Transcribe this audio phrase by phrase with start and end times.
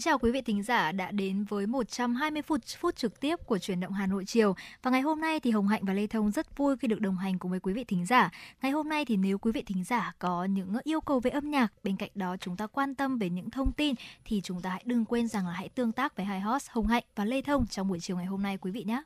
[0.00, 3.58] Kính chào quý vị thính giả đã đến với 120 phút phút trực tiếp của
[3.58, 4.54] truyền động Hà Nội chiều.
[4.82, 7.16] Và ngày hôm nay thì Hồng Hạnh và Lê Thông rất vui khi được đồng
[7.16, 8.30] hành cùng với quý vị thính giả.
[8.62, 11.50] Ngày hôm nay thì nếu quý vị thính giả có những yêu cầu về âm
[11.50, 13.94] nhạc, bên cạnh đó chúng ta quan tâm về những thông tin
[14.24, 16.86] thì chúng ta hãy đừng quên rằng là hãy tương tác với hai host Hồng
[16.86, 19.02] Hạnh và Lê Thông trong buổi chiều ngày hôm nay quý vị nhé.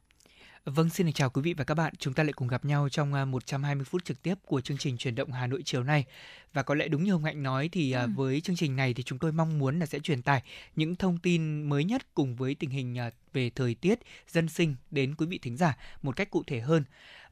[0.64, 1.95] Vâng, xin chào quý vị và các bạn.
[1.98, 4.96] Chúng ta lại cùng gặp nhau trong 120 à, phút trực tiếp của chương trình
[4.96, 6.04] truyền động Hà Nội chiều nay.
[6.52, 8.09] Và có lẽ đúng như Hồng Hạnh nói thì à, ừ.
[8.16, 10.42] với chương trình này thì chúng tôi mong muốn là sẽ truyền tải
[10.77, 14.74] những thông tin mới nhất cùng với tình hình à, về thời tiết, dân sinh
[14.90, 16.84] đến quý vị thính giả một cách cụ thể hơn.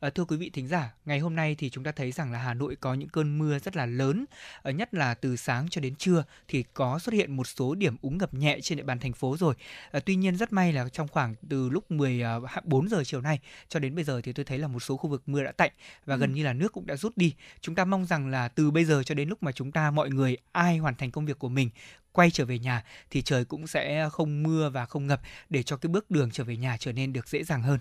[0.02, 2.38] À, thưa quý vị thính giả, ngày hôm nay thì chúng ta thấy rằng là
[2.38, 4.25] Hà Nội có những cơn mưa rất là lớn,
[4.62, 7.97] à, nhất là từ sáng cho đến trưa thì có xuất hiện một số điểm
[8.02, 9.55] úng ngập nhẹ trên địa bàn thành phố rồi.
[9.91, 13.80] À, tuy nhiên rất may là trong khoảng từ lúc 14 giờ chiều nay cho
[13.80, 15.73] đến bây giờ thì tôi thấy là một số khu vực mưa đã tạnh
[16.06, 16.19] và ừ.
[16.19, 17.34] gần như là nước cũng đã rút đi.
[17.61, 20.11] Chúng ta mong rằng là từ bây giờ cho đến lúc mà chúng ta mọi
[20.11, 21.70] người ai hoàn thành công việc của mình
[22.12, 25.77] quay trở về nhà thì trời cũng sẽ không mưa và không ngập để cho
[25.77, 27.78] cái bước đường trở về nhà trở nên được dễ dàng hơn.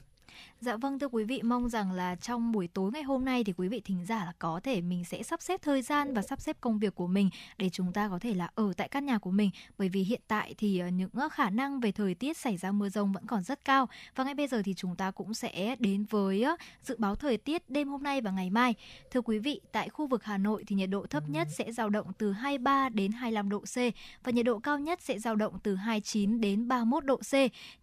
[0.62, 3.54] Dạ vâng thưa quý vị, mong rằng là trong buổi tối ngày hôm nay thì
[3.58, 6.42] quý vị thính giả là có thể mình sẽ sắp xếp thời gian và sắp
[6.42, 9.18] xếp công việc của mình để chúng ta có thể là ở tại căn nhà
[9.18, 12.38] của mình bởi vì hiện tại thì ờ, những ờ, khả năng về thời tiết
[12.38, 15.12] xảy ra mưa rông vẫn còn rất cao và ngay bây giờ thì chúng ta
[15.12, 18.76] cũng sẽ đến với ờ, dự báo thời tiết đêm hôm nay và ngày mai.
[19.12, 21.90] Thưa quý vị, tại khu vực Hà Nội thì nhiệt độ thấp nhất sẽ dao
[21.90, 23.76] động từ 23 đến 25 độ C
[24.24, 27.34] và nhiệt độ cao nhất sẽ dao động từ 29 đến 31 độ C.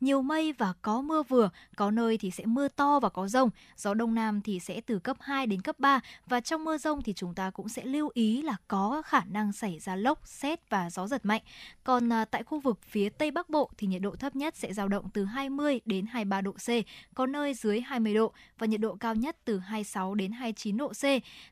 [0.01, 3.29] Nhiều mây và có mưa vừa, có nơi thì sẽ mưa mưa to và có
[3.29, 3.51] rông.
[3.77, 7.03] Gió đông nam thì sẽ từ cấp 2 đến cấp 3 và trong mưa rông
[7.03, 10.71] thì chúng ta cũng sẽ lưu ý là có khả năng xảy ra lốc, xét
[10.71, 11.43] và gió giật mạnh.
[11.85, 14.73] Còn à, tại khu vực phía Tây Bắc Bộ thì nhiệt độ thấp nhất sẽ
[14.73, 16.69] dao động từ 20 đến 23 độ C,
[17.15, 20.89] có nơi dưới 20 độ và nhiệt độ cao nhất từ 26 đến 29 độ
[20.89, 21.03] C.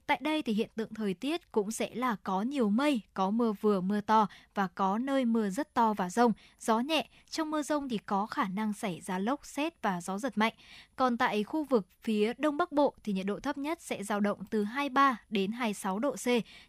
[0.06, 3.52] Tại đây thì hiện tượng thời tiết cũng sẽ là có nhiều mây, có mưa
[3.60, 7.08] vừa mưa to và có nơi mưa rất to và rông, gió nhẹ.
[7.30, 10.52] Trong mưa rông thì có khả năng xảy ra lốc, xét và gió giật mạnh.
[10.96, 14.20] Còn tại khu vực phía Đông Bắc Bộ thì nhiệt độ thấp nhất sẽ dao
[14.20, 16.26] động từ 23 đến 26 độ C,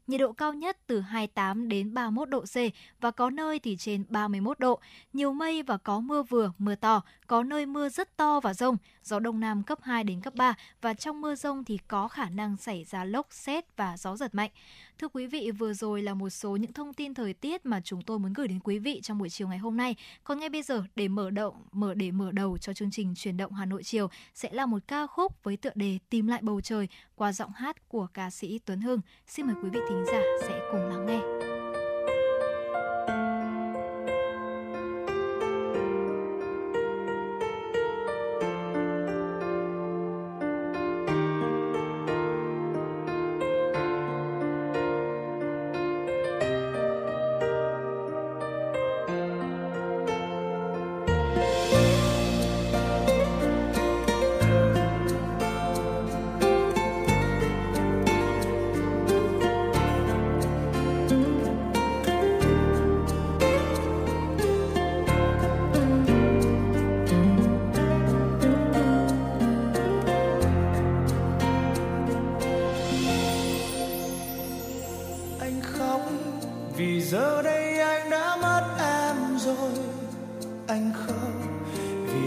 [0.07, 2.55] nhiệt độ cao nhất từ 28 đến 31 độ C
[3.01, 4.79] và có nơi thì trên 31 độ.
[5.13, 8.77] Nhiều mây và có mưa vừa, mưa to, có nơi mưa rất to và rông,
[9.03, 12.29] gió đông nam cấp 2 đến cấp 3 và trong mưa rông thì có khả
[12.29, 14.51] năng xảy ra lốc, xét và gió giật mạnh.
[14.99, 18.01] Thưa quý vị, vừa rồi là một số những thông tin thời tiết mà chúng
[18.01, 19.95] tôi muốn gửi đến quý vị trong buổi chiều ngày hôm nay.
[20.23, 23.37] Còn ngay bây giờ để mở động, mở để mở đầu cho chương trình truyền
[23.37, 26.61] động Hà Nội chiều sẽ là một ca khúc với tựa đề Tìm lại bầu
[26.61, 29.01] trời qua giọng hát của ca sĩ Tuấn Hưng.
[29.27, 31.56] Xin mời quý vị thính giả sẽ cùng lắng nghe.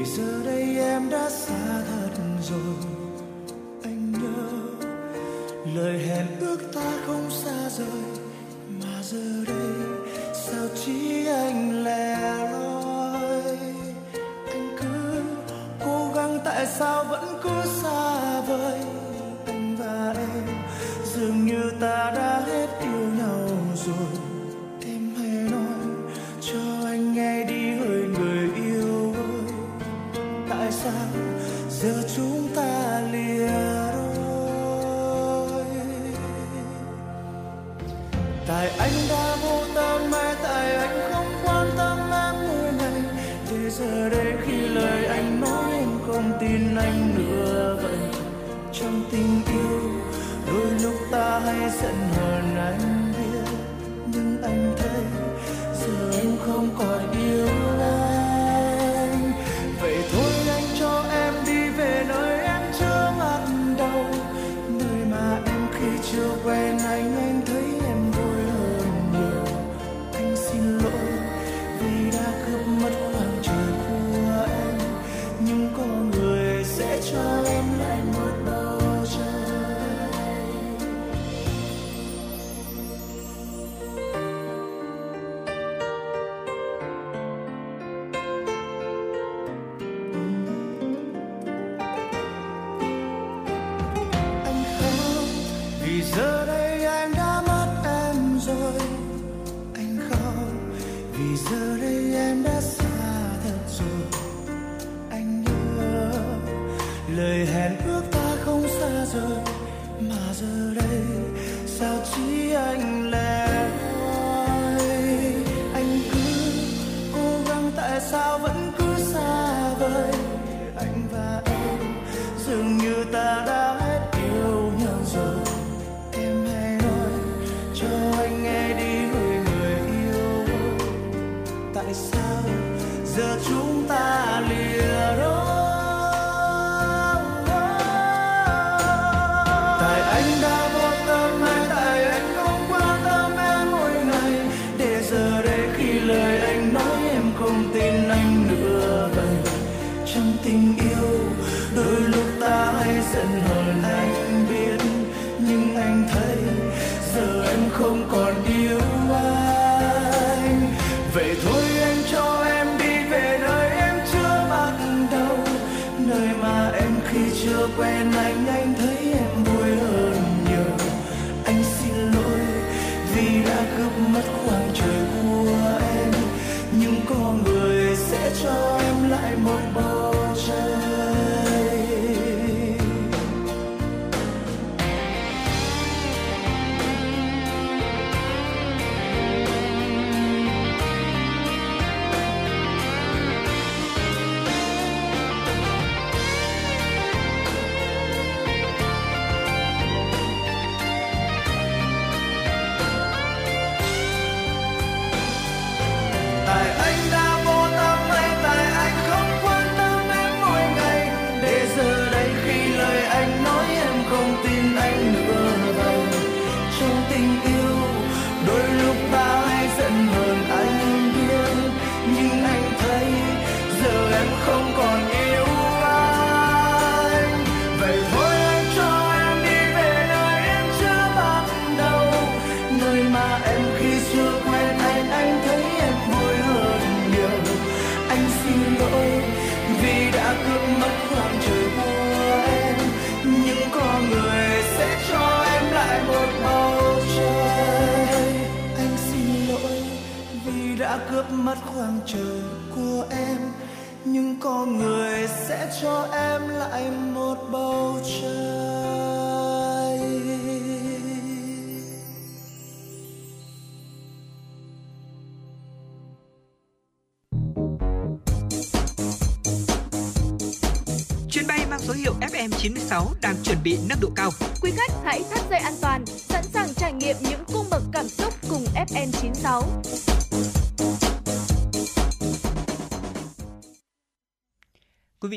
[0.01, 2.77] vì giờ đây em đã xa thật rồi.
[3.83, 4.51] Anh nhớ,
[5.75, 8.10] lời hẹn ước ta không xa rời.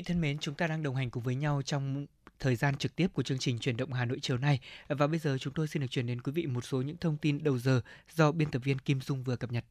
[0.03, 2.05] Thân mến, chúng ta đang đồng hành cùng với nhau trong
[2.39, 5.19] thời gian trực tiếp của chương trình truyền động Hà Nội chiều nay và bây
[5.19, 7.57] giờ chúng tôi xin được truyền đến quý vị một số những thông tin đầu
[7.57, 7.81] giờ
[8.15, 9.65] do biên tập viên Kim Dung vừa cập nhật.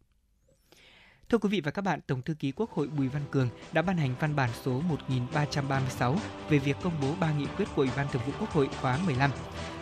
[1.28, 3.82] Thưa quý vị và các bạn, Tổng thư ký Quốc hội Bùi Văn Cường đã
[3.82, 7.90] ban hành văn bản số 1336 về việc công bố ba nghị quyết của Ủy
[7.96, 9.30] ban Thường vụ Quốc hội khóa 15.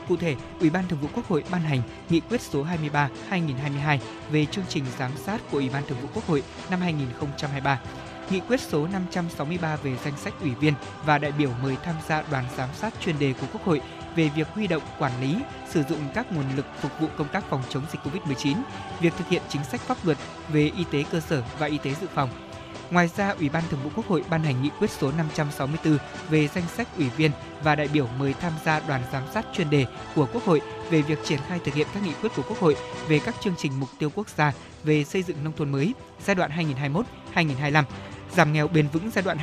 [0.08, 3.98] Cụ thể, Ủy ban Thường vụ Quốc hội ban hành nghị quyết số 23/2022
[4.30, 7.80] về chương trình giám sát của Ủy ban Thường vụ Quốc hội năm 2023
[8.30, 12.22] nghị quyết số 563 về danh sách ủy viên và đại biểu mời tham gia
[12.30, 13.80] đoàn giám sát chuyên đề của Quốc hội
[14.16, 15.36] về việc huy động, quản lý,
[15.68, 18.56] sử dụng các nguồn lực phục vụ công tác phòng chống dịch COVID-19,
[19.00, 20.18] việc thực hiện chính sách pháp luật
[20.52, 22.30] về y tế cơ sở và y tế dự phòng.
[22.90, 25.98] Ngoài ra, Ủy ban Thường vụ Quốc hội ban hành nghị quyết số 564
[26.30, 27.30] về danh sách ủy viên
[27.62, 30.60] và đại biểu mời tham gia đoàn giám sát chuyên đề của Quốc hội
[30.90, 32.76] về việc triển khai thực hiện các nghị quyết của Quốc hội
[33.08, 34.52] về các chương trình mục tiêu quốc gia
[34.84, 35.94] về xây dựng nông thôn mới
[36.26, 36.50] giai đoạn
[37.34, 37.84] 2021-2025,
[38.36, 39.38] giảm nghèo bền vững giai đoạn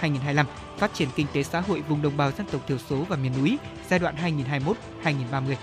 [0.00, 0.44] 2021-2025,
[0.78, 3.32] phát triển kinh tế xã hội vùng đồng bào dân tộc thiểu số và miền
[3.38, 3.58] núi
[3.88, 4.14] giai đoạn
[5.04, 5.54] 2021-2030.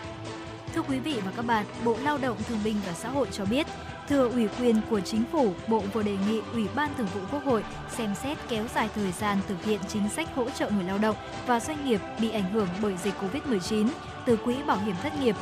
[0.76, 3.46] Thưa quý vị và các bạn, Bộ Lao động Thương binh và Xã hội cho
[3.46, 3.68] biết,
[4.10, 7.44] thừa ủy quyền của chính phủ, Bộ vừa đề nghị Ủy ban Thường vụ Quốc
[7.44, 7.64] hội
[7.98, 11.16] xem xét kéo dài thời gian thực hiện chính sách hỗ trợ người lao động
[11.48, 13.88] và doanh nghiệp bị ảnh hưởng bởi dịch Covid-19
[14.26, 15.36] từ quỹ bảo hiểm thất nghiệp.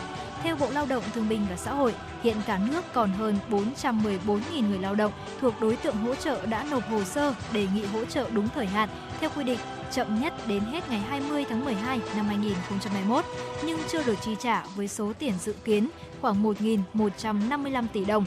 [0.44, 4.70] Theo Bộ Lao động Thương binh và Xã hội, hiện cả nước còn hơn 414.000
[4.70, 5.12] người lao động
[5.42, 8.66] thuộc đối tượng hỗ trợ đã nộp hồ sơ đề nghị hỗ trợ đúng thời
[8.66, 8.90] hạn
[9.20, 9.60] theo quy định
[9.92, 13.26] chậm nhất đến hết ngày 20 tháng 12 năm 2021
[13.66, 15.90] nhưng chưa được chi trả với số tiền dự kiến
[16.22, 18.26] khoảng 1.155 tỷ đồng.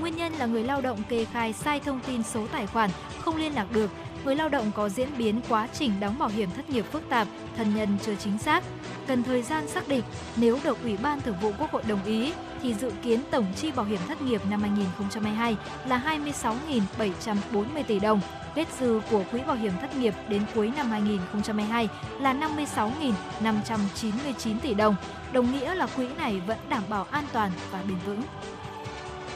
[0.00, 2.90] Nguyên nhân là người lao động kê khai sai thông tin số tài khoản,
[3.24, 3.90] không liên lạc được,
[4.24, 7.28] người lao động có diễn biến quá trình đóng bảo hiểm thất nghiệp phức tạp,
[7.56, 8.64] thân nhân chưa chính xác.
[9.06, 10.02] Cần thời gian xác định
[10.36, 12.32] nếu được Ủy ban Thường vụ Quốc hội đồng ý,
[12.62, 15.56] thì dự kiến tổng chi bảo hiểm thất nghiệp năm 2022
[15.86, 18.20] là 26.740 tỷ đồng.
[18.54, 21.88] Kết dư của quỹ bảo hiểm thất nghiệp đến cuối năm 2022
[22.20, 24.96] là 56.599 tỷ đồng,
[25.32, 28.22] đồng nghĩa là quỹ này vẫn đảm bảo an toàn và bền vững.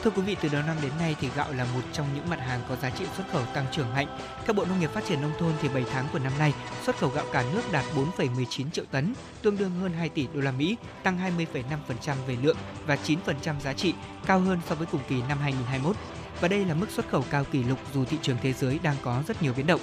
[0.03, 2.39] Thưa quý vị, từ đầu năm đến nay thì gạo là một trong những mặt
[2.39, 4.07] hàng có giá trị xuất khẩu tăng trưởng mạnh.
[4.45, 6.53] Theo Bộ Nông nghiệp Phát triển nông thôn thì 7 tháng của năm nay,
[6.85, 7.85] xuất khẩu gạo cả nước đạt
[8.17, 12.57] 4,19 triệu tấn, tương đương hơn 2 tỷ đô la Mỹ, tăng 20,5% về lượng
[12.85, 13.93] và 9% giá trị,
[14.25, 15.95] cao hơn so với cùng kỳ năm 2021.
[16.41, 18.95] Và đây là mức xuất khẩu cao kỷ lục dù thị trường thế giới đang
[19.03, 19.81] có rất nhiều biến động.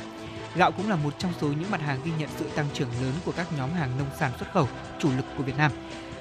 [0.54, 3.12] Gạo cũng là một trong số những mặt hàng ghi nhận sự tăng trưởng lớn
[3.24, 5.72] của các nhóm hàng nông sản xuất khẩu chủ lực của Việt Nam.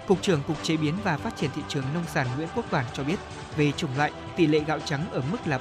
[0.10, 2.86] Cục trưởng Cục Chế biến và Phát triển thị trường nông sản Nguyễn Quốc Toàn
[2.94, 3.16] cho biết,
[3.58, 5.60] về chủng loại, tỷ lệ gạo trắng ở mức là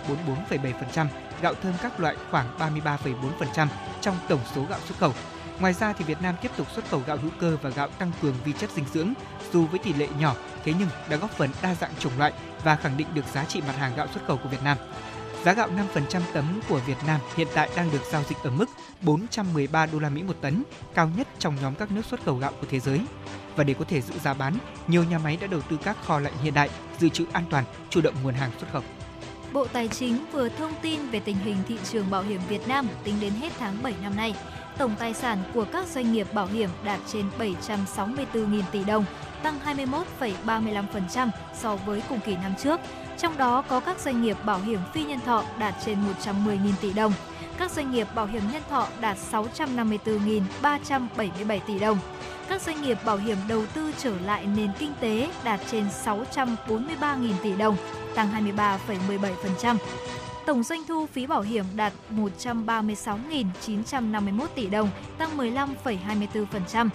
[0.48, 1.06] 44,7%,
[1.42, 3.66] gạo thơm các loại khoảng 33,4%
[4.00, 5.12] trong tổng số gạo xuất khẩu.
[5.60, 8.12] Ngoài ra thì Việt Nam tiếp tục xuất khẩu gạo hữu cơ và gạo tăng
[8.22, 9.12] cường vi chất dinh dưỡng,
[9.52, 12.32] dù với tỷ lệ nhỏ thế nhưng đã góp phần đa dạng chủng loại
[12.64, 14.78] và khẳng định được giá trị mặt hàng gạo xuất khẩu của Việt Nam.
[15.44, 18.66] Giá gạo 5% tấm của Việt Nam hiện tại đang được giao dịch ở mức
[19.00, 20.62] 413 đô la Mỹ một tấn,
[20.94, 23.00] cao nhất trong nhóm các nước xuất khẩu gạo của thế giới.
[23.58, 24.54] Và để có thể giữ giá bán,
[24.88, 27.64] nhiều nhà máy đã đầu tư các kho lạnh hiện đại, dự trữ an toàn,
[27.90, 28.82] chủ động nguồn hàng xuất khẩu.
[29.52, 32.88] Bộ Tài chính vừa thông tin về tình hình thị trường bảo hiểm Việt Nam
[33.04, 34.34] tính đến hết tháng 7 năm nay.
[34.78, 39.04] Tổng tài sản của các doanh nghiệp bảo hiểm đạt trên 764.000 tỷ đồng,
[39.42, 42.80] tăng 21,35% so với cùng kỳ năm trước.
[43.18, 46.92] Trong đó có các doanh nghiệp bảo hiểm phi nhân thọ đạt trên 110.000 tỷ
[46.92, 47.12] đồng,
[47.58, 51.98] các doanh nghiệp bảo hiểm nhân thọ đạt 654.377 tỷ đồng.
[52.48, 57.32] Các doanh nghiệp bảo hiểm đầu tư trở lại nền kinh tế đạt trên 643.000
[57.42, 57.76] tỷ đồng,
[58.14, 59.76] tăng 23,17%.
[60.48, 66.88] Tổng doanh thu phí bảo hiểm đạt 136.951 tỷ đồng, tăng 15,24%.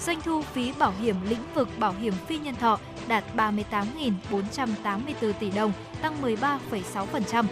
[0.00, 5.50] Doanh thu phí bảo hiểm lĩnh vực bảo hiểm phi nhân thọ đạt 38.484 tỷ
[5.50, 7.44] đồng, tăng 13,6%.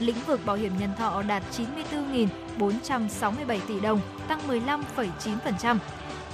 [0.00, 1.42] Lĩnh vực bảo hiểm nhân thọ đạt
[1.88, 5.78] 94.467 tỷ đồng, tăng 15,9%.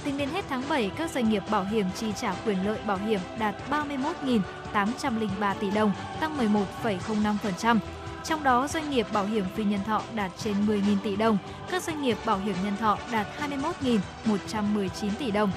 [0.03, 2.97] Tính đến hết tháng 7, các doanh nghiệp bảo hiểm chi trả quyền lợi bảo
[2.97, 7.79] hiểm đạt 31.803 tỷ đồng, tăng 11,05%.
[8.23, 11.37] Trong đó, doanh nghiệp bảo hiểm phi nhân thọ đạt trên 10.000 tỷ đồng,
[11.71, 13.27] các doanh nghiệp bảo hiểm nhân thọ đạt
[14.25, 15.51] 21.119 tỷ đồng.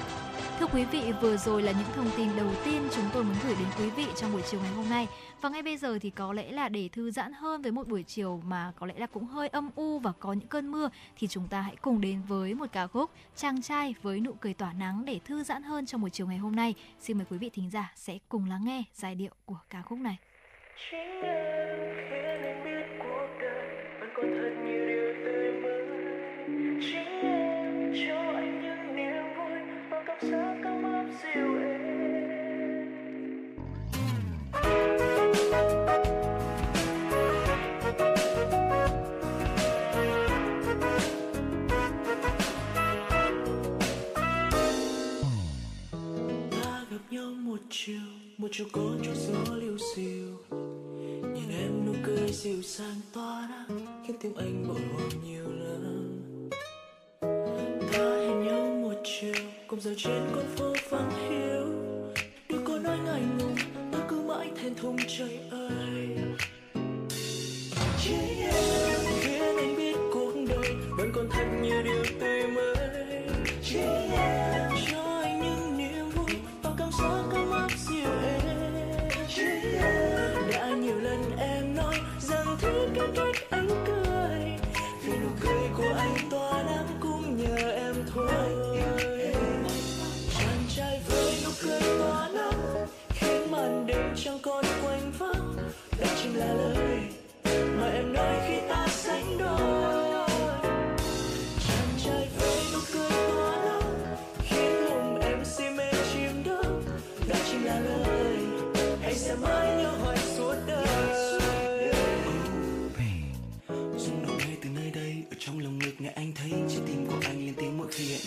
[0.59, 3.55] Thưa quý vị, vừa rồi là những thông tin đầu tiên chúng tôi muốn gửi
[3.59, 5.07] đến quý vị trong buổi chiều ngày hôm nay.
[5.41, 8.03] Và ngay bây giờ thì có lẽ là để thư giãn hơn với một buổi
[8.03, 11.27] chiều mà có lẽ là cũng hơi âm u và có những cơn mưa thì
[11.27, 14.73] chúng ta hãy cùng đến với một ca khúc Chàng trai với nụ cười tỏa
[14.73, 16.73] nắng để thư giãn hơn trong buổi chiều ngày hôm nay.
[16.99, 19.99] Xin mời quý vị thính giả sẽ cùng lắng nghe giai điệu của ca khúc
[19.99, 20.17] này.
[20.91, 22.26] Chính
[24.17, 25.71] còn thật nhiều điều tươi mới.
[26.81, 29.59] Chính em cho anh những niềm vui
[29.89, 31.77] và cảm giác ấm áp dịu êm.
[46.51, 47.99] Ta gặp nhau một chiều,
[48.37, 50.57] một chiều có chút gió liêu xiêu.
[51.47, 56.49] Nhìn em nụ cười dịu dàng tỏa nắng, khiến tim anh bồi hồi nhiều lần.
[57.91, 59.33] Ta hẹn nhau một chiều,
[59.67, 61.65] cùng giờ trên con phố vắng hiu.
[62.49, 63.55] Đôi có nói ngại ngùng,
[63.91, 65.56] ta cứ mãi thẹn thùng trời ơi.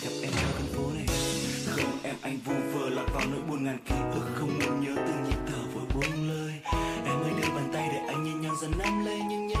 [0.01, 1.05] Gặp em trong căn phố này.
[1.67, 4.95] Không em, anh vu vơ lọt vào nỗi buồn ngàn ký ức không muốn nhớ
[4.95, 6.53] từng nhịp thở vội buông lời
[7.05, 9.60] em ơi đưa bàn tay để anh nhìn nhau dần nắm lấy những nhớ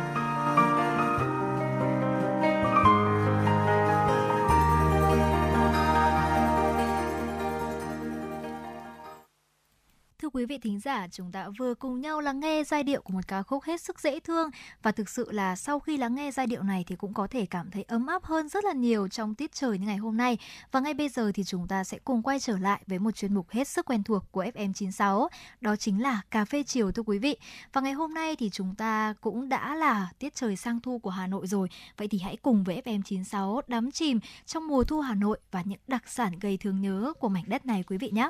[10.81, 13.81] giả, chúng ta vừa cùng nhau lắng nghe giai điệu của một ca khúc hết
[13.81, 14.49] sức dễ thương
[14.83, 17.45] và thực sự là sau khi lắng nghe giai điệu này thì cũng có thể
[17.45, 20.37] cảm thấy ấm áp hơn rất là nhiều trong tiết trời như ngày hôm nay.
[20.71, 23.33] Và ngay bây giờ thì chúng ta sẽ cùng quay trở lại với một chuyên
[23.33, 25.27] mục hết sức quen thuộc của FM96,
[25.61, 27.37] đó chính là cà phê chiều thưa quý vị.
[27.73, 31.09] Và ngày hôm nay thì chúng ta cũng đã là tiết trời sang thu của
[31.09, 31.67] Hà Nội rồi.
[31.97, 35.79] Vậy thì hãy cùng với FM96 đắm chìm trong mùa thu Hà Nội và những
[35.87, 38.29] đặc sản gây thương nhớ của mảnh đất này quý vị nhé.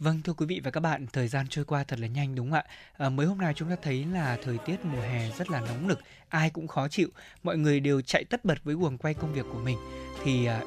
[0.00, 2.50] Vâng thưa quý vị và các bạn, thời gian trôi qua thật là nhanh đúng
[2.50, 2.64] không ạ?
[2.98, 5.88] À, mới hôm nay chúng ta thấy là thời tiết mùa hè rất là nóng
[5.88, 7.08] nực, ai cũng khó chịu,
[7.42, 9.78] mọi người đều chạy tất bật với guồng quay công việc của mình.
[10.24, 10.60] Thì à,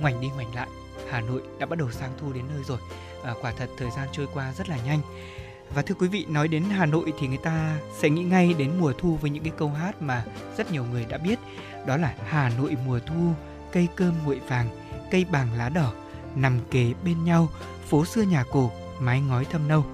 [0.00, 0.68] ngoảnh đi ngoảnh lại,
[1.10, 2.78] Hà Nội đã bắt đầu sang thu đến nơi rồi.
[3.24, 5.00] À, quả thật thời gian trôi qua rất là nhanh.
[5.74, 8.70] Và thưa quý vị, nói đến Hà Nội thì người ta sẽ nghĩ ngay đến
[8.80, 10.24] mùa thu với những cái câu hát mà
[10.56, 11.38] rất nhiều người đã biết.
[11.86, 13.32] Đó là Hà Nội mùa thu,
[13.72, 14.68] cây cơm nguội vàng,
[15.10, 15.92] cây bàng lá đỏ,
[16.34, 17.48] nằm kề bên nhau,
[17.90, 19.84] phố xưa nhà cổ, mái ngói thâm nâu.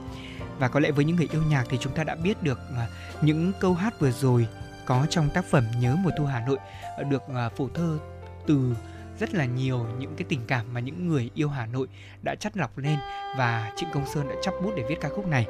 [0.58, 2.86] Và có lẽ với những người yêu nhạc thì chúng ta đã biết được à,
[3.22, 4.46] những câu hát vừa rồi
[4.86, 6.58] có trong tác phẩm Nhớ mùa thu Hà Nội
[6.96, 7.98] à, được à, phổ thơ
[8.46, 8.74] từ
[9.18, 11.88] rất là nhiều những cái tình cảm mà những người yêu Hà Nội
[12.22, 12.98] đã chắt lọc lên
[13.38, 15.46] và Trịnh Công Sơn đã chắp bút để viết ca khúc này.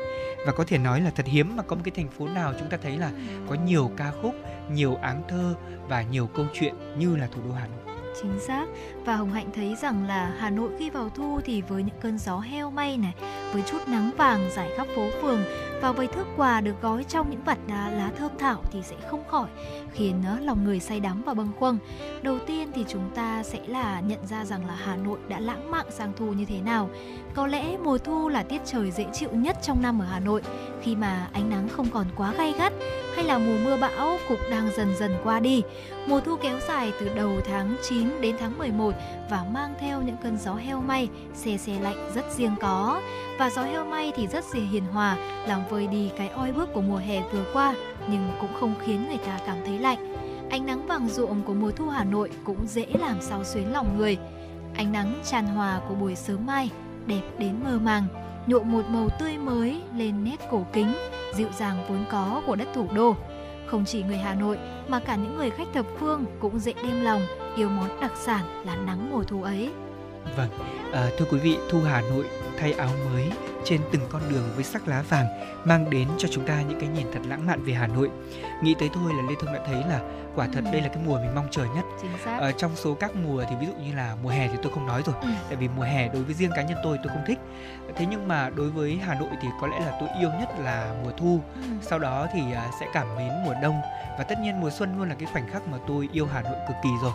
[0.47, 2.69] Và có thể nói là thật hiếm mà có một cái thành phố nào chúng
[2.69, 3.11] ta thấy là
[3.49, 4.35] có nhiều ca khúc,
[4.73, 5.55] nhiều áng thơ
[5.89, 7.96] và nhiều câu chuyện như là thủ đô Hà Nội.
[8.23, 8.67] Chính xác.
[9.05, 12.19] Và Hồng Hạnh thấy rằng là Hà Nội khi vào thu thì với những cơn
[12.19, 13.15] gió heo may này
[13.53, 15.41] Với chút nắng vàng rải khắp phố phường
[15.83, 18.97] Và với thước quà được gói trong những vạt lá, lá thơm thảo Thì sẽ
[19.11, 19.49] không khỏi
[19.93, 21.79] khiến ờ, lòng người say đắm và bâng khuâng.
[22.23, 25.71] Đầu tiên thì chúng ta sẽ là nhận ra rằng là Hà Nội đã lãng
[25.71, 26.91] mạn sang thu như thế nào.
[27.35, 30.43] Có lẽ mùa thu là tiết trời dễ chịu nhất trong năm ở Hà Nội
[30.83, 32.73] Khi mà ánh nắng không còn quá gay gắt.
[33.17, 35.63] Hay là mùa mưa bão cũng đang dần dần qua đi
[36.07, 38.95] Mùa thu kéo dài từ đầu tháng 9 đến tháng 11
[39.31, 43.01] và mang theo những cơn gió heo may, xe xe lạnh rất riêng có.
[43.39, 46.73] Và gió heo may thì rất dễ hiền hòa, làm vơi đi cái oi bức
[46.75, 47.75] của mùa hè vừa qua,
[48.11, 50.17] nhưng cũng không khiến người ta cảm thấy lạnh.
[50.51, 53.99] Ánh nắng vàng ruộng của mùa thu Hà Nội cũng dễ làm sao xuyến lòng
[53.99, 54.19] người.
[54.75, 56.71] Ánh nắng tràn hòa của buổi sớm mai,
[57.07, 58.05] đẹp đến mơ màng,
[58.47, 60.95] nhuộm một màu tươi mới lên nét cổ kính,
[61.35, 63.17] dịu dàng vốn có của đất thủ đô.
[63.67, 67.05] Không chỉ người Hà Nội mà cả những người khách thập phương cũng dễ đem
[67.05, 67.23] lòng
[67.57, 69.71] yêu món đặc sản là nắng mùa thu ấy.
[70.37, 70.49] Vâng,
[70.93, 72.25] à, thưa quý vị, thu Hà Nội
[72.59, 73.31] thay áo mới
[73.65, 75.27] trên từng con đường với sắc lá vàng
[75.65, 78.11] mang đến cho chúng ta những cái nhìn thật lãng mạn về Hà Nội.
[78.63, 80.01] Nghĩ tới thôi là Lê Thông đã thấy là
[80.37, 81.85] quả thật đây là cái mùa mình mong chờ nhất.
[82.03, 82.39] Chính xác.
[82.41, 84.87] Ở trong số các mùa thì ví dụ như là mùa hè thì tôi không
[84.87, 85.29] nói rồi, Ừ.
[85.49, 87.39] tại vì mùa hè đối với riêng cá nhân tôi tôi không thích.
[87.97, 90.95] Thế nhưng mà đối với Hà Nội thì có lẽ là tôi yêu nhất là
[91.05, 91.41] mùa thu.
[91.55, 91.61] Ừ.
[91.83, 93.81] Sau đó thì à, sẽ cảm mến mùa đông
[94.19, 96.57] và tất nhiên mùa xuân luôn là cái khoảnh khắc mà tôi yêu Hà Nội
[96.69, 97.13] cực kỳ rồi.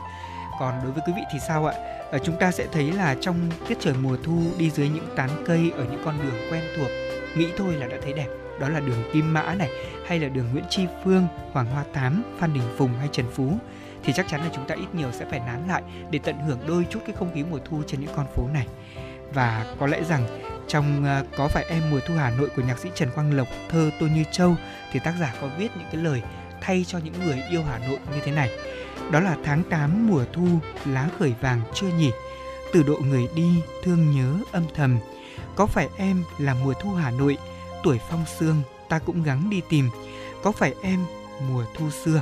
[0.60, 1.74] Còn đối với quý vị thì sao ạ?
[2.12, 3.36] Ờ, chúng ta sẽ thấy là trong
[3.68, 6.88] tiết trời mùa thu đi dưới những tán cây ở những con đường quen thuộc,
[7.36, 8.28] nghĩ thôi là đã thấy đẹp.
[8.62, 9.70] Đó là đường Kim Mã này,
[10.08, 13.58] hay là đường Nguyễn Tri Phương, Hoàng Hoa Tám, Phan Đình Phùng hay Trần Phú
[14.04, 16.60] thì chắc chắn là chúng ta ít nhiều sẽ phải nán lại để tận hưởng
[16.68, 18.68] đôi chút cái không khí mùa thu trên những con phố này.
[19.34, 20.28] Và có lẽ rằng
[20.68, 23.48] trong ờ, có phải em mùa thu Hà Nội của nhạc sĩ Trần Quang Lộc
[23.70, 24.56] thơ Tôi như châu
[24.92, 26.22] thì tác giả có viết những cái lời
[26.62, 28.50] thay cho những người yêu Hà Nội như thế này.
[29.12, 30.48] Đó là tháng 8 mùa thu
[30.86, 32.12] lá khởi vàng chưa nhỉ
[32.74, 33.50] Từ độ người đi
[33.84, 35.00] thương nhớ âm thầm
[35.56, 37.38] Có phải em là mùa thu Hà Nội
[37.84, 39.90] Tuổi phong sương ta cũng gắng đi tìm
[40.44, 41.06] Có phải em
[41.50, 42.22] mùa thu xưa.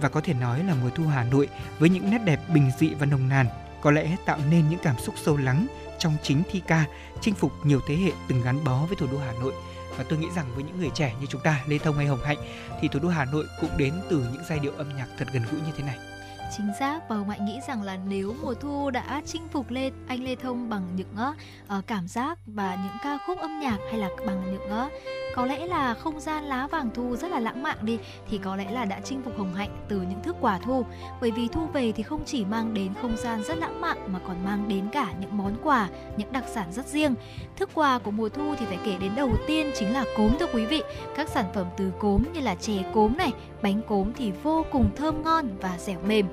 [0.00, 1.48] Và có thể nói là mùa thu Hà Nội
[1.78, 3.46] với những nét đẹp bình dị và nồng nàn
[3.80, 5.66] có lẽ tạo nên những cảm xúc sâu lắng
[5.98, 6.84] trong chính thi ca,
[7.20, 9.52] chinh phục nhiều thế hệ từng gắn bó với thủ đô Hà Nội.
[9.96, 12.24] Và tôi nghĩ rằng với những người trẻ như chúng ta, Lê Thông hay Hồng
[12.24, 12.38] Hạnh,
[12.80, 15.42] thì thủ đô Hà Nội cũng đến từ những giai điệu âm nhạc thật gần
[15.50, 15.96] gũi như thế này
[16.56, 19.90] chính xác và hồng hạnh nghĩ rằng là nếu mùa thu đã chinh phục lê
[20.06, 21.14] anh lê thông bằng những
[21.78, 24.92] uh, cảm giác và những ca khúc âm nhạc hay là bằng những uh,
[25.38, 28.56] có lẽ là không gian lá vàng thu rất là lãng mạn đi thì có
[28.56, 30.84] lẽ là đã chinh phục hồng hạnh từ những thức quả thu.
[31.20, 34.18] Bởi vì thu về thì không chỉ mang đến không gian rất lãng mạn mà
[34.26, 37.14] còn mang đến cả những món quà những đặc sản rất riêng.
[37.56, 40.46] Thức quà của mùa thu thì phải kể đến đầu tiên chính là cốm thưa
[40.54, 40.82] quý vị.
[41.16, 43.32] Các sản phẩm từ cốm như là chè cốm này
[43.62, 46.26] bánh cốm thì vô cùng thơm ngon và dẻo mềm.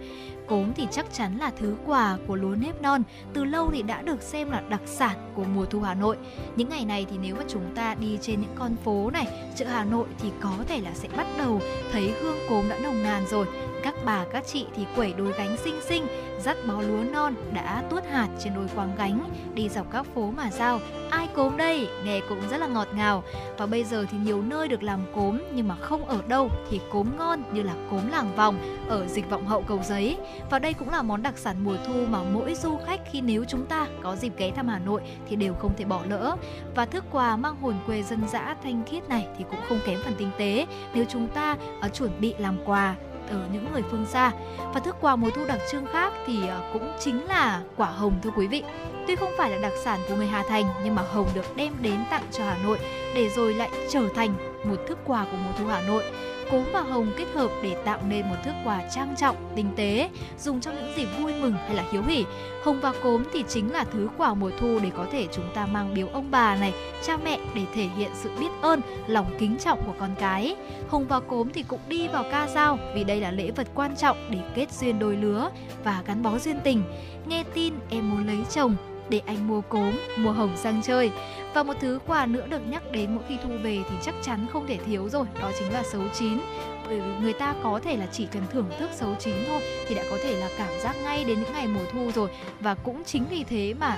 [0.48, 3.04] Cốm thì chắc chắn là thứ quà của lúa nếp non,
[3.34, 6.18] từ lâu thì đã được xem là đặc sản của mùa thu Hà Nội.
[6.56, 9.66] Những ngày này thì nếu mà chúng ta đi trên những con phố này, chợ
[9.66, 13.26] Hà Nội thì có thể là sẽ bắt đầu thấy hương cốm đã nồng nàn
[13.28, 13.46] rồi
[13.86, 16.08] các bà, các chị thì quẩy đôi gánh xinh xinh,
[16.40, 20.32] dắt bó lúa non đã tuốt hạt trên đôi quang gánh, đi dọc các phố
[20.32, 20.80] mà giao.
[21.10, 21.88] Ai cốm đây?
[22.06, 23.24] Nghe cũng rất là ngọt ngào.
[23.58, 26.82] Và bây giờ thì nhiều nơi được làm cốm, nhưng mà không ở đâu thì
[26.92, 28.58] cốm ngon như là cốm làng vòng
[28.90, 30.18] ở dịch vọng hậu cầu giấy.
[30.50, 33.46] Và đây cũng là món đặc sản mùa thu mà mỗi du khách khi nếu
[33.48, 36.36] chúng ta có dịp ghé thăm Hà Nội thì đều không thể bỏ lỡ.
[36.76, 40.00] Và thức quà mang hồn quê dân dã thanh khiết này thì cũng không kém
[40.04, 40.66] phần tinh tế.
[40.94, 42.96] Nếu chúng ta ờ, chuẩn bị làm quà
[43.30, 44.32] ở những người phương xa.
[44.74, 48.14] Và thức quà mùa thu đặc trưng khác thì ờ, cũng chính là quả hồng,
[48.24, 48.64] thưa quý vị.
[49.08, 51.74] Tuy không phải là đặc sản của người Hà Thành, nhưng mà hồng được đem
[51.82, 52.80] đến tặng cho Hà Nội
[53.16, 54.34] để rồi lại trở thành
[54.64, 56.04] một thức quà của mùa thu Hà Nội
[56.52, 60.10] cốm và hồng kết hợp để tạo nên một thước quà trang trọng, tinh tế,
[60.40, 62.26] dùng trong những dịp vui mừng hay là hiếu hỉ.
[62.64, 65.66] Hồng và cốm thì chính là thứ quà mùa thu để có thể chúng ta
[65.66, 69.58] mang biếu ông bà này, cha mẹ để thể hiện sự biết ơn, lòng kính
[69.58, 70.56] trọng của con cái.
[70.90, 73.96] Hồng và cốm thì cũng đi vào ca dao vì đây là lễ vật quan
[73.96, 75.50] trọng để kết duyên đôi lứa
[75.84, 76.84] và gắn bó duyên tình.
[77.26, 78.76] Nghe tin em muốn lấy chồng
[79.10, 81.12] để anh mua cốm, mua hồng sang chơi.
[81.56, 84.46] Và một thứ quà nữa được nhắc đến mỗi khi thu về thì chắc chắn
[84.54, 86.40] không thể thiếu rồi, đó chính là sấu chín.
[86.86, 89.96] Bởi vì người ta có thể là chỉ cần thưởng thức sấu chín thôi thì
[89.96, 92.30] đã có thể là cảm giác ngay đến những ngày mùa thu rồi.
[92.60, 93.98] Và cũng chính vì thế mà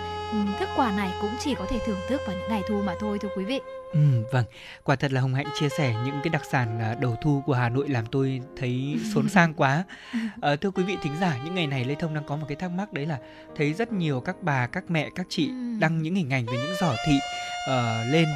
[0.60, 3.20] thức quà này cũng chỉ có thể thưởng thức vào những ngày thu mà thôi
[3.22, 3.60] thưa quý vị.
[3.94, 4.00] Ừ,
[4.32, 4.46] vâng,
[4.84, 7.54] quả thật là Hồng Hạnh chia sẻ những cái đặc sản à, đầu thu của
[7.54, 9.84] Hà Nội làm tôi thấy xốn sang quá.
[10.42, 12.56] À, thưa quý vị thính giả, những ngày này Lê Thông đang có một cái
[12.56, 13.18] thắc mắc đấy là
[13.56, 16.76] thấy rất nhiều các bà, các mẹ, các chị đăng những hình ảnh về những
[16.80, 17.20] giỏ thị
[17.70, 18.28] uh, lên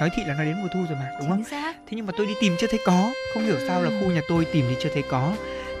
[0.00, 1.76] nói thị là nói đến mùa thu rồi mà đúng không xác.
[1.76, 4.20] thế nhưng mà tôi đi tìm chưa thấy có không hiểu sao là khu nhà
[4.28, 5.34] tôi tìm thì chưa thấy có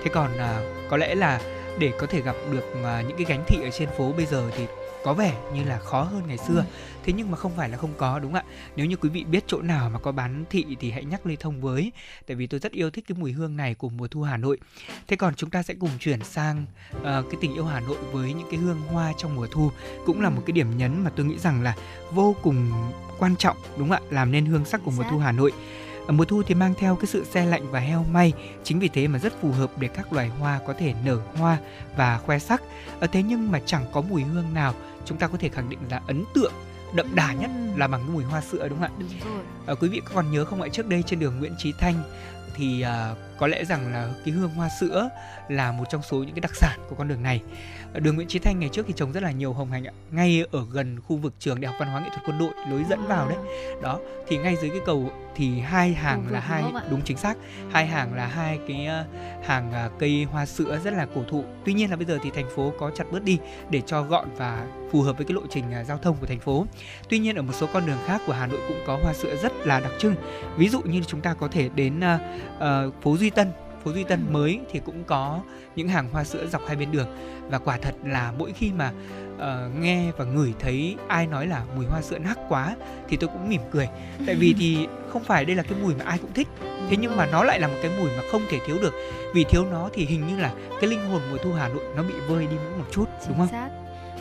[0.04, 1.40] thế còn uh, có lẽ là
[1.78, 4.50] để có thể gặp được uh, những cái gánh thị ở trên phố bây giờ
[4.56, 4.66] thì
[5.04, 6.56] có vẻ như là khó hơn ngày xưa.
[6.56, 6.64] Ừ.
[7.04, 8.52] thế nhưng mà không phải là không có đúng không ạ?
[8.76, 11.36] Nếu như quý vị biết chỗ nào mà có bán thị thì hãy nhắc lê
[11.36, 11.92] thông với
[12.26, 14.58] tại vì tôi rất yêu thích cái mùi hương này của mùa thu hà nội.
[15.06, 18.32] Thế còn chúng ta sẽ cùng chuyển sang uh, cái tình yêu hà nội với
[18.32, 19.70] những cái hương hoa trong mùa thu
[20.06, 21.74] cũng là một cái điểm nhấn mà tôi nghĩ rằng là
[22.10, 22.72] vô cùng
[23.18, 24.10] quan trọng đúng không ạ?
[24.10, 25.52] Làm nên hương sắc của mùa thu hà nội
[26.08, 28.32] ở mùa thu thì mang theo cái sự xe lạnh và heo may,
[28.64, 31.58] chính vì thế mà rất phù hợp để các loài hoa có thể nở hoa
[31.96, 32.62] và khoe sắc.
[33.00, 35.78] Ở thế nhưng mà chẳng có mùi hương nào chúng ta có thể khẳng định
[35.90, 36.52] là ấn tượng
[36.94, 38.98] đậm đà nhất là bằng cái mùi hoa sữa đúng không ạ?
[38.98, 39.44] Đúng rồi.
[39.66, 41.94] À, quý vị có còn nhớ không ạ trước đây trên đường Nguyễn Chí Thanh
[42.56, 45.08] thì à, có lẽ rằng là cái hương hoa sữa
[45.48, 47.42] là một trong số những cái đặc sản của con đường này.
[47.94, 49.92] Đường Nguyễn Chí Thanh ngày trước thì trồng rất là nhiều hồng hành ạ.
[50.10, 52.84] Ngay ở gần khu vực trường Đại học Văn hóa Nghệ thuật Quân đội lối
[52.90, 53.38] dẫn vào đấy.
[53.82, 57.36] Đó thì ngay dưới cái cầu thì hai hàng là hai đúng chính xác.
[57.70, 59.04] Hai hàng là hai cái ờ,
[59.44, 61.44] hàng ờ, cây hoa sữa rất là cổ thụ.
[61.64, 63.38] Tuy nhiên là bây giờ thì thành phố có chặt bớt đi
[63.70, 66.40] để cho gọn và phù hợp với cái lộ trình ờ, giao thông của thành
[66.40, 66.66] phố.
[67.08, 69.36] Tuy nhiên ở một số con đường khác của Hà Nội cũng có hoa sữa
[69.42, 70.14] rất là đặc trưng.
[70.56, 73.48] Ví dụ như chúng ta có thể đến uh, phố Duy Tân
[73.84, 75.40] phố Duy Tân mới thì cũng có
[75.76, 77.06] những hàng hoa sữa dọc hai bên đường.
[77.50, 78.92] Và quả thật là mỗi khi mà
[79.34, 82.76] uh, nghe và ngửi thấy ai nói là mùi hoa sữa nắc quá
[83.08, 83.88] thì tôi cũng mỉm cười.
[84.26, 86.48] Tại vì thì không phải đây là cái mùi mà ai cũng thích.
[86.90, 88.94] Thế nhưng mà nó lại là một cái mùi mà không thể thiếu được.
[89.34, 92.02] Vì thiếu nó thì hình như là cái linh hồn mùa thu Hà Nội nó
[92.02, 93.77] bị vơi đi một chút đúng không?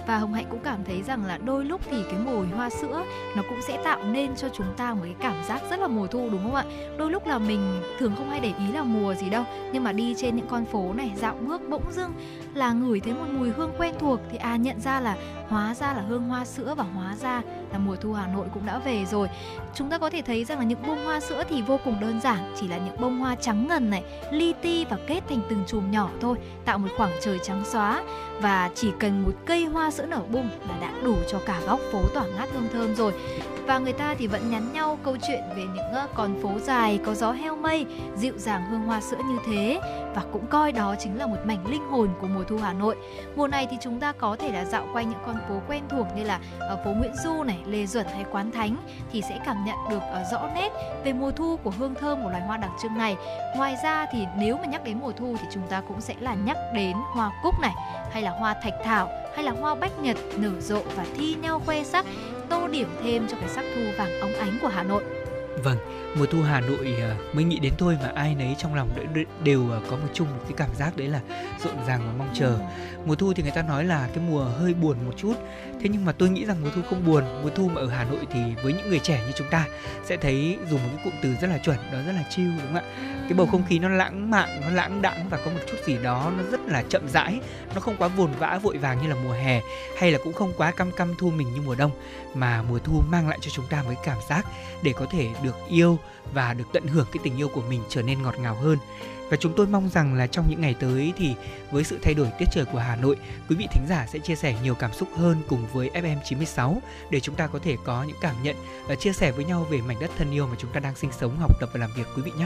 [0.08, 3.04] Và hồng hạnh cũng cảm thấy rằng là đôi lúc thì cái mùi hoa sữa
[3.36, 6.08] nó cũng sẽ tạo nên cho chúng ta một cái cảm giác rất là mùa
[6.08, 6.64] thu đúng không ạ
[6.98, 9.44] đôi lúc là mình thường không hay để ý là mùa gì đâu
[9.74, 12.12] nhưng mà đi trên những con phố này dạo bước bỗng dưng
[12.54, 15.18] là ngửi thấy một mùi hương quen thuộc thì à nhận ra là
[15.50, 17.42] hóa ra là hương hoa sữa và hóa ra
[17.72, 19.28] là mùa thu Hà Nội cũng đã về rồi.
[19.76, 22.22] Chúng ta có thể thấy rằng là những bông hoa sữa thì vô cùng đơn
[22.22, 25.64] giản, chỉ là những bông hoa trắng ngần này, li ti và kết thành từng
[25.68, 28.04] chùm nhỏ thôi, tạo một khoảng trời trắng xóa
[28.42, 31.80] và chỉ cần một cây hoa sữa nở bung là đã đủ cho cả góc
[31.92, 33.14] phố tỏa ngát hương thơm rồi
[33.68, 37.14] và người ta thì vẫn nhắn nhau câu chuyện về những con phố dài có
[37.14, 39.80] gió heo mây dịu dàng hương hoa sữa như thế
[40.16, 42.96] và cũng coi đó chính là một mảnh linh hồn của mùa thu Hà Nội.
[43.36, 46.08] Mùa này thì chúng ta có thể là dạo quanh những con phố quen thuộc
[46.16, 48.78] như là ở phố Nguyễn Du này, Lê Duẩn hay Quán Thánh
[49.12, 50.70] thì sẽ cảm nhận được ờ, rõ nét
[51.04, 53.16] về mùa thu của hương thơm của loài hoa đặc trưng này.
[53.56, 56.34] Ngoài ra thì nếu mà nhắc đến mùa thu thì chúng ta cũng sẽ là
[56.34, 57.74] nhắc đến hoa cúc này
[58.12, 61.62] hay là hoa thạch thảo hay là hoa bách nhật nở rộ và thi nhau
[61.66, 62.06] khoe sắc
[62.50, 65.04] tô điểm thêm cho cái sắc thu vàng óng ánh của Hà Nội.
[65.64, 65.78] Vâng,
[66.20, 68.90] mùa thu Hà Nội ờ, mới nghĩ đến tôi mà ai nấy trong lòng
[69.44, 71.20] đều ờ, có một chung một cái cảm giác đấy là
[71.64, 72.48] rộn ràng và mong chờ.
[72.48, 72.60] Ừ.
[73.06, 75.34] Mùa thu thì người ta nói là cái mùa hơi buồn một chút.
[75.82, 77.24] Thế nhưng mà tôi nghĩ rằng mùa thu không buồn.
[77.44, 79.66] Mùa thu mà ở Hà Nội thì với những người trẻ như chúng ta
[80.06, 82.68] sẽ thấy dùng một cái cụm từ rất là chuẩn đó rất là chill đúng
[82.68, 82.84] không ạ?
[83.24, 85.98] Cái bầu không khí nó lãng mạn, nó lãng đãng và có một chút gì
[86.04, 87.40] đó nó rất là chậm rãi.
[87.76, 89.62] Nó không quá vồn vã vội vàng như là mùa hè
[90.00, 91.92] hay là cũng không quá căm căm thu mình như mùa đông
[92.34, 94.46] mà mùa thu mang lại cho chúng ta một cái cảm giác
[94.84, 96.00] để có thể được yêu
[96.34, 98.78] và được tận hưởng cái tình yêu của mình trở nên ngọt ngào hơn.
[99.30, 101.36] Và chúng tôi mong rằng là trong những ngày tới thì
[101.72, 103.18] với sự thay đổi tiết trời của Hà Nội,
[103.50, 106.80] quý vị thính giả sẽ chia sẻ nhiều cảm xúc hơn cùng với FM96
[107.12, 108.56] để chúng ta có thể có những cảm nhận
[108.88, 111.12] và chia sẻ với nhau về mảnh đất thân yêu mà chúng ta đang sinh
[111.12, 112.46] sống, học tập và làm việc quý vị nhé.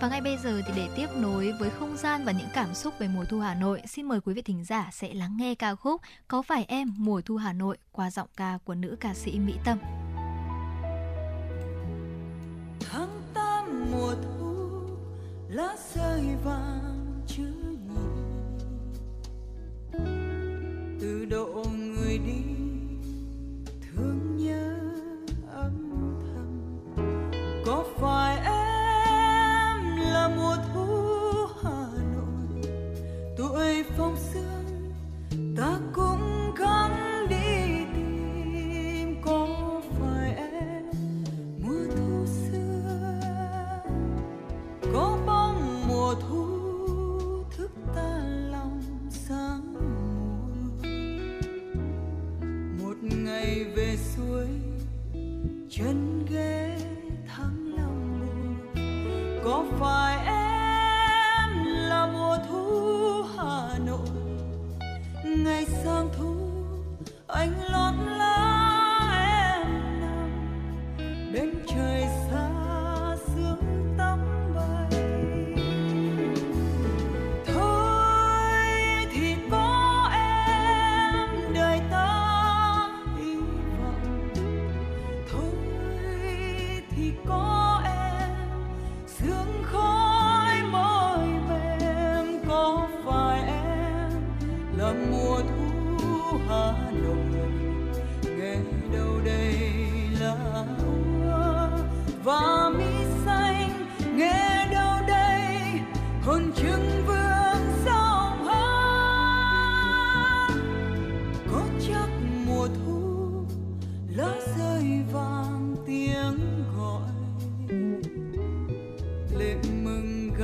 [0.00, 2.94] Và ngay bây giờ thì để tiếp nối với không gian và những cảm xúc
[2.98, 5.74] về mùa thu Hà Nội, xin mời quý vị thính giả sẽ lắng nghe ca
[5.74, 9.38] khúc Có phải em mùa thu Hà Nội qua giọng ca của nữ ca sĩ
[9.38, 9.78] Mỹ Tâm.
[12.80, 14.56] Tháng tám mùa thu,
[15.48, 17.52] lá rơi vàng chữ
[17.88, 18.58] nhìn
[21.00, 22.44] từ độ người đi,
[23.82, 24.78] thương nhớ
[25.52, 26.50] âm thầm.
[27.66, 30.86] Có phải em là mùa thu
[31.62, 32.62] hà nội?
[33.36, 34.92] Tuổi phong sương
[35.56, 36.37] ta cũng
[55.78, 56.76] chân ghế
[57.26, 58.20] thắng lòng
[58.74, 64.08] buồn có phải em là mùa thu hà nội?
[65.24, 66.34] Ngày sang thu,
[67.26, 68.17] anh lót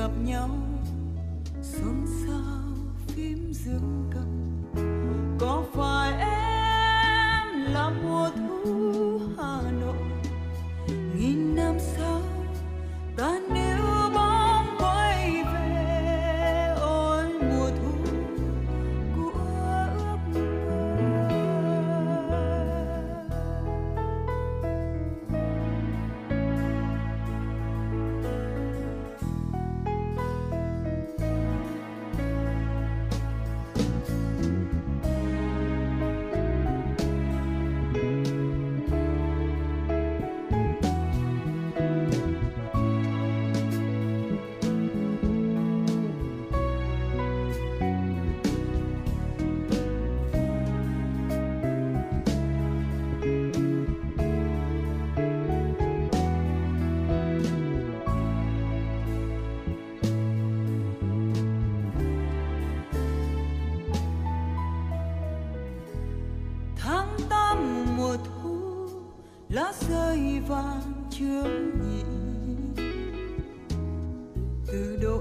[0.04, 0.63] gặp nhau.
[69.54, 71.42] Lá rơi vàng chưa
[71.80, 72.02] nhị
[74.66, 75.20] từ độ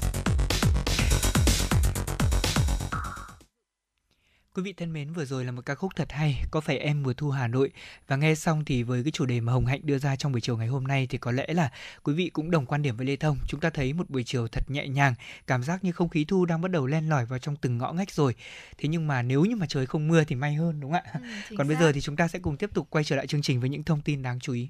[4.61, 7.03] Quý vị thân mến, vừa rồi là một ca khúc thật hay, có phải em
[7.03, 7.71] mùa thu Hà Nội
[8.07, 10.41] và nghe xong thì với cái chủ đề mà Hồng Hạnh đưa ra trong buổi
[10.41, 11.71] chiều ngày hôm nay thì có lẽ là
[12.03, 13.37] quý vị cũng đồng quan điểm với Lê Thông.
[13.47, 15.13] Chúng ta thấy một buổi chiều thật nhẹ nhàng,
[15.47, 17.91] cảm giác như không khí thu đang bắt đầu len lỏi vào trong từng ngõ
[17.91, 18.35] ngách rồi.
[18.77, 21.19] Thế nhưng mà nếu như mà trời không mưa thì may hơn đúng không ạ?
[21.49, 21.81] Ừ, Còn bây xác.
[21.83, 23.83] giờ thì chúng ta sẽ cùng tiếp tục quay trở lại chương trình với những
[23.83, 24.69] thông tin đáng chú ý.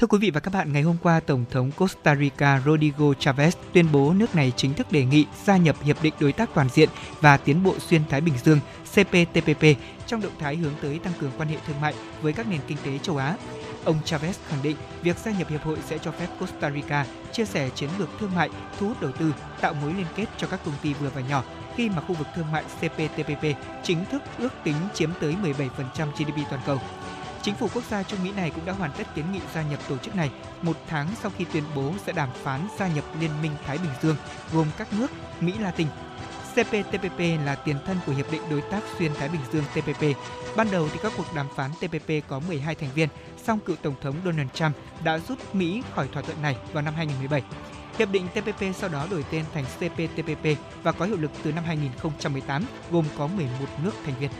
[0.00, 3.50] Thưa quý vị và các bạn, ngày hôm qua, Tổng thống Costa Rica Rodrigo Chavez
[3.72, 6.68] tuyên bố nước này chính thức đề nghị gia nhập Hiệp định Đối tác Toàn
[6.68, 6.88] diện
[7.20, 8.60] và Tiến bộ Xuyên Thái Bình Dương
[8.92, 9.64] CPTPP
[10.06, 12.78] trong động thái hướng tới tăng cường quan hệ thương mại với các nền kinh
[12.84, 13.34] tế châu Á.
[13.84, 17.44] Ông Chavez khẳng định việc gia nhập hiệp hội sẽ cho phép Costa Rica chia
[17.44, 20.60] sẻ chiến lược thương mại, thu hút đầu tư, tạo mối liên kết cho các
[20.64, 21.44] công ty vừa và nhỏ
[21.76, 23.44] khi mà khu vực thương mại CPTPP
[23.82, 26.78] chính thức ước tính chiếm tới 17% GDP toàn cầu.
[27.42, 29.80] Chính phủ quốc gia Trung Mỹ này cũng đã hoàn tất kiến nghị gia nhập
[29.88, 30.30] tổ chức này
[30.62, 33.92] một tháng sau khi tuyên bố sẽ đàm phán gia nhập Liên minh Thái Bình
[34.02, 34.16] Dương
[34.52, 35.10] gồm các nước
[35.40, 35.86] Mỹ Latin.
[36.52, 40.04] CPTPP là tiền thân của Hiệp định Đối tác Xuyên Thái Bình Dương TPP.
[40.56, 43.08] Ban đầu thì các cuộc đàm phán TPP có 12 thành viên,
[43.44, 46.94] song cựu Tổng thống Donald Trump đã rút Mỹ khỏi thỏa thuận này vào năm
[46.94, 47.42] 2017.
[47.98, 50.46] Hiệp định TPP sau đó đổi tên thành CPTPP
[50.82, 54.30] và có hiệu lực từ năm 2018, gồm có 11 nước thành viên.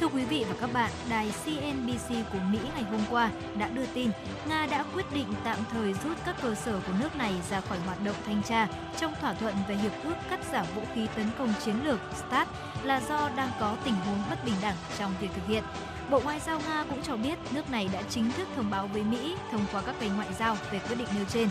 [0.00, 3.86] Thưa quý vị và các bạn, đài CNBC của Mỹ ngày hôm qua đã đưa
[3.94, 4.10] tin
[4.48, 7.78] Nga đã quyết định tạm thời rút các cơ sở của nước này ra khỏi
[7.78, 8.68] hoạt động thanh tra
[9.00, 12.48] trong thỏa thuận về hiệp ước cắt giảm vũ khí tấn công chiến lược START
[12.82, 15.64] là do đang có tình huống bất bình đẳng trong việc thực hiện.
[16.10, 19.02] Bộ Ngoại giao Nga cũng cho biết nước này đã chính thức thông báo với
[19.02, 21.48] Mỹ thông qua các kênh ngoại giao về quyết định nêu trên.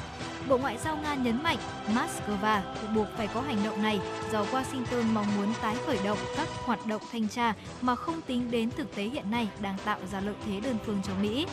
[0.47, 1.57] Bộ Ngoại giao Nga nhấn mạnh
[1.87, 2.61] Moscow
[2.95, 3.99] buộc phải có hành động này
[4.31, 8.51] do Washington mong muốn tái khởi động các hoạt động thanh tra mà không tính
[8.51, 11.45] đến thực tế hiện nay đang tạo ra lợi thế đơn phương cho Mỹ.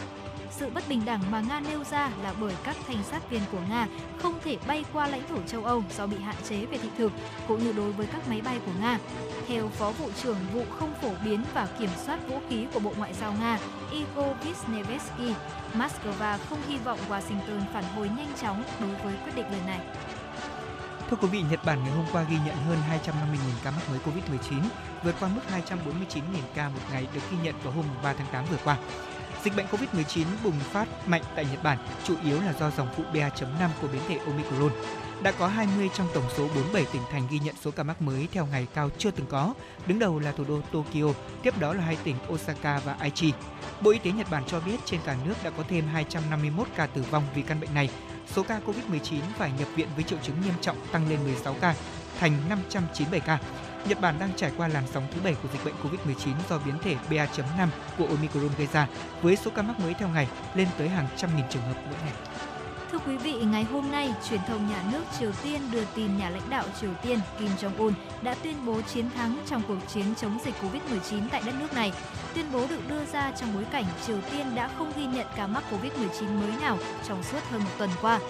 [0.59, 3.61] Sự bất bình đẳng mà Nga nêu ra là bởi các thanh sát viên của
[3.71, 3.87] Nga
[4.19, 7.13] không thể bay qua lãnh thổ châu Âu do bị hạn chế về thị thực,
[7.49, 8.99] cũng như đối với các máy bay của Nga.
[9.49, 12.93] Theo Phó Vụ trưởng Vụ không phổ biến và kiểm soát vũ khí của Bộ
[12.97, 13.59] Ngoại giao Nga,
[13.93, 15.35] Igor Vishnevetsky,
[15.75, 19.81] Moscow không hy vọng Washington phản hồi nhanh chóng đối với quyết định lần này.
[21.11, 23.99] Thưa quý vị, Nhật Bản ngày hôm qua ghi nhận hơn 250.000 ca mắc mới
[23.99, 24.61] Covid-19,
[25.05, 26.21] vượt qua mức 249.000
[26.55, 28.77] ca một ngày được ghi nhận vào hôm 3 tháng 8 vừa qua.
[29.47, 33.03] Dịch bệnh Covid-19 bùng phát mạnh tại Nhật Bản, chủ yếu là do dòng phụ
[33.15, 34.71] BA.5 của biến thể Omicron.
[35.23, 38.29] Đã có 20 trong tổng số 47 tỉnh thành ghi nhận số ca mắc mới
[38.33, 39.55] theo ngày cao chưa từng có.
[39.87, 43.33] Đứng đầu là thủ đô Tokyo, tiếp đó là hai tỉnh Osaka và Aichi.
[43.81, 46.87] Bộ Y tế Nhật Bản cho biết trên cả nước đã có thêm 251 ca
[46.87, 47.91] tử vong vì căn bệnh này.
[48.35, 51.75] Số ca COVID-19 phải nhập viện với triệu chứng nghiêm trọng tăng lên 16 ca,
[52.21, 53.39] thành 597 ca.
[53.89, 56.75] Nhật Bản đang trải qua làn sóng thứ bảy của dịch bệnh COVID-19 do biến
[56.83, 57.69] thể BA.5
[57.99, 58.89] của Omicron gây ra,
[59.23, 61.99] với số ca mắc mới theo ngày lên tới hàng trăm nghìn trường hợp mỗi
[62.05, 62.36] ngày.
[62.97, 66.31] Thưa quý vị, ngày hôm nay, truyền thông nhà nước Triều Tiên đưa tin nhà
[66.31, 67.93] lãnh đạo Triều Tiên Kim Jong-un
[68.23, 71.93] đã tuyên bố chiến thắng trong cuộc chiến chống dịch Covid-19 tại đất nước này.
[72.35, 75.47] Tuyên bố được đưa ra trong bối cảnh Triều Tiên đã không ghi nhận ca
[75.47, 76.79] mắc Covid-19 mới nào
[77.09, 78.21] trong suốt hơn một tuần qua.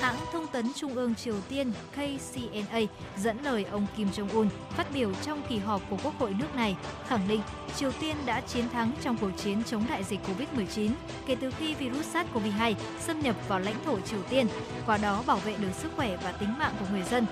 [0.00, 2.80] Hãng thông tấn Trung ương Triều Tiên KCNA
[3.16, 6.76] dẫn lời ông Kim Jong-un phát biểu trong kỳ họp của Quốc hội nước này,
[7.08, 7.40] khẳng định
[7.76, 10.90] Triều Tiên đã chiến thắng trong cuộc chiến chống đại dịch Covid-19
[11.26, 14.46] kể từ khi virus SARS-CoV-2 xâm nhập vào lãnh thổ Triều Tiên,
[14.86, 17.26] qua đó bảo vệ được sức khỏe và tính mạng của người dân.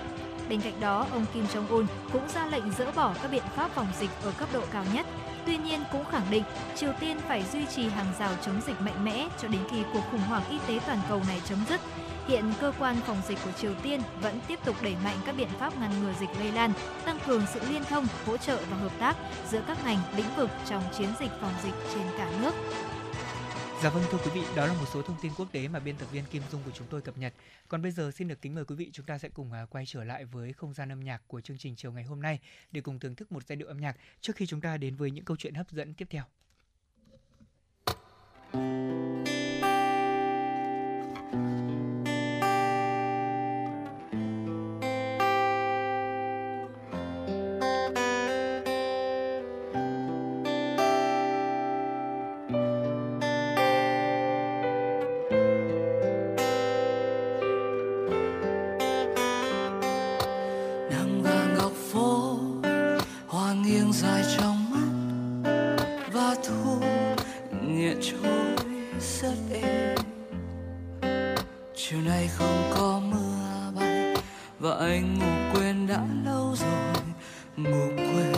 [0.49, 3.87] Bên cạnh đó, ông Kim Jong-un cũng ra lệnh dỡ bỏ các biện pháp phòng
[3.99, 5.05] dịch ở cấp độ cao nhất.
[5.45, 6.43] Tuy nhiên cũng khẳng định
[6.75, 10.01] Triều Tiên phải duy trì hàng rào chống dịch mạnh mẽ cho đến khi cuộc
[10.11, 11.81] khủng hoảng y tế toàn cầu này chấm dứt.
[12.27, 15.49] Hiện cơ quan phòng dịch của Triều Tiên vẫn tiếp tục đẩy mạnh các biện
[15.59, 16.73] pháp ngăn ngừa dịch lây lan,
[17.05, 19.15] tăng cường sự liên thông, hỗ trợ và hợp tác
[19.49, 22.55] giữa các ngành, lĩnh vực trong chiến dịch phòng dịch trên cả nước.
[23.83, 25.95] Dạ vâng thưa quý vị, đó là một số thông tin quốc tế mà biên
[25.95, 27.33] tập viên Kim Dung của chúng tôi cập nhật.
[27.67, 29.85] Còn bây giờ xin được kính mời quý vị chúng ta sẽ cùng à, quay
[29.85, 32.39] trở lại với không gian âm nhạc của chương trình chiều ngày hôm nay
[32.71, 35.11] để cùng thưởng thức một giai điệu âm nhạc trước khi chúng ta đến với
[35.11, 36.23] những câu chuyện hấp dẫn tiếp theo.
[41.33, 41.90] nắng
[68.23, 69.95] nhẹ rất êm
[71.75, 74.15] chiều nay không có mưa bay
[74.59, 77.03] và anh ngủ quên đã lâu rồi
[77.57, 78.33] ngủ quên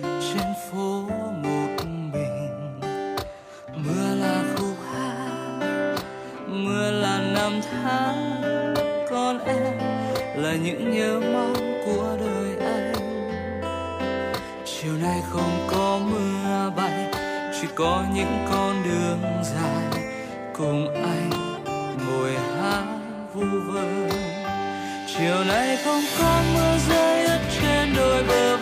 [0.00, 1.02] trên phố
[1.42, 2.80] một mình
[3.76, 5.96] mưa là khúc hát
[6.48, 8.42] mưa là năm tháng
[9.10, 9.78] còn em
[10.36, 12.92] là những nhớ mong của đời anh
[14.64, 16.35] chiều nay không có mưa
[17.60, 20.02] chỉ có những con đường dài
[20.56, 21.30] cùng anh
[22.06, 22.84] ngồi hát
[23.34, 24.08] vu vơ.
[25.06, 28.55] Chiều nay không có mưa rơi ướt trên đôi bờ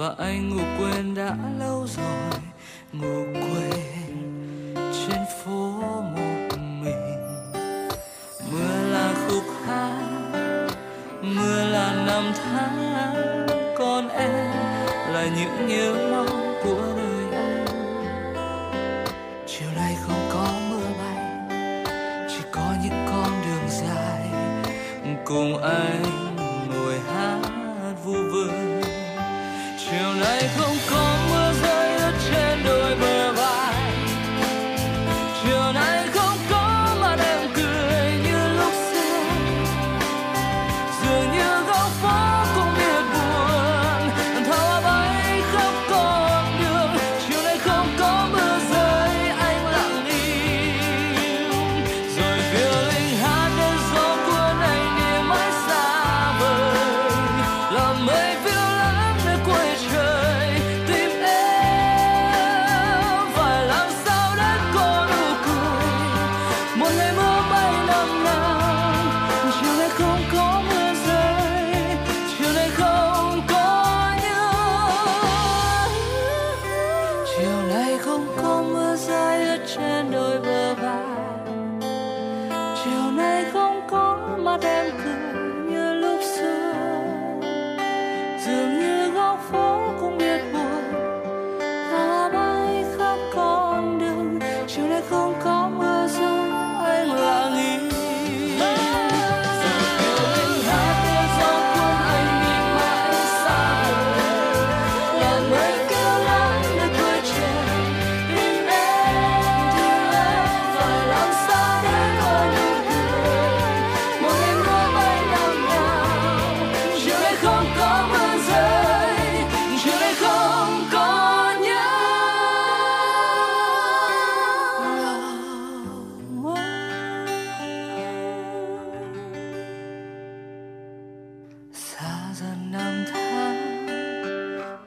[0.00, 2.19] và anh ngủ quên đã lâu rồi.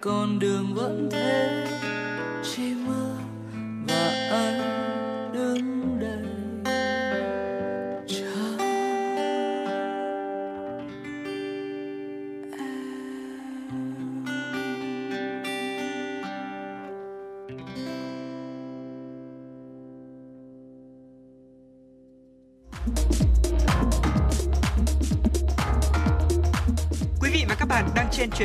[0.04, 1.43] Con đường vẫn thế.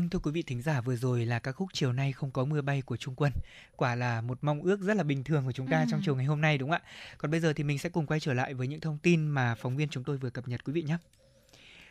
[0.00, 2.44] Vâng thưa quý vị thính giả vừa rồi là ca khúc chiều nay không có
[2.44, 3.32] mưa bay của Trung Quân.
[3.76, 5.86] Quả là một mong ước rất là bình thường của chúng ta Ừ.
[5.90, 6.88] trong chiều ngày hôm nay đúng không ạ?
[7.18, 9.54] Còn bây giờ thì mình sẽ cùng quay trở lại với những thông tin mà
[9.54, 10.96] phóng viên chúng tôi vừa cập nhật quý vị nhé.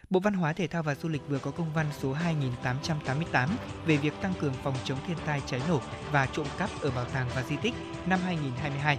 [0.09, 3.49] Bộ Văn hóa Thể thao và Du lịch vừa có công văn số 2888
[3.85, 5.81] về việc tăng cường phòng chống thiên tai cháy nổ
[6.11, 7.73] và trộm cắp ở bảo tàng và di tích
[8.07, 8.97] năm 2022.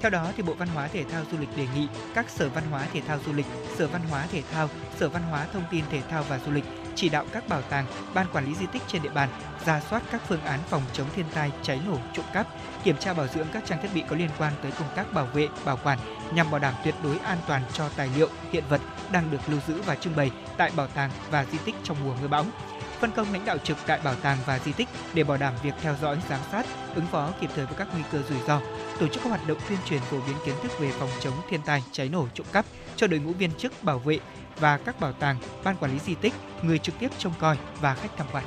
[0.00, 2.64] Theo đó, thì Bộ Văn hóa Thể thao Du lịch đề nghị các Sở Văn
[2.70, 3.46] hóa Thể thao Du lịch,
[3.76, 6.64] Sở Văn hóa Thể thao, Sở Văn hóa Thông tin Thể thao và Du lịch
[7.00, 9.28] chỉ đạo các bảo tàng, ban quản lý di tích trên địa bàn
[9.66, 12.46] ra soát các phương án phòng chống thiên tai, cháy nổ, trộm cắp,
[12.84, 15.26] kiểm tra bảo dưỡng các trang thiết bị có liên quan tới công tác bảo
[15.26, 15.98] vệ, bảo quản
[16.32, 18.80] nhằm bảo đảm tuyệt đối an toàn cho tài liệu, hiện vật
[19.12, 22.14] đang được lưu giữ và trưng bày tại bảo tàng và di tích trong mùa
[22.20, 22.44] mưa bão.
[23.00, 25.74] Phân công lãnh đạo trực tại bảo tàng và di tích để bảo đảm việc
[25.82, 28.60] theo dõi, giám sát, ứng phó kịp thời với các nguy cơ rủi ro,
[29.00, 31.62] tổ chức các hoạt động tuyên truyền phổ biến kiến thức về phòng chống thiên
[31.62, 32.64] tai, cháy nổ, trộm cắp
[32.96, 34.18] cho đội ngũ viên chức bảo vệ
[34.60, 37.94] và các bảo tàng, ban quản lý di tích, người trực tiếp trông coi và
[37.94, 38.44] khách tham quan.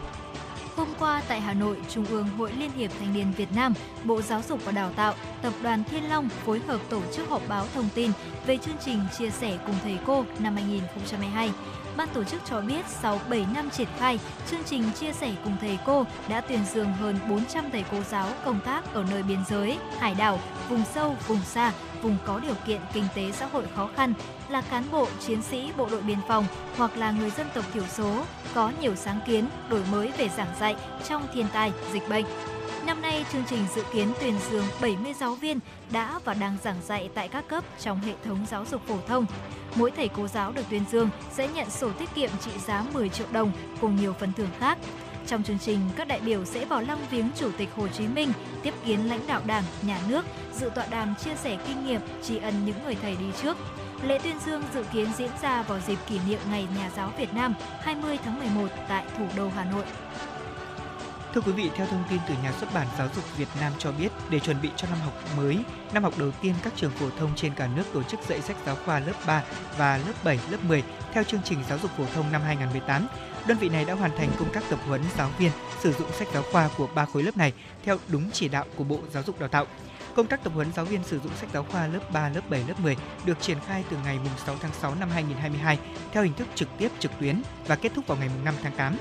[0.75, 4.21] Hôm qua tại Hà Nội, Trung ương Hội Liên hiệp Thanh niên Việt Nam, Bộ
[4.21, 7.67] Giáo dục và Đào tạo, Tập đoàn Thiên Long phối hợp tổ chức họp báo
[7.73, 8.11] thông tin
[8.45, 11.51] về chương trình chia sẻ cùng thầy cô năm 2022.
[11.97, 14.19] Ban tổ chức cho biết sau 7 năm triển khai,
[14.51, 18.27] chương trình chia sẻ cùng thầy cô đã tuyển dường hơn 400 thầy cô giáo
[18.45, 20.39] công tác ở nơi biên giới, hải đảo,
[20.69, 24.13] vùng sâu, vùng xa, vùng có điều kiện kinh tế xã hội khó khăn,
[24.51, 26.45] là cán bộ, chiến sĩ bộ đội biên phòng
[26.77, 28.23] hoặc là người dân tộc thiểu số,
[28.53, 30.75] có nhiều sáng kiến, đổi mới về giảng dạy
[31.09, 32.25] trong thiên tai, dịch bệnh.
[32.85, 35.59] Năm nay, chương trình dự kiến tuyển dương 70 giáo viên
[35.91, 39.25] đã và đang giảng dạy tại các cấp trong hệ thống giáo dục phổ thông.
[39.75, 43.09] Mỗi thầy cô giáo được tuyên dương sẽ nhận sổ tiết kiệm trị giá 10
[43.09, 44.77] triệu đồng cùng nhiều phần thưởng khác.
[45.27, 48.33] Trong chương trình, các đại biểu sẽ vào lăng viếng Chủ tịch Hồ Chí Minh,
[48.63, 52.37] tiếp kiến lãnh đạo Đảng, Nhà nước, dự tọa đàm chia sẻ kinh nghiệm, tri
[52.37, 53.57] ân những người thầy đi trước.
[54.03, 57.33] Lễ tuyên dương dự kiến diễn ra vào dịp kỷ niệm Ngày Nhà giáo Việt
[57.33, 59.83] Nam 20 tháng 11 tại thủ đô Hà Nội.
[61.33, 63.91] Thưa quý vị, theo thông tin từ nhà xuất bản Giáo dục Việt Nam cho
[63.91, 65.57] biết, để chuẩn bị cho năm học mới,
[65.93, 68.57] năm học đầu tiên các trường phổ thông trên cả nước tổ chức dạy sách
[68.65, 69.43] giáo khoa lớp 3
[69.77, 70.83] và lớp 7, lớp 10
[71.13, 73.07] theo chương trình giáo dục phổ thông năm 2018.
[73.47, 76.27] Đơn vị này đã hoàn thành công tác tập huấn giáo viên sử dụng sách
[76.33, 79.39] giáo khoa của ba khối lớp này theo đúng chỉ đạo của Bộ Giáo dục
[79.39, 79.65] Đào tạo.
[80.15, 82.63] Công tác tập huấn giáo viên sử dụng sách giáo khoa lớp 3, lớp 7,
[82.67, 85.79] lớp 10 được triển khai từ ngày 6 tháng 6 năm 2022
[86.11, 88.97] theo hình thức trực tiếp trực tuyến và kết thúc vào ngày 5 tháng 8.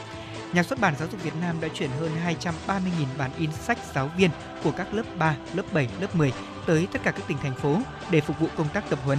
[0.52, 2.80] Nhà xuất bản Giáo dục Việt Nam đã chuyển hơn 230.000
[3.18, 4.30] bản in sách giáo viên
[4.64, 6.32] của các lớp 3, lớp 7, lớp 10
[6.66, 7.78] tới tất cả các tỉnh thành phố
[8.10, 9.18] để phục vụ công tác tập huấn.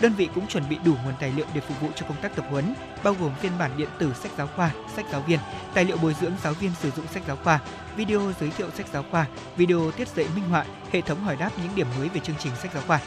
[0.00, 2.36] Đơn vị cũng chuẩn bị đủ nguồn tài liệu để phục vụ cho công tác
[2.36, 5.38] tập huấn, bao gồm phiên bản điện tử sách giáo khoa, sách giáo viên,
[5.74, 7.60] tài liệu bồi dưỡng giáo viên sử dụng sách giáo khoa,
[7.96, 9.26] video giới thiệu sách giáo khoa,
[9.56, 12.52] video tiết dạy minh họa, hệ thống hỏi đáp những điểm mới về chương trình
[12.62, 13.00] sách giáo khoa.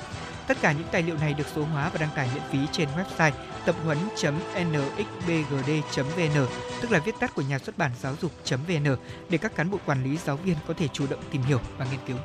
[0.48, 2.90] Tất cả những tài liệu này được số hóa và đăng tải miễn phí trên
[2.90, 3.32] website
[3.66, 6.48] tập huấn.nxbgd.vn,
[6.82, 8.96] tức là viết tắt của nhà xuất bản giáo dục.vn
[9.30, 11.86] để các cán bộ quản lý giáo viên có thể chủ động tìm hiểu và
[11.86, 12.18] nghiên cứu.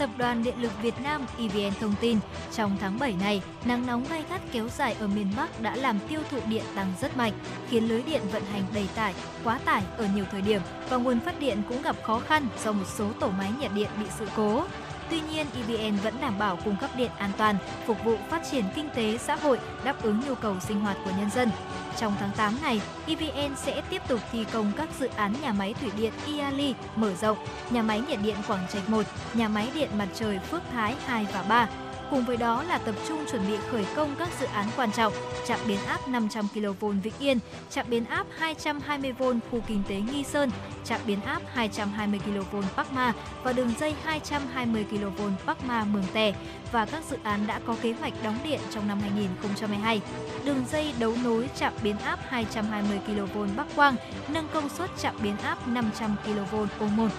[0.00, 2.18] Tập đoàn Điện lực Việt Nam EVN thông tin,
[2.52, 5.98] trong tháng 7 này, nắng nóng gay gắt kéo dài ở miền Bắc đã làm
[6.08, 7.32] tiêu thụ điện tăng rất mạnh,
[7.68, 11.20] khiến lưới điện vận hành đầy tải, quá tải ở nhiều thời điểm và nguồn
[11.20, 14.26] phát điện cũng gặp khó khăn do một số tổ máy nhiệt điện bị sự
[14.36, 14.64] cố.
[15.10, 17.56] Tuy nhiên, EVN vẫn đảm bảo cung cấp điện an toàn,
[17.86, 21.10] phục vụ phát triển kinh tế xã hội, đáp ứng nhu cầu sinh hoạt của
[21.18, 21.50] nhân dân.
[21.96, 25.74] Trong tháng 8 này, EVN sẽ tiếp tục thi công các dự án nhà máy
[25.80, 27.38] thủy điện Iali mở rộng,
[27.70, 29.02] nhà máy nhiệt điện Quảng Trạch 1,
[29.34, 31.68] nhà máy điện mặt trời Phước Thái 2 và 3.
[32.10, 35.12] Cùng với đó là tập trung chuẩn bị khởi công các dự án quan trọng,
[35.46, 37.38] trạm biến áp 500 kV Vĩnh Yên,
[37.70, 40.50] trạm biến áp 220V khu kinh tế Nghi Sơn,
[40.84, 43.12] trạm biến áp 220 kV Bắc Ma
[43.44, 46.34] và đường dây 220 kV Bắc Ma Mường Tè
[46.72, 50.00] và các dự án đã có kế hoạch đóng điện trong năm 2022.
[50.44, 53.94] Đường dây đấu nối trạm biến áp 220 kV Bắc Quang,
[54.28, 57.10] nâng công suất trạm biến áp 500 kV Ô Môn.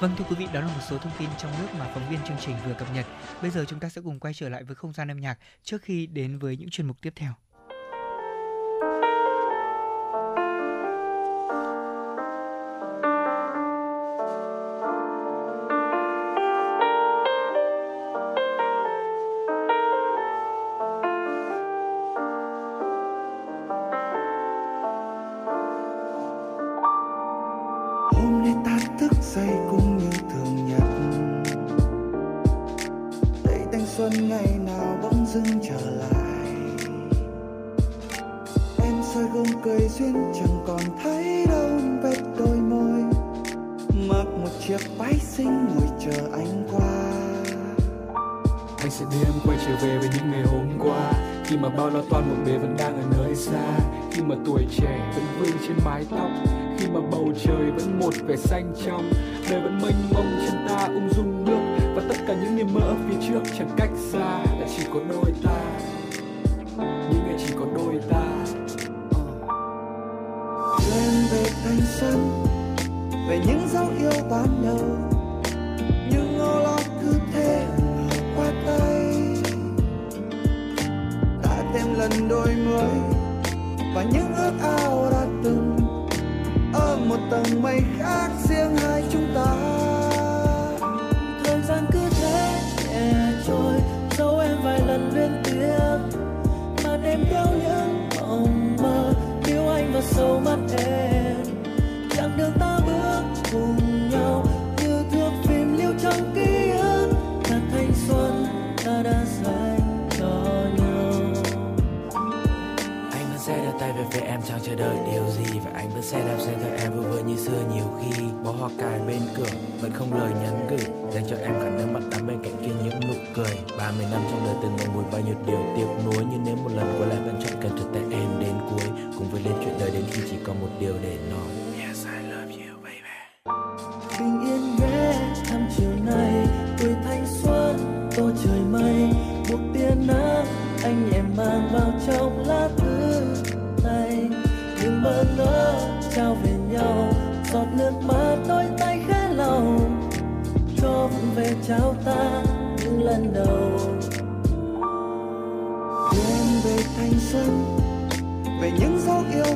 [0.00, 2.18] Vâng thưa quý vị, đó là một số thông tin trong nước mà phóng viên
[2.28, 3.06] chương trình vừa cập nhật.
[3.42, 5.82] Bây giờ chúng ta sẽ cùng quay trở lại với không gian âm nhạc trước
[5.82, 7.32] khi đến với những chuyên mục tiếp theo.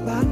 [0.07, 0.32] Dấu yêu ban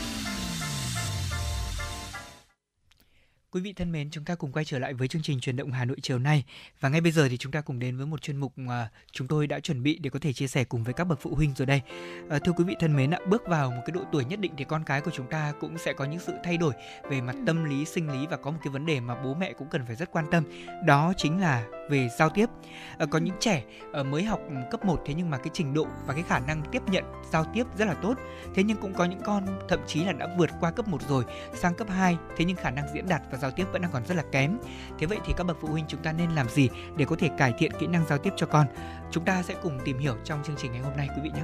[3.53, 5.71] Quý vị thân mến, chúng ta cùng quay trở lại với chương trình truyền động
[5.71, 6.43] Hà Nội chiều nay
[6.79, 9.27] và ngay bây giờ thì chúng ta cùng đến với một chuyên mục mà chúng
[9.27, 11.53] tôi đã chuẩn bị để có thể chia sẻ cùng với các bậc phụ huynh
[11.55, 11.81] rồi đây.
[12.29, 14.51] À, thưa quý vị thân mến ạ, bước vào một cái độ tuổi nhất định
[14.57, 16.73] thì con cái của chúng ta cũng sẽ có những sự thay đổi
[17.09, 19.53] về mặt tâm lý, sinh lý và có một cái vấn đề mà bố mẹ
[19.53, 20.43] cũng cần phải rất quan tâm.
[20.85, 22.49] Đó chính là về giao tiếp.
[22.97, 24.39] À, có những trẻ à, mới học
[24.71, 27.45] cấp 1 thế nhưng mà cái trình độ và cái khả năng tiếp nhận giao
[27.53, 28.17] tiếp rất là tốt.
[28.55, 31.23] Thế nhưng cũng có những con thậm chí là đã vượt qua cấp 1 rồi
[31.53, 34.05] sang cấp 2 thế nhưng khả năng diễn đạt và giao tiếp vẫn đang còn
[34.05, 34.57] rất là kém.
[34.99, 37.29] Thế vậy thì các bậc phụ huynh chúng ta nên làm gì để có thể
[37.37, 38.67] cải thiện kỹ năng giao tiếp cho con?
[39.11, 41.43] Chúng ta sẽ cùng tìm hiểu trong chương trình ngày hôm nay, quý vị nhé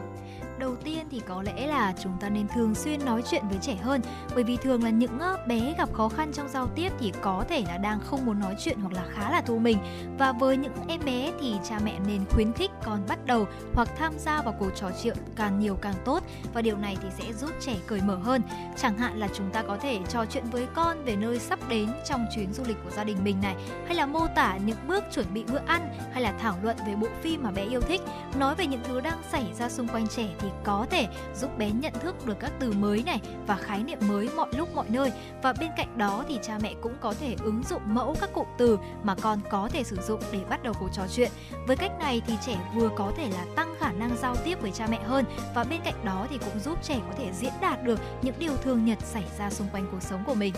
[0.59, 3.75] đầu tiên thì có lẽ là chúng ta nên thường xuyên nói chuyện với trẻ
[3.75, 4.01] hơn.
[4.35, 7.63] Bởi vì thường là những bé gặp khó khăn trong giao tiếp thì có thể
[7.67, 9.77] là đang không muốn nói chuyện hoặc là khá là thu mình.
[10.19, 13.89] Và với những em bé thì cha mẹ nên khuyến khích con bắt đầu hoặc
[13.97, 16.23] tham gia vào cuộc trò chuyện càng nhiều càng tốt.
[16.53, 18.41] Và điều này thì sẽ giúp trẻ cởi mở hơn.
[18.77, 21.89] Chẳng hạn là chúng ta có thể trò chuyện với con về nơi sắp đến
[22.05, 23.55] trong chuyến du lịch của gia đình mình này,
[23.85, 26.95] hay là mô tả những bước chuẩn bị bữa ăn, hay là thảo luận về
[26.95, 28.01] bộ phim mà bé yêu thích,
[28.39, 31.71] nói về những thứ đang xảy ra xung quanh trẻ thì có thể giúp bé
[31.71, 35.11] nhận thức được các từ mới này và khái niệm mới mọi lúc, mọi nơi.
[35.41, 38.45] Và bên cạnh đó thì cha mẹ cũng có thể ứng dụng mẫu các cụm
[38.57, 41.31] từ mà con có thể sử dụng để bắt đầu cuộc trò chuyện.
[41.67, 44.71] Với cách này thì trẻ vừa có thể là tăng khả năng giao tiếp với
[44.71, 45.25] cha mẹ hơn
[45.55, 48.57] và bên cạnh đó thì cũng giúp trẻ có thể diễn đạt được những điều
[48.57, 50.53] thường nhật xảy ra xung quanh cuộc sống của mình.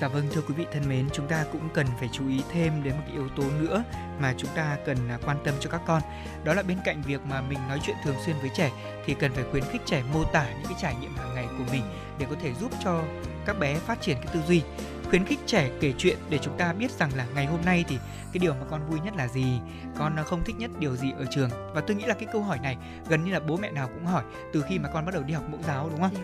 [0.00, 2.84] Dạ vâng thưa quý vị thân mến, chúng ta cũng cần phải chú ý thêm
[2.84, 3.84] đến một cái yếu tố nữa
[4.20, 6.02] mà chúng ta cần à, quan tâm cho các con.
[6.44, 8.70] Đó là bên cạnh việc mà mình nói chuyện thường xuyên với trẻ
[9.04, 11.64] thì cần phải khuyến khích trẻ mô tả những cái trải nghiệm hàng ngày của
[11.72, 11.82] mình
[12.18, 13.02] để có thể giúp cho
[13.46, 14.62] các bé phát triển cái tư duy
[15.10, 17.98] khuyến khích trẻ kể chuyện để chúng ta biết rằng là ngày hôm nay thì
[18.32, 19.60] cái điều mà con vui nhất là gì.
[19.98, 21.50] Con không thích nhất điều gì ở trường.
[21.74, 22.76] Và tôi nghĩ là cái câu hỏi này
[23.08, 25.34] gần như là bố mẹ nào cũng hỏi từ khi mà con bắt đầu đi
[25.34, 26.14] học mẫu giáo đúng không?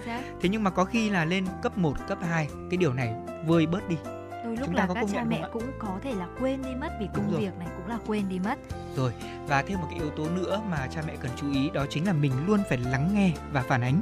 [0.41, 3.15] Thế nhưng mà có khi là lên cấp 1, cấp 2 cái điều này
[3.47, 3.97] vơi bớt đi.
[4.45, 7.31] Đôi lúc là các cha mẹ cũng có thể là quên đi mất vì công
[7.31, 8.59] việc này cũng là quên đi mất.
[8.97, 9.13] Rồi
[9.47, 12.07] và thêm một cái yếu tố nữa mà cha mẹ cần chú ý đó chính
[12.07, 14.01] là mình luôn phải lắng nghe và phản ánh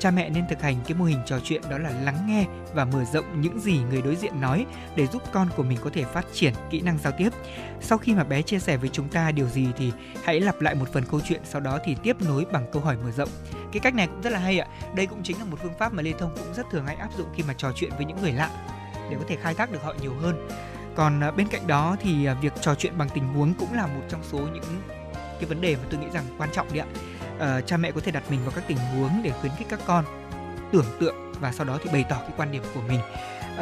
[0.00, 2.44] cha mẹ nên thực hành cái mô hình trò chuyện đó là lắng nghe
[2.74, 5.90] và mở rộng những gì người đối diện nói để giúp con của mình có
[5.92, 7.28] thể phát triển kỹ năng giao tiếp.
[7.80, 9.92] Sau khi mà bé chia sẻ với chúng ta điều gì thì
[10.24, 12.96] hãy lặp lại một phần câu chuyện, sau đó thì tiếp nối bằng câu hỏi
[13.04, 13.28] mở rộng.
[13.72, 14.66] Cái cách này cũng rất là hay ạ.
[14.94, 17.10] Đây cũng chính là một phương pháp mà lê thông cũng rất thường hay áp
[17.18, 18.50] dụng khi mà trò chuyện với những người lạ
[19.10, 20.48] để có thể khai thác được họ nhiều hơn.
[20.94, 23.86] Còn à, bên cạnh đó thì à, việc trò chuyện bằng tình huống cũng là
[23.86, 24.64] một trong số những
[25.40, 26.86] cái vấn đề mà tôi nghĩ rằng quan trọng đấy ạ
[27.40, 29.80] uh, cha mẹ có thể đặt mình vào các tình huống để khuyến khích các
[29.86, 30.04] con
[30.72, 33.00] tưởng tượng và sau đó thì bày tỏ cái quan điểm của mình.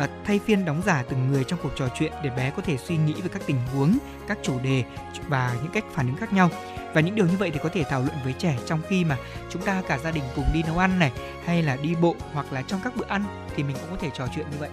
[0.04, 2.76] Uh, thay phiên đóng giả từng người trong cuộc trò chuyện để bé có thể
[2.76, 3.98] suy nghĩ về các tình huống
[4.28, 4.84] các chủ đề
[5.28, 6.50] và những cách phản ứng khác nhau
[6.94, 9.16] và những điều như vậy thì có thể thảo luận với trẻ trong khi mà
[9.50, 11.12] chúng ta cả gia đình cùng đi nấu ăn này
[11.44, 13.24] hay là đi bộ hoặc là trong các bữa ăn
[13.56, 14.70] thì mình cũng có thể trò chuyện như vậy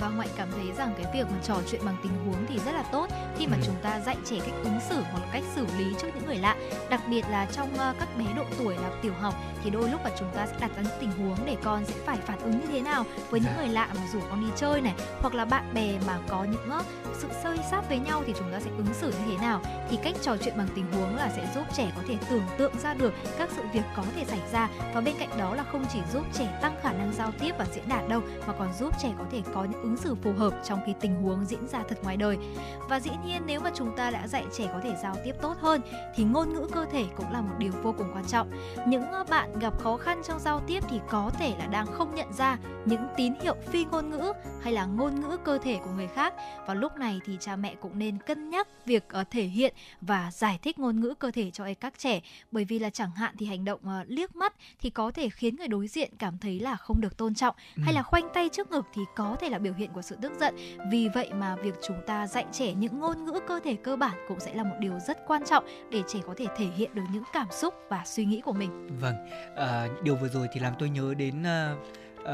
[0.00, 2.72] và ngoại cảm thấy rằng cái việc mà trò chuyện bằng tình huống thì rất
[2.72, 3.06] là tốt
[3.38, 3.62] khi mà ừ.
[3.66, 6.38] chúng ta dạy trẻ cách ứng xử hoặc là cách xử lý trước những người
[6.38, 6.56] lạ
[6.90, 9.34] đặc biệt là trong uh, các bé độ tuổi là tiểu học
[9.64, 11.94] thì đôi lúc là chúng ta sẽ đặt ra những tình huống để con sẽ
[12.06, 13.62] phải phản ứng như thế nào với những dạ.
[13.62, 16.68] người lạ mà rủ con đi chơi này hoặc là bạn bè mà có những
[17.18, 19.98] sự sơi sát với nhau thì chúng ta sẽ ứng xử như thế nào thì
[20.02, 22.94] cách trò chuyện bằng tình huống là sẽ giúp trẻ có thể tưởng tượng ra
[22.94, 24.68] được các sự việc có thể xảy ra.
[24.94, 27.66] Và bên cạnh đó là không chỉ giúp trẻ tăng khả năng giao tiếp và
[27.74, 30.52] diễn đạt đâu, mà còn giúp trẻ có thể có những ứng xử phù hợp
[30.64, 32.38] trong khi tình huống diễn ra thật ngoài đời.
[32.88, 35.56] Và dĩ nhiên nếu mà chúng ta đã dạy trẻ có thể giao tiếp tốt
[35.60, 35.80] hơn,
[36.14, 38.50] thì ngôn ngữ cơ thể cũng là một điều vô cùng quan trọng.
[38.86, 42.32] Những bạn gặp khó khăn trong giao tiếp thì có thể là đang không nhận
[42.32, 44.32] ra những tín hiệu phi ngôn ngữ
[44.62, 46.34] hay là ngôn ngữ cơ thể của người khác.
[46.66, 50.30] Và lúc này thì cha mẹ cũng nên cân nhắc việc ờ, thể hiện và
[50.32, 52.20] giải thích ngôn ngữ cơ thể cho các trẻ.
[52.50, 55.56] Bởi vì là chẳng hạn thì hành động uh, liếc mắt thì có thể khiến
[55.56, 57.82] người đối diện cảm thấy là không được tôn trọng ừ.
[57.84, 60.32] hay là khoanh tay trước ngực thì có thể là biểu hiện của sự tức
[60.40, 60.56] giận.
[60.90, 64.18] Vì vậy mà việc chúng ta dạy trẻ những ngôn ngữ cơ thể cơ bản
[64.28, 67.04] cũng sẽ là một điều rất quan trọng để trẻ có thể thể hiện được
[67.12, 68.98] những cảm xúc và suy nghĩ của mình.
[69.00, 69.14] Vâng
[69.56, 71.78] à, điều vừa rồi thì làm tôi nhớ đến uh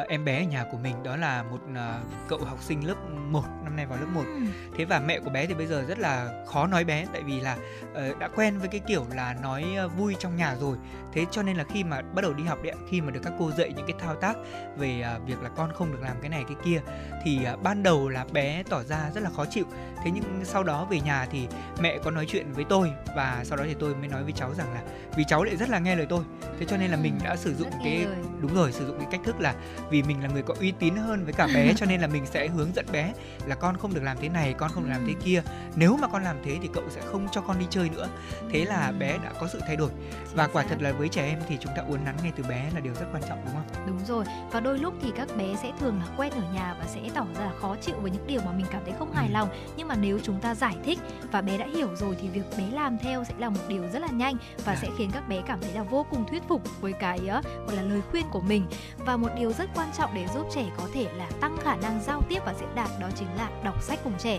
[0.01, 2.95] uh, em bé ở nhà của mình đó là một uh, cậu học sinh lớp
[3.31, 4.41] 1 năm nay vào lớp 1 ừ.
[4.77, 7.41] thế và mẹ của bé thì bây giờ rất là khó nói bé tại vì
[7.41, 7.57] là
[7.93, 10.77] uh, đã quen với cái kiểu là nói uh, vui trong nhà rồi
[11.15, 13.33] thế cho nên là khi mà bắt đầu đi học đấy khi mà được các
[13.39, 14.37] cô dạy những cái thao tác
[14.77, 16.81] về uh, việc là con không được làm cái này cái kia
[17.25, 19.65] thì uh, ban đầu là bé tỏ ra rất là khó chịu.
[20.05, 21.47] Thế nhưng sau đó về nhà thì
[21.81, 24.55] mẹ có nói chuyện với tôi và sau đó thì tôi mới nói với cháu
[24.55, 24.83] rằng là
[25.17, 26.25] vì cháu lại rất là nghe lời tôi.
[26.59, 28.07] Thế cho nên là mình đã sử dụng rất cái
[28.41, 29.55] đúng rồi sử dụng cái cách thức là
[29.91, 32.27] vì mình là người có uy tín hơn với cả bé cho nên là mình
[32.27, 33.13] sẽ hướng dẫn bé
[33.47, 35.43] là con không được làm thế này con không được làm thế kia
[35.77, 38.09] nếu mà con làm thế thì cậu sẽ không cho con đi chơi nữa.
[38.53, 39.91] Thế là bé đã có sự thay đổi.
[40.35, 42.71] Và quả thật là với trẻ em thì chúng ta uốn nắn ngay từ bé
[42.75, 43.87] là điều rất quan trọng đúng không?
[43.87, 44.25] Đúng rồi.
[44.53, 47.27] Và đôi lúc thì các bé sẽ thường là quen ở nhà và sẽ tỏ
[47.39, 49.33] ra là khó chịu với những điều mà mình cảm thấy không hài ừ.
[49.33, 49.49] lòng.
[49.77, 50.99] Nhưng mà nếu chúng ta giải thích
[51.33, 53.99] và bé đã hiểu rồi thì việc bé làm theo sẽ là một điều rất
[53.99, 54.77] là nhanh và à.
[54.83, 57.77] sẽ khiến các bé cảm thấy là vô cùng thuyết phục với cái uh, gọi
[57.77, 58.67] là lời khuyên của mình.
[58.99, 62.01] Và một điều rất quan trọng để giúp trẻ có thể là tăng khả năng
[62.03, 64.39] giao tiếp và diễn đạt đó chính là đọc sách cùng trẻ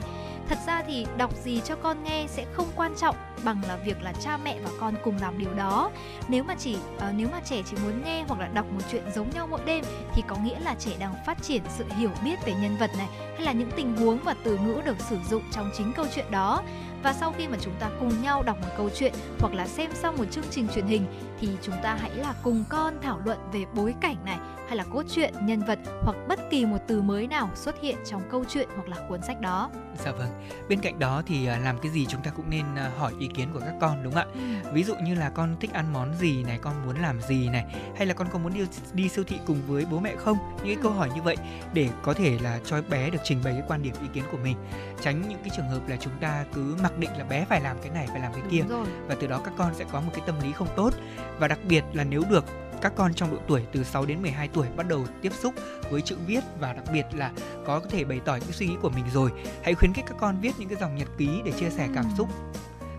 [0.49, 4.01] thật ra thì đọc gì cho con nghe sẽ không quan trọng bằng là việc
[4.01, 5.91] là cha mẹ và con cùng làm điều đó.
[6.27, 9.03] Nếu mà chỉ uh, nếu mà trẻ chỉ muốn nghe hoặc là đọc một chuyện
[9.15, 12.45] giống nhau mỗi đêm thì có nghĩa là trẻ đang phát triển sự hiểu biết
[12.45, 15.43] về nhân vật này hay là những tình huống và từ ngữ được sử dụng
[15.51, 16.63] trong chính câu chuyện đó.
[17.03, 19.91] Và sau khi mà chúng ta cùng nhau đọc một câu chuyện hoặc là xem
[19.93, 21.05] xong một chương trình truyền hình
[21.39, 24.83] thì chúng ta hãy là cùng con thảo luận về bối cảnh này hay là
[24.83, 28.45] cốt truyện, nhân vật hoặc bất kỳ một từ mới nào xuất hiện trong câu
[28.49, 29.69] chuyện hoặc là cuốn sách đó.
[30.05, 30.29] Dạ vâng.
[30.69, 33.27] Bên cạnh đó thì à, làm cái gì chúng ta cũng nên à, hỏi ý
[33.27, 34.63] kiến của các con đúng không ạ?
[34.63, 34.71] Ừ.
[34.73, 37.65] Ví dụ như là con thích ăn món gì này, con muốn làm gì này,
[37.95, 40.38] hay là con có muốn đi đi siêu thị cùng với bố mẹ không?
[40.57, 40.79] Những cái ừ.
[40.83, 41.38] câu hỏi như vậy
[41.73, 44.38] để có thể là cho bé được trình bày cái quan điểm ý kiến của
[44.38, 44.57] mình.
[45.01, 47.77] Tránh những cái trường hợp là chúng ta cứ mặc định là bé phải làm
[47.81, 48.63] cái này phải làm cái kia
[49.07, 50.93] và từ đó các con sẽ có một cái tâm lý không tốt
[51.39, 52.45] và đặc biệt là nếu được
[52.82, 55.53] các con trong độ tuổi từ 6 đến 12 tuổi bắt đầu tiếp xúc
[55.89, 57.32] với chữ viết và đặc biệt là
[57.65, 59.32] có thể bày tỏ những suy nghĩ của mình rồi
[59.63, 62.05] hãy khuyến khích các con viết những cái dòng nhật ký để chia sẻ cảm
[62.17, 62.30] xúc.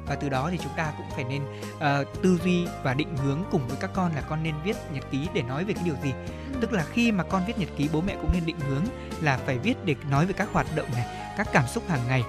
[0.06, 1.42] Và từ đó thì chúng ta cũng phải nên
[1.76, 5.04] uh, tư duy và định hướng cùng với các con là con nên viết nhật
[5.10, 6.12] ký để nói về cái điều gì.
[6.60, 8.82] Tức là khi mà con viết nhật ký bố mẹ cũng nên định hướng
[9.20, 12.22] là phải viết để nói về các hoạt động này các cảm xúc hàng ngày.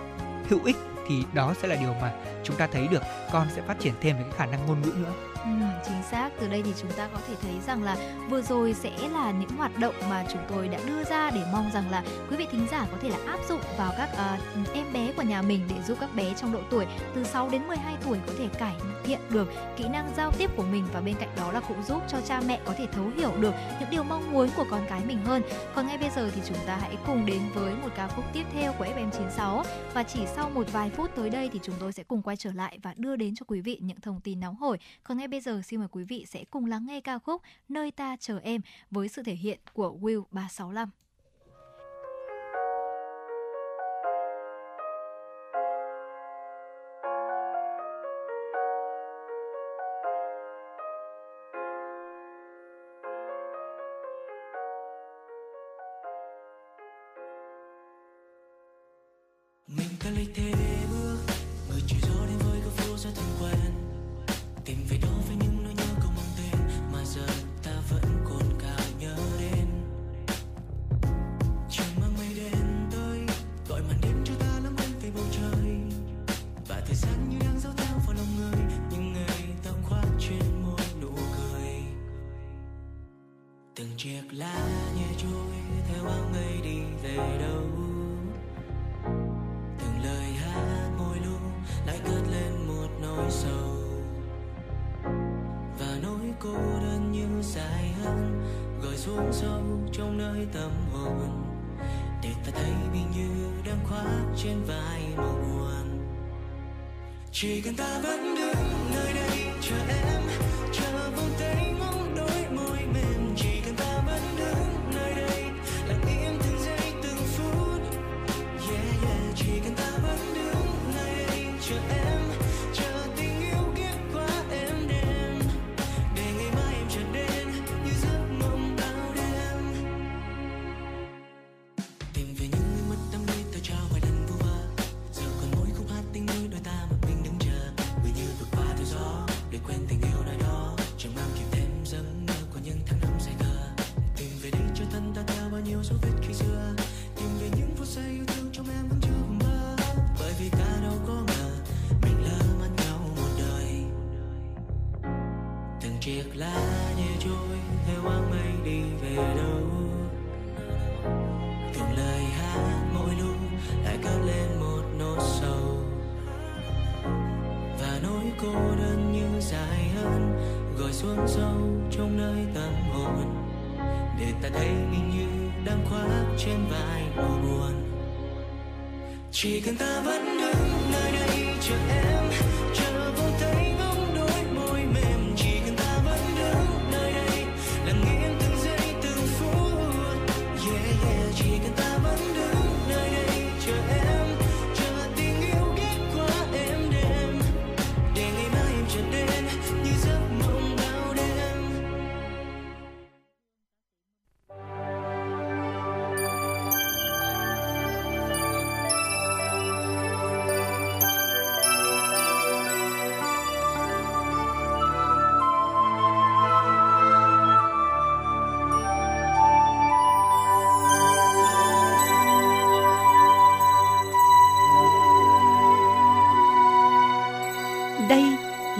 [0.49, 0.77] Hữu ích
[1.07, 4.17] thì đó sẽ là điều mà chúng ta thấy được con sẽ phát triển thêm
[4.17, 6.29] về cái khả năng ngôn ngữ nữa Ừ, chính xác.
[6.39, 7.95] Từ đây thì chúng ta có thể thấy rằng là
[8.29, 11.69] vừa rồi sẽ là những hoạt động mà chúng tôi đã đưa ra để mong
[11.73, 14.93] rằng là quý vị thính giả có thể là áp dụng vào các uh, em
[14.93, 16.85] bé của nhà mình để giúp các bé trong độ tuổi
[17.15, 18.75] từ 6 đến 12 tuổi có thể cải
[19.07, 19.47] thiện được
[19.77, 22.41] kỹ năng giao tiếp của mình và bên cạnh đó là cũng giúp cho cha
[22.47, 25.41] mẹ có thể thấu hiểu được những điều mong muốn của con cái mình hơn.
[25.75, 28.43] Còn ngay bây giờ thì chúng ta hãy cùng đến với một ca khúc tiếp
[28.53, 32.03] theo của FM96 và chỉ sau một vài phút tới đây thì chúng tôi sẽ
[32.03, 34.77] cùng quay trở lại và đưa đến cho quý vị những thông tin nóng hổi.
[35.03, 37.91] Còn ngay bây giờ xin mời quý vị sẽ cùng lắng nghe ca khúc Nơi
[37.91, 40.89] ta chờ em với sự thể hiện của Will 365.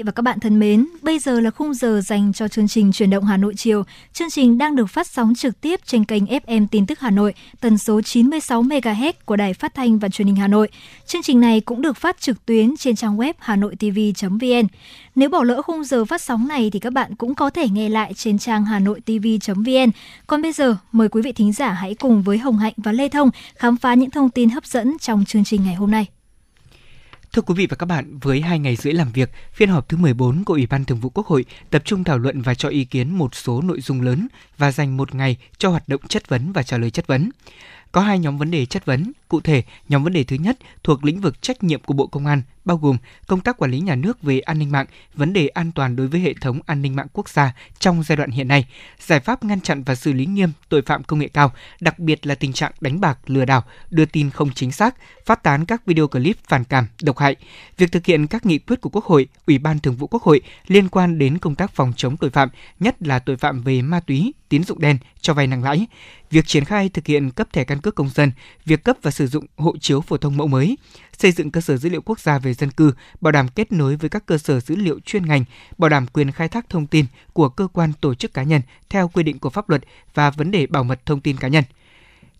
[0.00, 2.92] Vị và các bạn thân mến, bây giờ là khung giờ dành cho chương trình
[2.92, 3.84] Chuyển động Hà Nội chiều.
[4.12, 7.34] Chương trình đang được phát sóng trực tiếp trên kênh FM Tin tức Hà Nội,
[7.60, 10.68] tần số 96 MHz của Đài Phát thanh và Truyền hình Hà Nội.
[11.06, 14.66] Chương trình này cũng được phát trực tuyến trên trang web hanoitv.vn.
[15.14, 17.88] Nếu bỏ lỡ khung giờ phát sóng này thì các bạn cũng có thể nghe
[17.88, 19.90] lại trên trang hanoitv.vn.
[20.26, 23.08] Còn bây giờ, mời quý vị thính giả hãy cùng với Hồng Hạnh và Lê
[23.08, 26.19] Thông khám phá những thông tin hấp dẫn trong chương trình ngày hôm nay.
[27.32, 29.96] Thưa quý vị và các bạn, với hai ngày rưỡi làm việc, phiên họp thứ
[29.96, 32.84] 14 của Ủy ban Thường vụ Quốc hội tập trung thảo luận và cho ý
[32.84, 34.28] kiến một số nội dung lớn
[34.58, 37.30] và dành một ngày cho hoạt động chất vấn và trả lời chất vấn.
[37.92, 39.12] Có hai nhóm vấn đề chất vấn.
[39.28, 42.26] Cụ thể, nhóm vấn đề thứ nhất thuộc lĩnh vực trách nhiệm của Bộ Công
[42.26, 42.96] an, bao gồm
[43.26, 46.06] công tác quản lý nhà nước về an ninh mạng, vấn đề an toàn đối
[46.06, 48.66] với hệ thống an ninh mạng quốc gia trong giai đoạn hiện nay,
[48.98, 52.26] giải pháp ngăn chặn và xử lý nghiêm tội phạm công nghệ cao, đặc biệt
[52.26, 54.94] là tình trạng đánh bạc, lừa đảo, đưa tin không chính xác,
[55.26, 57.36] phát tán các video clip phản cảm, độc hại,
[57.76, 60.40] việc thực hiện các nghị quyết của Quốc hội, Ủy ban Thường vụ Quốc hội
[60.66, 62.48] liên quan đến công tác phòng chống tội phạm,
[62.80, 65.86] nhất là tội phạm về ma túy, tín dụng đen, cho vay nặng lãi,
[66.30, 68.32] việc triển khai thực hiện cấp thẻ căn cước công dân,
[68.64, 70.76] việc cấp và sử dụng hộ chiếu phổ thông mẫu mới,
[71.20, 73.96] xây dựng cơ sở dữ liệu quốc gia về dân cư, bảo đảm kết nối
[73.96, 75.44] với các cơ sở dữ liệu chuyên ngành,
[75.78, 79.08] bảo đảm quyền khai thác thông tin của cơ quan tổ chức cá nhân theo
[79.08, 79.82] quy định của pháp luật
[80.14, 81.64] và vấn đề bảo mật thông tin cá nhân.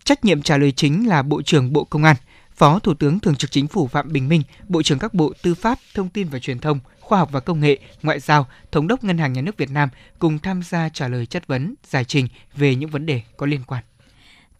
[0.03, 2.15] Trách nhiệm trả lời chính là Bộ trưởng Bộ Công an,
[2.55, 5.55] Phó Thủ tướng Thường trực Chính phủ Phạm Bình Minh, Bộ trưởng các Bộ Tư
[5.55, 9.03] pháp, Thông tin và Truyền thông, Khoa học và Công nghệ, Ngoại giao, Thống đốc
[9.03, 12.27] Ngân hàng Nhà nước Việt Nam cùng tham gia trả lời chất vấn, giải trình
[12.55, 13.83] về những vấn đề có liên quan.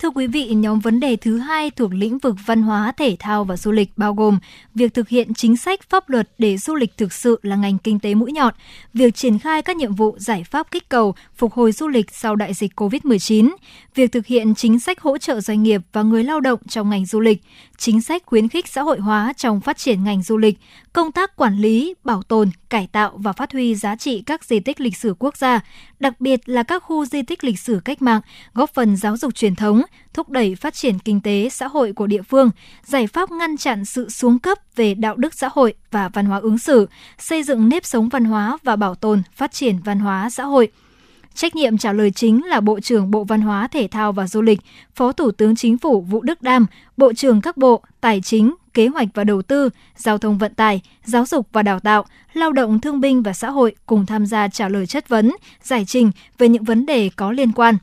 [0.01, 3.43] Thưa quý vị, nhóm vấn đề thứ hai thuộc lĩnh vực văn hóa, thể thao
[3.43, 4.39] và du lịch bao gồm
[4.75, 7.99] việc thực hiện chính sách pháp luật để du lịch thực sự là ngành kinh
[7.99, 8.53] tế mũi nhọn,
[8.93, 12.35] việc triển khai các nhiệm vụ giải pháp kích cầu, phục hồi du lịch sau
[12.35, 13.49] đại dịch COVID-19,
[13.95, 17.05] việc thực hiện chính sách hỗ trợ doanh nghiệp và người lao động trong ngành
[17.05, 17.41] du lịch,
[17.77, 20.57] chính sách khuyến khích xã hội hóa trong phát triển ngành du lịch,
[20.93, 24.59] công tác quản lý, bảo tồn, cải tạo và phát huy giá trị các di
[24.59, 25.59] tích lịch sử quốc gia,
[25.99, 28.21] đặc biệt là các khu di tích lịch sử cách mạng,
[28.53, 29.81] góp phần giáo dục truyền thống,
[30.13, 32.51] thúc đẩy phát triển kinh tế xã hội của địa phương,
[32.83, 36.39] giải pháp ngăn chặn sự xuống cấp về đạo đức xã hội và văn hóa
[36.39, 36.87] ứng xử,
[37.17, 40.71] xây dựng nếp sống văn hóa và bảo tồn, phát triển văn hóa xã hội.
[41.33, 44.41] Trách nhiệm trả lời chính là Bộ trưởng Bộ Văn hóa, Thể thao và Du
[44.41, 44.59] lịch,
[44.95, 46.65] Phó Thủ tướng Chính phủ Vũ Đức Đam,
[46.97, 50.81] Bộ trưởng các bộ Tài chính, Kế hoạch và Đầu tư, Giao thông vận tải,
[51.03, 54.47] Giáo dục và Đào tạo, Lao động Thương binh và Xã hội cùng tham gia
[54.47, 55.31] trả lời chất vấn,
[55.63, 57.77] giải trình về những vấn đề có liên quan.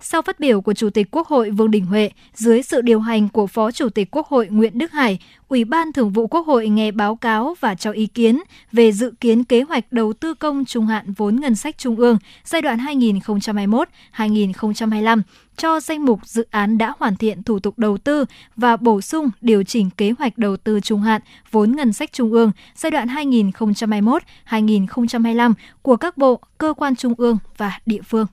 [0.00, 3.28] Sau phát biểu của Chủ tịch Quốc hội Vương Đình Huệ, dưới sự điều hành
[3.28, 5.18] của Phó Chủ tịch Quốc hội Nguyễn Đức Hải,
[5.48, 8.40] Ủy ban Thường vụ Quốc hội nghe báo cáo và cho ý kiến
[8.72, 12.18] về dự kiến kế hoạch đầu tư công trung hạn vốn ngân sách trung ương
[12.44, 12.78] giai đoạn
[14.16, 15.22] 2021-2025
[15.56, 18.24] cho danh mục dự án đã hoàn thiện thủ tục đầu tư
[18.56, 22.32] và bổ sung điều chỉnh kế hoạch đầu tư trung hạn vốn ngân sách trung
[22.32, 28.26] ương giai đoạn 2021-2025 của các bộ, cơ quan trung ương và địa phương.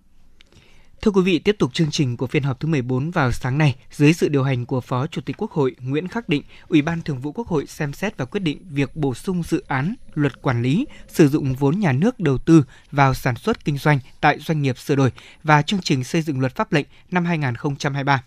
[1.04, 3.76] Thưa quý vị, tiếp tục chương trình của phiên họp thứ 14 vào sáng nay,
[3.92, 7.02] dưới sự điều hành của Phó Chủ tịch Quốc hội Nguyễn Khắc Định, Ủy ban
[7.02, 10.42] Thường vụ Quốc hội xem xét và quyết định việc bổ sung dự án luật
[10.42, 14.40] quản lý sử dụng vốn nhà nước đầu tư vào sản xuất kinh doanh tại
[14.40, 15.12] doanh nghiệp sửa đổi
[15.44, 18.24] và chương trình xây dựng luật pháp lệnh năm 2023.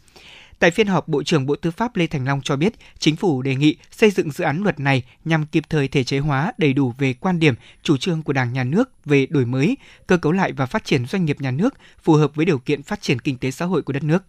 [0.58, 3.42] Tại phiên họp, Bộ trưởng Bộ Tư pháp Lê Thành Long cho biết, chính phủ
[3.42, 6.72] đề nghị xây dựng dự án luật này nhằm kịp thời thể chế hóa đầy
[6.72, 9.76] đủ về quan điểm, chủ trương của Đảng nhà nước về đổi mới,
[10.06, 12.82] cơ cấu lại và phát triển doanh nghiệp nhà nước phù hợp với điều kiện
[12.82, 14.24] phát triển kinh tế xã hội của đất nước.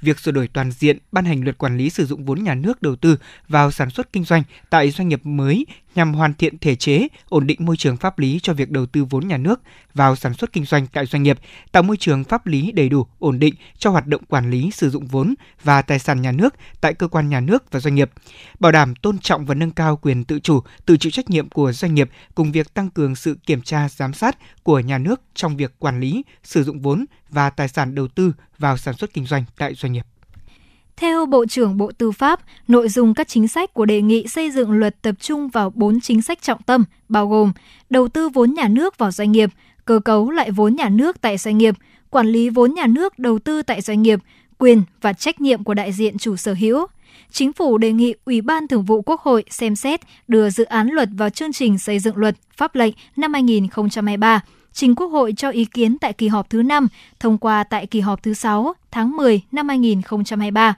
[0.00, 2.82] Việc sửa đổi toàn diện, ban hành luật quản lý sử dụng vốn nhà nước
[2.82, 3.16] đầu tư
[3.48, 7.46] vào sản xuất kinh doanh tại doanh nghiệp mới nhằm hoàn thiện thể chế, ổn
[7.46, 9.60] định môi trường pháp lý cho việc đầu tư vốn nhà nước
[9.94, 11.38] vào sản xuất kinh doanh tại doanh nghiệp,
[11.72, 14.90] tạo môi trường pháp lý đầy đủ, ổn định cho hoạt động quản lý sử
[14.90, 18.10] dụng vốn và tài sản nhà nước tại cơ quan nhà nước và doanh nghiệp,
[18.60, 21.72] bảo đảm tôn trọng và nâng cao quyền tự chủ, tự chịu trách nhiệm của
[21.72, 25.56] doanh nghiệp cùng việc tăng cường sự kiểm tra giám sát của nhà nước trong
[25.56, 29.26] việc quản lý, sử dụng vốn và tài sản đầu tư vào sản xuất kinh
[29.26, 30.06] doanh tại doanh nghiệp.
[31.02, 34.50] Theo Bộ trưởng Bộ Tư pháp, nội dung các chính sách của đề nghị xây
[34.50, 37.52] dựng luật tập trung vào 4 chính sách trọng tâm, bao gồm
[37.90, 39.50] đầu tư vốn nhà nước vào doanh nghiệp,
[39.84, 41.74] cơ cấu lại vốn nhà nước tại doanh nghiệp,
[42.10, 44.20] quản lý vốn nhà nước đầu tư tại doanh nghiệp,
[44.58, 46.86] quyền và trách nhiệm của đại diện chủ sở hữu.
[47.30, 50.88] Chính phủ đề nghị Ủy ban Thường vụ Quốc hội xem xét đưa dự án
[50.88, 54.40] luật vào chương trình xây dựng luật pháp lệnh năm 2023
[54.72, 56.88] trình Quốc hội cho ý kiến tại kỳ họp thứ 5,
[57.20, 60.74] thông qua tại kỳ họp thứ 6 tháng 10 năm 2023.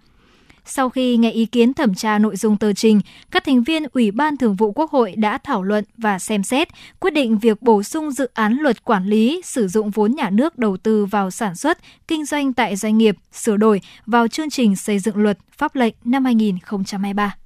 [0.65, 3.01] Sau khi nghe ý kiến thẩm tra nội dung tờ trình,
[3.31, 6.69] các thành viên Ủy ban Thường vụ Quốc hội đã thảo luận và xem xét
[7.01, 10.59] quyết định việc bổ sung dự án luật quản lý sử dụng vốn nhà nước
[10.59, 14.77] đầu tư vào sản xuất, kinh doanh tại doanh nghiệp sửa đổi vào chương trình
[14.77, 17.37] xây dựng luật pháp lệnh năm 2023.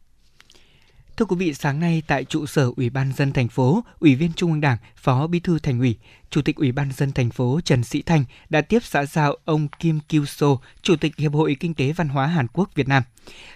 [1.19, 4.33] Thưa quý vị, sáng nay tại trụ sở Ủy ban dân thành phố, Ủy viên
[4.33, 5.97] Trung ương Đảng, Phó Bí thư Thành ủy,
[6.31, 9.69] Chủ tịch Ủy ban dân thành phố Trần Sĩ Thanh đã tiếp xã giao ông
[9.69, 10.47] Kim Kyu So,
[10.83, 13.03] Chủ tịch Hiệp hội Kinh tế Văn hóa Hàn Quốc Việt Nam.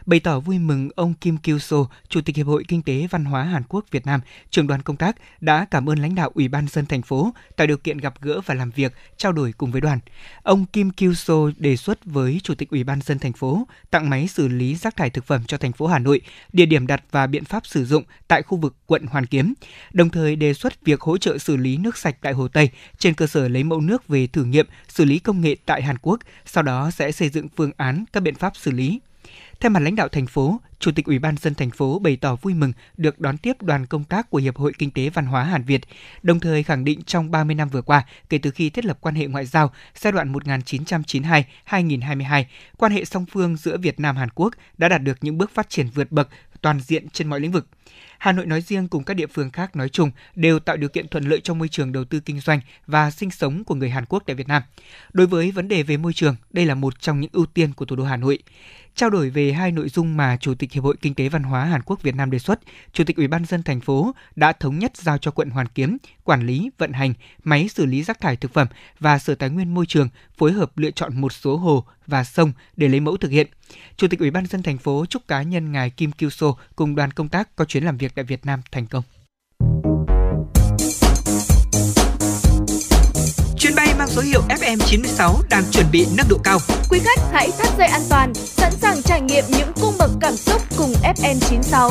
[0.07, 1.77] Bày tỏ vui mừng ông Kim Kyu So,
[2.09, 4.21] Chủ tịch Hiệp hội Kinh tế Văn hóa Hàn Quốc Việt Nam,
[4.51, 7.67] trưởng đoàn công tác đã cảm ơn lãnh đạo Ủy ban dân thành phố tạo
[7.67, 9.99] điều kiện gặp gỡ và làm việc, trao đổi cùng với đoàn.
[10.43, 14.11] Ông Kim Kyu So đề xuất với Chủ tịch Ủy ban dân thành phố tặng
[14.11, 16.21] máy xử lý rác thải thực phẩm cho thành phố Hà Nội,
[16.53, 19.55] địa điểm đặt và biện pháp sử dụng tại khu vực quận Hoàn Kiếm.
[19.93, 23.15] Đồng thời đề xuất việc hỗ trợ xử lý nước sạch tại Hồ Tây trên
[23.15, 26.21] cơ sở lấy mẫu nước về thử nghiệm xử lý công nghệ tại Hàn Quốc,
[26.45, 29.01] sau đó sẽ xây dựng phương án các biện pháp xử lý.
[29.61, 32.37] Theo mặt lãnh đạo thành phố, Chủ tịch Ủy ban dân thành phố bày tỏ
[32.37, 35.45] vui mừng được đón tiếp đoàn công tác của Hiệp hội Kinh tế Văn hóa
[35.45, 35.81] Hàn Việt,
[36.23, 39.15] đồng thời khẳng định trong 30 năm vừa qua, kể từ khi thiết lập quan
[39.15, 42.45] hệ ngoại giao giai đoạn 1992-2022,
[42.77, 45.71] quan hệ song phương giữa Việt Nam Hàn Quốc đã đạt được những bước phát
[45.71, 46.29] triển vượt bậc
[46.63, 47.67] toàn diện trên mọi lĩnh vực.
[48.19, 51.09] Hà Nội nói riêng cùng các địa phương khác nói chung đều tạo điều kiện
[51.09, 54.05] thuận lợi cho môi trường đầu tư kinh doanh và sinh sống của người Hàn
[54.07, 54.63] Quốc tại Việt Nam.
[55.13, 57.85] Đối với vấn đề về môi trường, đây là một trong những ưu tiên của
[57.85, 58.39] thủ đô Hà Nội.
[58.95, 61.65] Trao đổi về hai nội dung mà Chủ tịch Hiệp hội Kinh tế Văn hóa
[61.65, 62.61] Hàn Quốc Việt Nam đề xuất,
[62.93, 65.97] Chủ tịch Ủy ban dân thành phố đã thống nhất giao cho quận Hoàn Kiếm
[66.25, 67.15] quản lý, vận hành
[67.45, 68.69] máy xử lý rác thải thực phẩm
[69.01, 72.53] và Sở Tài nguyên Môi trường phối hợp lựa chọn một số hồ và sông
[72.77, 73.47] để lấy mẫu thực hiện.
[73.97, 76.95] Chủ tịch Ủy ban dân thành phố chúc cá nhân ngài Kim Kyu So cùng
[76.95, 79.05] đoàn công tác có chuyến làm việc tại Việt Nam thành công.
[84.13, 86.59] Số hiệu FM96 đang chuẩn bị nâng độ cao.
[86.91, 90.37] Quý khách hãy thắt dây an toàn, sẵn sàng trải nghiệm những cung bậc cảm
[90.37, 91.91] xúc cùng FM96.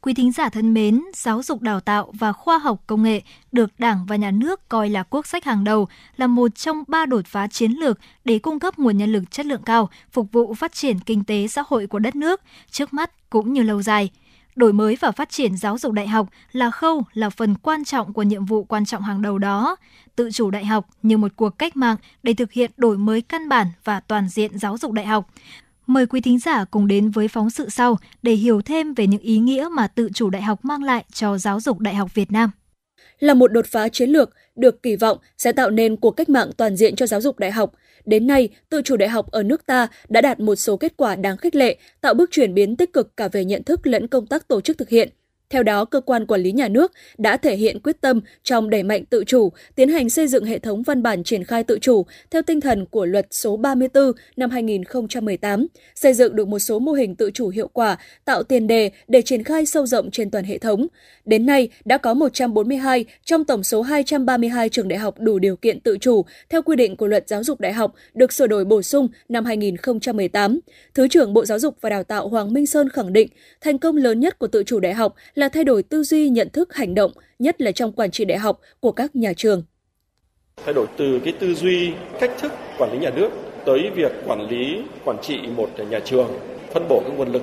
[0.00, 3.20] Quý thính giả thân mến, giáo dục đào tạo và khoa học công nghệ
[3.52, 7.06] được Đảng và Nhà nước coi là quốc sách hàng đầu, là một trong ba
[7.06, 10.54] đột phá chiến lược để cung cấp nguồn nhân lực chất lượng cao, phục vụ
[10.54, 12.40] phát triển kinh tế xã hội của đất nước,
[12.70, 14.10] trước mắt cũng như lâu dài.
[14.56, 18.12] Đổi mới và phát triển giáo dục đại học là khâu, là phần quan trọng
[18.12, 19.76] của nhiệm vụ quan trọng hàng đầu đó.
[20.16, 23.48] Tự chủ đại học như một cuộc cách mạng để thực hiện đổi mới căn
[23.48, 25.30] bản và toàn diện giáo dục đại học.
[25.86, 29.20] Mời quý thính giả cùng đến với phóng sự sau để hiểu thêm về những
[29.20, 32.32] ý nghĩa mà tự chủ đại học mang lại cho giáo dục đại học Việt
[32.32, 32.50] Nam.
[33.18, 36.50] Là một đột phá chiến lược được kỳ vọng sẽ tạo nên cuộc cách mạng
[36.56, 37.72] toàn diện cho giáo dục đại học.
[38.04, 41.16] Đến nay, tự chủ đại học ở nước ta đã đạt một số kết quả
[41.16, 44.26] đáng khích lệ, tạo bước chuyển biến tích cực cả về nhận thức lẫn công
[44.26, 45.08] tác tổ chức thực hiện–
[45.52, 48.82] theo đó, cơ quan quản lý nhà nước đã thể hiện quyết tâm trong đẩy
[48.82, 52.06] mạnh tự chủ, tiến hành xây dựng hệ thống văn bản triển khai tự chủ
[52.30, 56.92] theo tinh thần của luật số 34 năm 2018, xây dựng được một số mô
[56.92, 60.44] hình tự chủ hiệu quả, tạo tiền đề để triển khai sâu rộng trên toàn
[60.44, 60.86] hệ thống.
[61.24, 65.80] Đến nay, đã có 142 trong tổng số 232 trường đại học đủ điều kiện
[65.80, 68.82] tự chủ theo quy định của luật giáo dục đại học được sửa đổi bổ
[68.82, 70.60] sung năm 2018.
[70.94, 73.28] Thứ trưởng Bộ Giáo dục và Đào tạo Hoàng Minh Sơn khẳng định,
[73.60, 76.28] thành công lớn nhất của tự chủ đại học là là thay đổi tư duy
[76.28, 79.62] nhận thức hành động, nhất là trong quản trị đại học của các nhà trường.
[80.64, 83.28] Thay đổi từ cái tư duy, cách thức quản lý nhà nước
[83.64, 86.28] tới việc quản lý, quản trị một nhà trường,
[86.72, 87.42] phân bổ các nguồn lực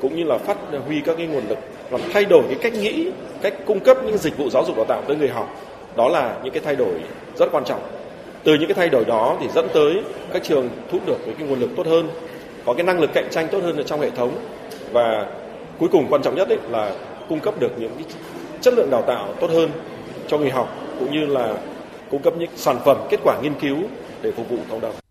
[0.00, 0.56] cũng như là phát
[0.86, 1.58] huy các cái nguồn lực
[1.90, 3.10] làm thay đổi cái cách nghĩ,
[3.42, 5.48] cách cung cấp những dịch vụ giáo dục đào tạo tới người học.
[5.96, 7.00] Đó là những cái thay đổi
[7.38, 7.80] rất quan trọng.
[8.44, 9.94] Từ những cái thay đổi đó thì dẫn tới
[10.32, 12.08] các trường thu được cái nguồn lực tốt hơn,
[12.64, 14.32] có cái năng lực cạnh tranh tốt hơn ở trong hệ thống
[14.92, 15.26] và
[15.78, 16.92] cuối cùng quan trọng nhất ấy là
[17.28, 18.04] cung cấp được những cái
[18.60, 19.70] chất lượng đào tạo tốt hơn
[20.28, 21.54] cho người học, cũng như là
[22.10, 23.78] cung cấp những sản phẩm, kết quả nghiên cứu
[24.22, 25.05] để phục vụ cộng đồng.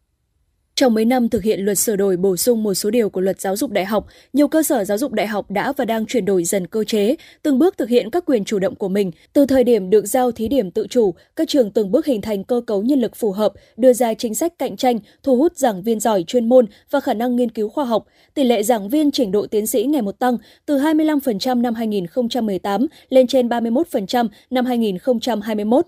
[0.79, 3.41] Trong mấy năm thực hiện luật sửa đổi bổ sung một số điều của luật
[3.41, 6.25] giáo dục đại học, nhiều cơ sở giáo dục đại học đã và đang chuyển
[6.25, 9.11] đổi dần cơ chế, từng bước thực hiện các quyền chủ động của mình.
[9.33, 12.43] Từ thời điểm được giao thí điểm tự chủ, các trường từng bước hình thành
[12.43, 15.83] cơ cấu nhân lực phù hợp, đưa ra chính sách cạnh tranh, thu hút giảng
[15.83, 18.05] viên giỏi chuyên môn và khả năng nghiên cứu khoa học.
[18.33, 22.87] Tỷ lệ giảng viên trình độ tiến sĩ ngày một tăng từ 25% năm 2018
[23.09, 25.85] lên trên 31% năm 2021.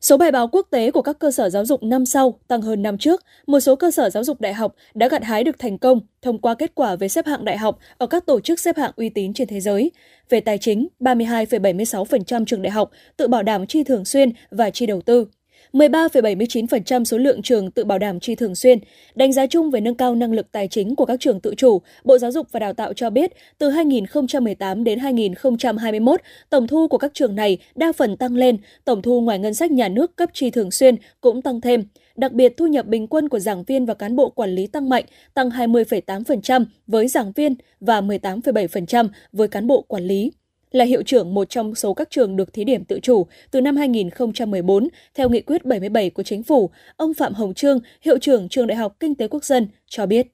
[0.00, 2.82] Số bài báo quốc tế của các cơ sở giáo dục năm sau tăng hơn
[2.82, 3.24] năm trước.
[3.46, 6.38] Một số cơ sở giáo dục đại học đã gặt hái được thành công thông
[6.38, 9.08] qua kết quả về xếp hạng đại học ở các tổ chức xếp hạng uy
[9.08, 9.90] tín trên thế giới.
[10.28, 14.86] Về tài chính, 32,76% trường đại học tự bảo đảm chi thường xuyên và chi
[14.86, 15.26] đầu tư.
[15.72, 18.78] 13,79% số lượng trường tự bảo đảm chi thường xuyên.
[19.14, 21.80] Đánh giá chung về nâng cao năng lực tài chính của các trường tự chủ,
[22.04, 26.20] Bộ Giáo dục và Đào tạo cho biết, từ 2018 đến 2021,
[26.50, 29.70] tổng thu của các trường này đa phần tăng lên, tổng thu ngoài ngân sách
[29.70, 31.84] nhà nước cấp chi thường xuyên cũng tăng thêm.
[32.16, 34.88] Đặc biệt, thu nhập bình quân của giảng viên và cán bộ quản lý tăng
[34.88, 40.32] mạnh, tăng 20,8% với giảng viên và 18,7% với cán bộ quản lý
[40.70, 43.76] là hiệu trưởng một trong số các trường được thí điểm tự chủ từ năm
[43.76, 48.66] 2014 theo nghị quyết 77 của chính phủ, ông Phạm Hồng Trương, hiệu trưởng trường
[48.66, 50.26] Đại học Kinh tế Quốc dân cho biết.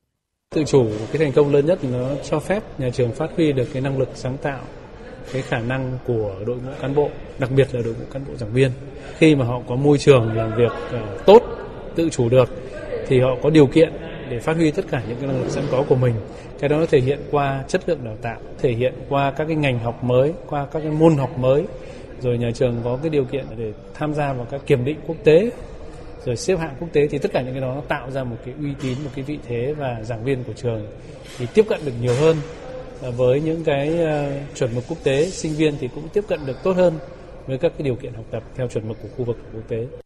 [0.55, 3.69] Tự chủ cái thành công lớn nhất nó cho phép nhà trường phát huy được
[3.73, 4.61] cái năng lực sáng tạo,
[5.33, 8.37] cái khả năng của đội ngũ cán bộ, đặc biệt là đội ngũ cán bộ
[8.37, 8.71] giảng viên.
[9.19, 11.43] Khi mà họ có môi trường làm việc ờ, tốt,
[11.95, 12.49] tự chủ được
[13.07, 13.93] thì họ có điều kiện
[14.31, 16.15] để phát huy tất cả những cái năng lực sẵn có của mình
[16.61, 19.79] cái đó thể hiện qua chất lượng đào tạo, thể hiện qua các cái ngành
[19.79, 21.65] học mới, qua các cái môn học mới.
[22.21, 25.17] Rồi nhà trường có cái điều kiện để tham gia vào các kiểm định quốc
[25.25, 25.51] tế,
[26.25, 27.07] rồi xếp hạng quốc tế.
[27.07, 29.25] Thì tất cả những cái đó nó tạo ra một cái uy tín, một cái
[29.25, 30.87] vị thế và giảng viên của trường
[31.39, 32.37] thì tiếp cận được nhiều hơn.
[33.17, 36.63] Với những cái ờ, chuẩn mực quốc tế, sinh viên thì cũng tiếp cận được
[36.63, 36.95] tốt hơn
[37.47, 40.06] với các cái điều kiện học tập theo chuẩn mực của khu vực quốc tế.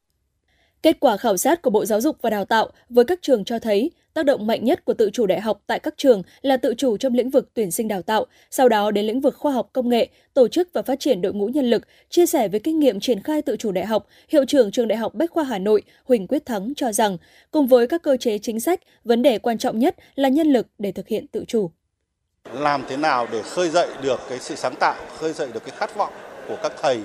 [0.82, 3.58] Kết quả khảo sát của Bộ Giáo dục và Đào tạo với các trường cho
[3.58, 6.74] thấy tác động mạnh nhất của tự chủ đại học tại các trường là tự
[6.78, 9.70] chủ trong lĩnh vực tuyển sinh đào tạo, sau đó đến lĩnh vực khoa học
[9.72, 11.82] công nghệ, tổ chức và phát triển đội ngũ nhân lực.
[12.10, 14.98] Chia sẻ với kinh nghiệm triển khai tự chủ đại học, hiệu trưởng trường Đại
[14.98, 17.16] học Bách khoa Hà Nội Huỳnh Quyết Thắng cho rằng,
[17.50, 20.66] cùng với các cơ chế chính sách, vấn đề quan trọng nhất là nhân lực
[20.78, 21.70] để thực hiện tự chủ.
[22.52, 25.76] Làm thế nào để khơi dậy được cái sự sáng tạo, khơi dậy được cái
[25.76, 26.12] khát vọng
[26.48, 27.00] của các thầy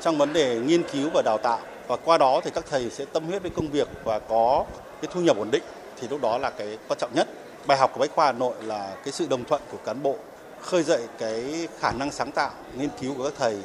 [0.00, 3.04] trong vấn đề nghiên cứu và đào tạo và qua đó thì các thầy sẽ
[3.04, 4.64] tâm huyết với công việc và có
[5.02, 5.62] cái thu nhập ổn định
[6.00, 7.28] thì lúc đó là cái quan trọng nhất.
[7.66, 10.16] Bài học của Bách khoa Hà Nội là cái sự đồng thuận của cán bộ
[10.62, 13.56] khơi dậy cái khả năng sáng tạo, nghiên cứu của các thầy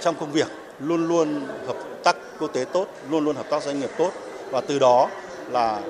[0.00, 0.46] trong công việc
[0.80, 4.10] luôn luôn hợp tác quốc tế tốt, luôn luôn hợp tác doanh nghiệp tốt
[4.50, 5.08] và từ đó
[5.50, 5.80] là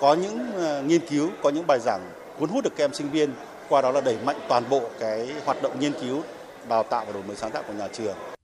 [0.00, 2.00] có những ờ, nghiên cứu, có những bài giảng
[2.38, 3.32] cuốn hút được các em sinh viên,
[3.68, 6.22] qua đó là đẩy mạnh toàn bộ cái hoạt động nghiên cứu,
[6.68, 8.37] đào tạo và đổi mới sáng tạo của nhà trường.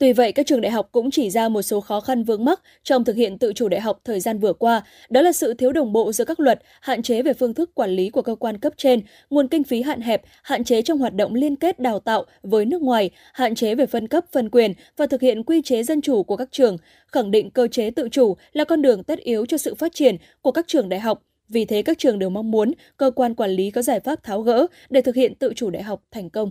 [0.00, 2.60] Tuy vậy, các trường đại học cũng chỉ ra một số khó khăn vướng mắc
[2.82, 5.72] trong thực hiện tự chủ đại học thời gian vừa qua, đó là sự thiếu
[5.72, 8.58] đồng bộ giữa các luật, hạn chế về phương thức quản lý của cơ quan
[8.58, 9.00] cấp trên,
[9.30, 12.64] nguồn kinh phí hạn hẹp, hạn chế trong hoạt động liên kết đào tạo với
[12.64, 16.00] nước ngoài, hạn chế về phân cấp phân quyền và thực hiện quy chế dân
[16.00, 19.46] chủ của các trường, khẳng định cơ chế tự chủ là con đường tất yếu
[19.46, 21.22] cho sự phát triển của các trường đại học.
[21.48, 24.42] Vì thế các trường đều mong muốn cơ quan quản lý có giải pháp tháo
[24.42, 26.50] gỡ để thực hiện tự chủ đại học thành công.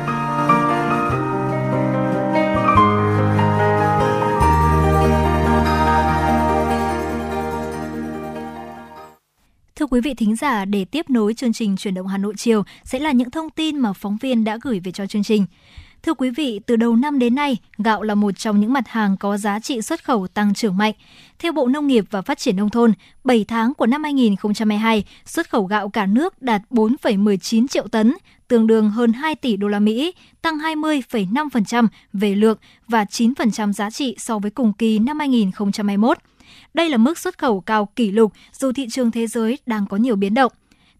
[9.81, 12.63] Thưa quý vị thính giả, để tiếp nối chương trình chuyển động Hà Nội chiều
[12.83, 15.45] sẽ là những thông tin mà phóng viên đã gửi về cho chương trình.
[16.03, 19.17] Thưa quý vị, từ đầu năm đến nay, gạo là một trong những mặt hàng
[19.17, 20.93] có giá trị xuất khẩu tăng trưởng mạnh.
[21.39, 22.93] Theo Bộ Nông nghiệp và Phát triển Nông thôn,
[23.23, 28.13] 7 tháng của năm 2022, xuất khẩu gạo cả nước đạt 4,19 triệu tấn,
[28.47, 33.89] tương đương hơn 2 tỷ đô la Mỹ, tăng 20,5% về lượng và 9% giá
[33.89, 36.17] trị so với cùng kỳ năm 2021.
[36.73, 39.97] Đây là mức xuất khẩu cao kỷ lục dù thị trường thế giới đang có
[39.97, 40.51] nhiều biến động.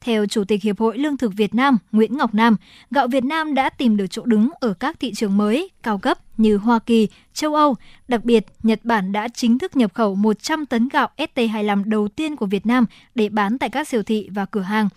[0.02, 2.56] Theo Chủ tịch Hiệp hội Lương thực Việt Nam Nguyễn Ngọc Nam,
[2.92, 6.18] gạo Việt Nam đã tìm được chỗ đứng ở các thị trường mới, cao cấp
[6.38, 7.76] như Hoa Kỳ, châu Âu.
[8.08, 12.36] Đặc biệt, Nhật Bản đã chính thức nhập khẩu 100 tấn gạo ST25 đầu tiên
[12.36, 12.86] của Việt Nam
[13.16, 14.90] để bán tại các siêu thị và cửa hàng.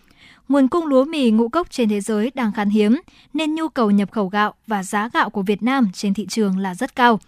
[0.48, 3.01] Nguồn cung lúa mì ngũ cốc trên thế giới đang khan hiếm,
[3.34, 6.59] nên nhu cầu nhập khẩu gạo và giá gạo của Việt Nam trên thị trường
[6.59, 7.20] là rất cao.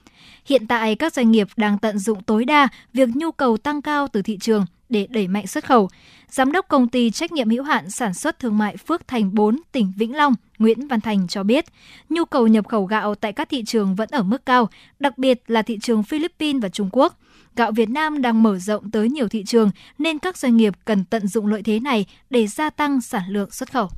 [0.47, 4.09] Hiện tại, các doanh nghiệp đang tận dụng tối đa việc nhu cầu tăng cao
[4.09, 5.89] từ thị trường để đẩy mạnh xuất khẩu.
[6.28, 9.60] Giám đốc công ty trách nhiệm hữu hạn sản xuất thương mại Phước Thành 4,
[9.73, 11.64] tỉnh Vĩnh Long, Nguyễn Văn Thành cho biết,
[12.09, 14.68] nhu cầu nhập khẩu gạo tại các thị trường vẫn ở mức cao,
[14.98, 17.18] đặc biệt là thị trường Philippines và Trung Quốc.
[17.56, 21.05] Gạo Việt Nam đang mở rộng tới nhiều thị trường nên các doanh nghiệp cần
[21.05, 23.89] tận dụng lợi thế này để gia tăng sản lượng xuất khẩu.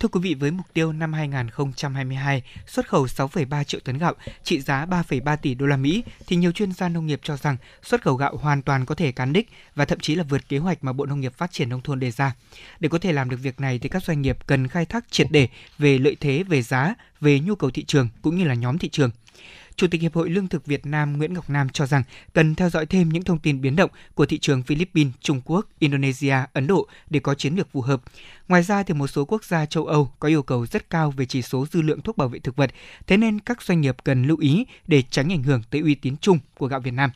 [0.00, 4.14] Thưa quý vị, với mục tiêu năm 2022 xuất khẩu 6,3 triệu tấn gạo,
[4.44, 7.56] trị giá 3,3 tỷ đô la Mỹ, thì nhiều chuyên gia nông nghiệp cho rằng
[7.82, 10.58] xuất khẩu gạo hoàn toàn có thể cán đích và thậm chí là vượt kế
[10.58, 12.34] hoạch mà Bộ Nông nghiệp Phát triển nông thôn đề ra.
[12.80, 15.26] Để có thể làm được việc này thì các doanh nghiệp cần khai thác triệt
[15.30, 15.48] để
[15.78, 18.88] về lợi thế về giá, về nhu cầu thị trường cũng như là nhóm thị
[18.88, 19.10] trường.
[19.80, 22.02] Chủ tịch Hiệp hội Lương thực Việt Nam Nguyễn Ngọc Nam cho rằng
[22.32, 25.66] cần theo dõi thêm những thông tin biến động của thị trường Philippines, Trung Quốc,
[25.78, 28.02] Indonesia, Ấn Độ để có chiến lược phù hợp.
[28.48, 31.26] Ngoài ra thì một số quốc gia châu Âu có yêu cầu rất cao về
[31.26, 32.70] chỉ số dư lượng thuốc bảo vệ thực vật,
[33.06, 36.16] thế nên các doanh nghiệp cần lưu ý để tránh ảnh hưởng tới uy tín
[36.20, 37.10] chung của gạo Việt Nam.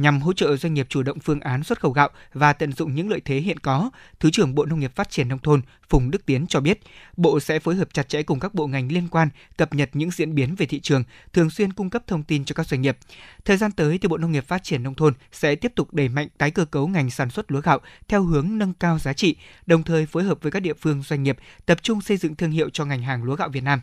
[0.00, 2.94] Nhằm hỗ trợ doanh nghiệp chủ động phương án xuất khẩu gạo và tận dụng
[2.94, 3.90] những lợi thế hiện có,
[4.20, 6.80] Thứ trưởng Bộ Nông nghiệp Phát triển Nông thôn Phùng Đức Tiến cho biết,
[7.16, 10.10] Bộ sẽ phối hợp chặt chẽ cùng các bộ ngành liên quan cập nhật những
[10.10, 12.98] diễn biến về thị trường, thường xuyên cung cấp thông tin cho các doanh nghiệp.
[13.44, 16.08] Thời gian tới, thì Bộ Nông nghiệp Phát triển Nông thôn sẽ tiếp tục đẩy
[16.08, 17.78] mạnh tái cơ cấu ngành sản xuất lúa gạo
[18.08, 19.36] theo hướng nâng cao giá trị,
[19.66, 21.36] đồng thời phối hợp với các địa phương doanh nghiệp
[21.66, 23.80] tập trung xây dựng thương hiệu cho ngành hàng lúa gạo Việt Nam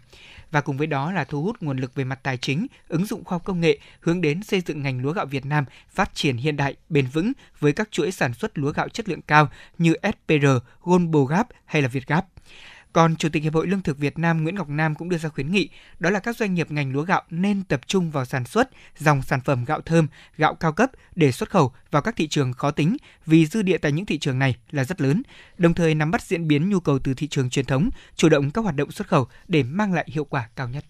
[0.52, 3.24] và cùng với đó là thu hút nguồn lực về mặt tài chính, ứng dụng
[3.24, 6.16] khoa học công nghệ hướng đến xây dựng ngành lúa gạo Việt Nam phát phát
[6.16, 9.50] triển hiện đại, bền vững với các chuỗi sản xuất lúa gạo chất lượng cao
[9.78, 10.46] như SPR,
[10.82, 12.26] Goldbogap hay là Việt Gap.
[12.94, 15.30] Còn Chủ tịch Hiệp hội Lương thực Việt Nam Nguyễn Ngọc Nam cũng đưa ra
[15.30, 15.70] khuyến nghị
[16.00, 19.22] đó là các doanh nghiệp ngành lúa gạo nên tập trung vào sản xuất dòng
[19.22, 20.08] sản phẩm gạo thơm,
[20.38, 23.78] gạo cao cấp để xuất khẩu vào các thị trường khó tính vì dư địa
[23.78, 25.22] tại những thị trường này là rất lớn,
[25.58, 28.52] đồng thời nắm bắt diễn biến nhu cầu từ thị trường truyền thống, chủ động
[28.52, 30.86] các hoạt động xuất khẩu để mang lại hiệu quả cao nhất.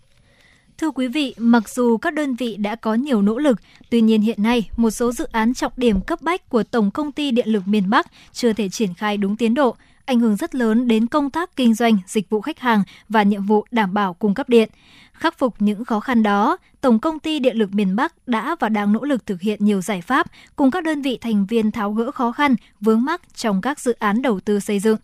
[0.77, 3.59] Thưa quý vị, mặc dù các đơn vị đã có nhiều nỗ lực,
[3.89, 7.11] tuy nhiên hiện nay một số dự án trọng điểm cấp bách của Tổng công
[7.11, 9.75] ty Điện lực miền Bắc chưa thể triển khai đúng tiến độ,
[10.05, 13.45] ảnh hưởng rất lớn đến công tác kinh doanh, dịch vụ khách hàng và nhiệm
[13.45, 14.69] vụ đảm bảo cung cấp điện.
[15.13, 18.69] Khắc phục những khó khăn đó, Tổng công ty Điện lực miền Bắc đã và
[18.69, 21.93] đang nỗ lực thực hiện nhiều giải pháp cùng các đơn vị thành viên tháo
[21.93, 24.97] gỡ khó khăn, vướng mắc trong các dự án đầu tư xây dựng.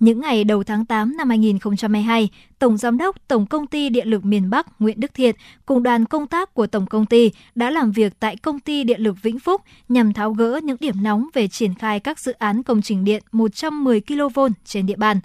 [0.00, 2.28] Những ngày đầu tháng 8 năm 2022,
[2.58, 5.36] Tổng Giám đốc Tổng Công ty Điện lực miền Bắc Nguyễn Đức Thiện
[5.66, 9.00] cùng đoàn công tác của Tổng Công ty đã làm việc tại Công ty Điện
[9.00, 12.62] lực Vĩnh Phúc nhằm tháo gỡ những điểm nóng về triển khai các dự án
[12.62, 15.20] công trình điện 110 kV trên địa bàn.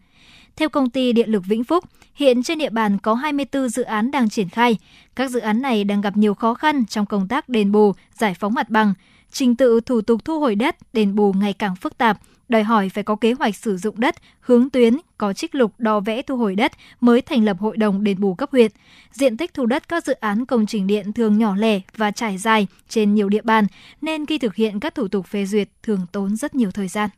[0.55, 1.83] Theo Công ty Điện lực Vĩnh Phúc,
[2.15, 4.77] hiện trên địa bàn có 24 dự án đang triển khai.
[5.15, 8.33] Các dự án này đang gặp nhiều khó khăn trong công tác đền bù, giải
[8.33, 8.93] phóng mặt bằng.
[9.31, 12.19] Trình tự thủ tục thu hồi đất, đền bù ngày càng phức tạp–
[12.49, 15.99] đòi hỏi phải có kế hoạch sử dụng đất, hướng tuyến, có trích lục đo
[15.99, 18.71] vẽ thu hồi đất mới thành lập hội đồng đền bù cấp huyện.
[19.11, 22.37] Diện tích thu đất các dự án công trình điện thường nhỏ lẻ và trải
[22.37, 23.67] dài trên nhiều địa bàn,
[24.01, 27.09] nên khi thực hiện các thủ tục phê duyệt thường tốn rất nhiều thời gian.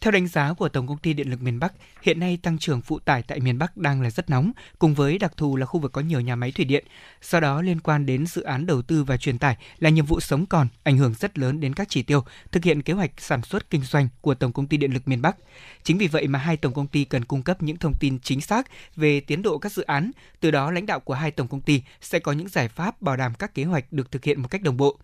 [0.00, 1.72] Theo đánh giá của Tổng công ty Điện lực miền Bắc,
[2.02, 5.18] hiện nay tăng trưởng phụ tải tại miền Bắc đang là rất nóng, cùng với
[5.18, 6.84] đặc thù là khu vực có nhiều nhà máy thủy điện.
[7.22, 10.20] Do đó, liên quan đến dự án đầu tư và truyền tải là nhiệm vụ
[10.20, 13.42] sống còn, ảnh hưởng rất lớn đến các chỉ tiêu thực hiện kế hoạch sản
[13.42, 15.36] xuất kinh doanh của Tổng công ty Điện lực miền Bắc.
[15.82, 18.40] Chính vì vậy mà hai tổng công ty cần cung cấp những thông tin chính
[18.40, 18.66] xác
[18.96, 20.10] về tiến độ các dự án,
[20.40, 23.16] từ đó lãnh đạo của hai tổng công ty sẽ có những giải pháp bảo
[23.16, 24.98] đảm các kế hoạch được thực hiện một cách đồng bộ.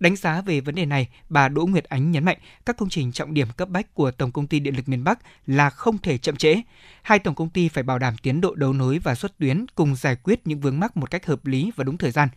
[0.00, 3.12] Đánh giá về vấn đề này, bà Đỗ Nguyệt Ánh nhấn mạnh các công trình
[3.12, 5.98] trọng điểm cấp bách của Tổng công công ty Điện lực miền Bắc là không
[5.98, 6.56] thể chậm trễ.
[7.02, 9.96] Hai tổng công ty phải bảo đảm tiến độ đấu nối và xuất tuyến cùng
[9.96, 12.28] giải quyết những vướng mắc một cách hợp lý và đúng thời gian.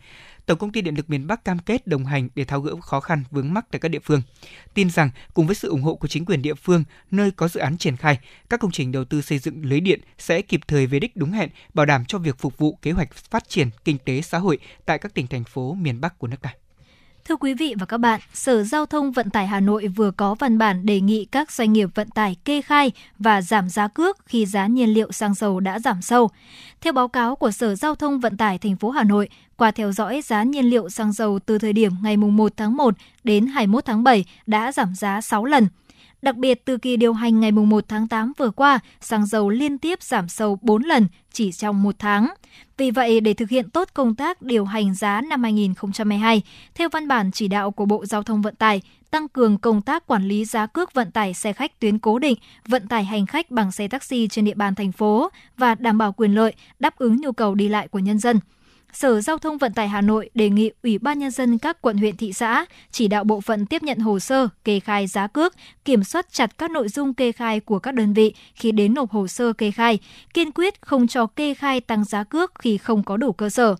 [0.46, 3.00] Tổng công ty Điện lực miền Bắc cam kết đồng hành để tháo gỡ khó
[3.00, 4.22] khăn vướng mắc tại các địa phương.
[4.74, 7.60] Tin rằng cùng với sự ủng hộ của chính quyền địa phương nơi có dự
[7.60, 8.18] án triển khai,
[8.50, 11.32] các công trình đầu tư xây dựng lưới điện sẽ kịp thời về đích đúng
[11.32, 14.58] hẹn, bảo đảm cho việc phục vụ kế hoạch phát triển kinh tế xã hội
[14.84, 16.54] tại các tỉnh thành phố miền Bắc của nước ta.
[17.24, 20.34] Thưa quý vị và các bạn, Sở Giao thông Vận tải Hà Nội vừa có
[20.34, 24.26] văn bản đề nghị các doanh nghiệp vận tải kê khai và giảm giá cước
[24.26, 26.30] khi giá nhiên liệu xăng dầu đã giảm sâu.
[26.80, 29.92] Theo báo cáo của Sở Giao thông Vận tải thành phố Hà Nội, qua theo
[29.92, 32.94] dõi giá nhiên liệu xăng dầu từ thời điểm ngày 1 tháng 1
[33.24, 35.68] đến 21 tháng 7 đã giảm giá 6 lần–
[36.22, 39.78] Đặc biệt, từ kỳ điều hành ngày 1 tháng 8 vừa qua, xăng dầu liên
[39.78, 42.34] tiếp giảm sâu 4 lần chỉ trong một tháng.
[42.76, 46.42] Vì vậy, để thực hiện tốt công tác điều hành giá năm 2022,
[46.74, 50.06] theo văn bản chỉ đạo của Bộ Giao thông Vận tải, tăng cường công tác
[50.06, 52.38] quản lý giá cước vận tải xe khách tuyến cố định,
[52.68, 56.12] vận tải hành khách bằng xe taxi trên địa bàn thành phố và đảm bảo
[56.12, 58.40] quyền lợi, đáp ứng nhu cầu đi lại của nhân dân.
[58.92, 61.96] Sở Giao thông Vận tải Hà Nội đề nghị Ủy ban Nhân dân các quận
[61.96, 65.54] huyện thị xã chỉ đạo bộ phận tiếp nhận hồ sơ, kê khai giá cước,
[65.84, 69.10] kiểm soát chặt các nội dung kê khai của các đơn vị khi đến nộp
[69.10, 69.98] hồ sơ kê khai,
[70.34, 73.76] kiên quyết không cho kê khai tăng giá cước khi không có đủ cơ sở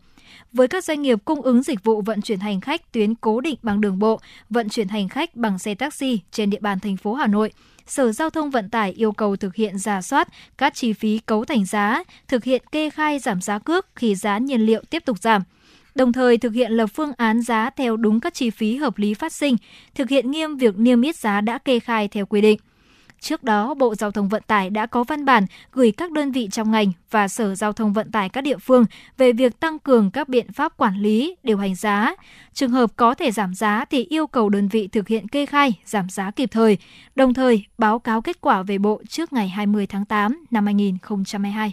[0.53, 3.59] với các doanh nghiệp cung ứng dịch vụ vận chuyển hành khách tuyến cố định
[3.63, 4.21] bằng đường bộ,
[4.51, 7.53] vận chuyển hành khách bằng xe taxi trên địa bàn thành phố Hà Nội–
[7.87, 10.29] Sở Giao thông Vận tải yêu cầu thực hiện giả soát
[10.59, 14.39] các chi phí cấu thành giá, thực hiện kê khai giảm giá cước khi giá
[14.39, 15.43] nhiên liệu tiếp tục giảm
[15.95, 19.15] đồng thời thực hiện lập phương án giá theo đúng các chi phí hợp lý
[19.15, 19.57] phát sinh,
[19.95, 22.59] thực hiện nghiêm việc niêm yết giá đã kê khai theo quy định.
[23.23, 26.49] Trước đó, Bộ Giao thông Vận tải đã có văn bản gửi các đơn vị
[26.53, 28.85] trong ngành và Sở Giao thông Vận tải các địa phương
[29.19, 32.15] về việc tăng cường các biện pháp quản lý, điều hành giá.
[32.53, 35.73] Trường hợp có thể giảm giá thì yêu cầu đơn vị thực hiện kê khai,
[35.85, 36.79] giảm giá kịp thời,
[37.15, 41.73] đồng thời báo cáo kết quả về Bộ trước ngày 20 tháng 8 năm 2022.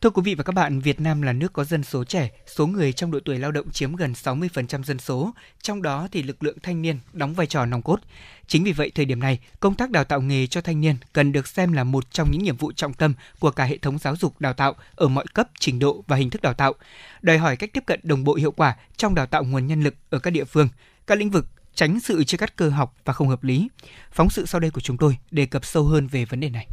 [0.00, 2.66] Thưa quý vị và các bạn, Việt Nam là nước có dân số trẻ, số
[2.66, 6.42] người trong độ tuổi lao động chiếm gần 60% dân số, trong đó thì lực
[6.42, 8.00] lượng thanh niên đóng vai trò nòng cốt.
[8.46, 11.32] Chính vì vậy, thời điểm này, công tác đào tạo nghề cho thanh niên cần
[11.32, 14.16] được xem là một trong những nhiệm vụ trọng tâm của cả hệ thống giáo
[14.16, 16.74] dục đào tạo ở mọi cấp, trình độ và hình thức đào tạo.
[17.22, 19.94] Đòi hỏi cách tiếp cận đồng bộ hiệu quả trong đào tạo nguồn nhân lực
[20.10, 20.68] ở các địa phương,
[21.06, 23.68] các lĩnh vực tránh sự chia cắt cơ học và không hợp lý.
[24.12, 26.66] Phóng sự sau đây của chúng tôi đề cập sâu hơn về vấn đề này.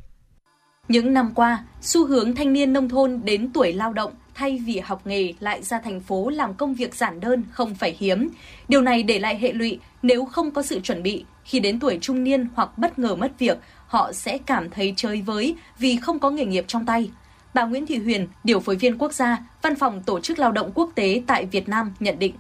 [0.88, 4.80] Những năm qua, xu hướng thanh niên nông thôn đến tuổi lao động thay vì
[4.80, 8.30] học nghề lại ra thành phố làm công việc giản đơn không phải hiếm.
[8.68, 11.98] Điều này để lại hệ lụy nếu không có sự chuẩn bị, khi đến tuổi
[12.02, 13.58] trung niên hoặc bất ngờ mất việc,
[13.88, 17.12] họ sẽ cảm thấy chơi với vì không có nghề nghiệp trong tay.
[17.54, 20.72] Bà Nguyễn Thị Huyền, điều phối viên quốc gia, Văn phòng Tổ chức Lao động
[20.76, 22.34] Quốc tế tại Việt Nam nhận định.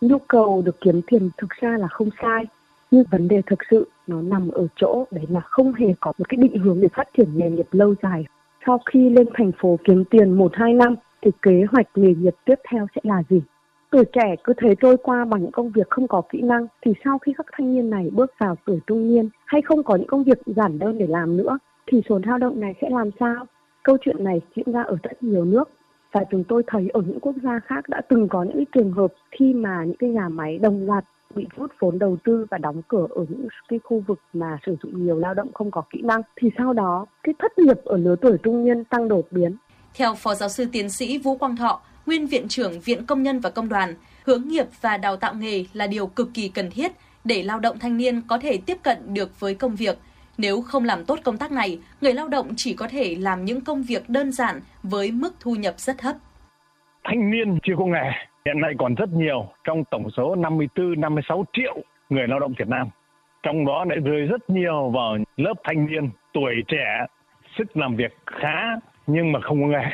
[0.00, 2.44] Nhu cầu được kiếm tiền thực ra là không sai,
[2.90, 6.28] nhưng vấn đề thực sự nó nằm ở chỗ đấy là không hề có một
[6.28, 8.24] cái định hướng để phát triển nghề nghiệp lâu dài.
[8.66, 12.34] Sau khi lên thành phố kiếm tiền một, hai năm, thì kế hoạch nghề nghiệp
[12.44, 13.42] tiếp theo sẽ là gì?
[13.90, 16.92] Tuổi trẻ cứ thế trôi qua bằng những công việc không có kỹ năng, thì
[17.04, 20.06] sau khi các thanh niên này bước vào tuổi trung niên hay không có những
[20.06, 23.46] công việc giản đơn để làm nữa, thì số lao động này sẽ làm sao?
[23.82, 25.70] Câu chuyện này diễn ra ở rất nhiều nước,
[26.12, 29.12] và chúng tôi thấy ở những quốc gia khác đã từng có những trường hợp
[29.30, 32.82] khi mà những cái nhà máy đồng loạt bị rút vốn đầu tư và đóng
[32.88, 36.00] cửa ở những cái khu vực mà sử dụng nhiều lao động không có kỹ
[36.02, 39.56] năng thì sau đó cái thất nghiệp ở lứa tuổi trung niên tăng đột biến.
[39.94, 43.40] Theo Phó Giáo sư Tiến sĩ Vũ Quang Thọ, Nguyên Viện trưởng Viện Công nhân
[43.40, 43.94] và Công đoàn,
[44.24, 46.92] hướng nghiệp và đào tạo nghề là điều cực kỳ cần thiết
[47.24, 49.98] để lao động thanh niên có thể tiếp cận được với công việc.
[50.38, 53.60] Nếu không làm tốt công tác này, người lao động chỉ có thể làm những
[53.60, 56.16] công việc đơn giản với mức thu nhập rất thấp.
[57.04, 58.10] Thanh niên chưa có nghề
[58.48, 61.76] hiện nay còn rất nhiều trong tổng số 54 56 triệu
[62.10, 62.88] người lao động Việt Nam.
[63.42, 67.06] Trong đó lại rơi rất nhiều vào lớp thanh niên tuổi trẻ,
[67.58, 68.62] sức làm việc khá
[69.06, 69.90] nhưng mà không có nghề.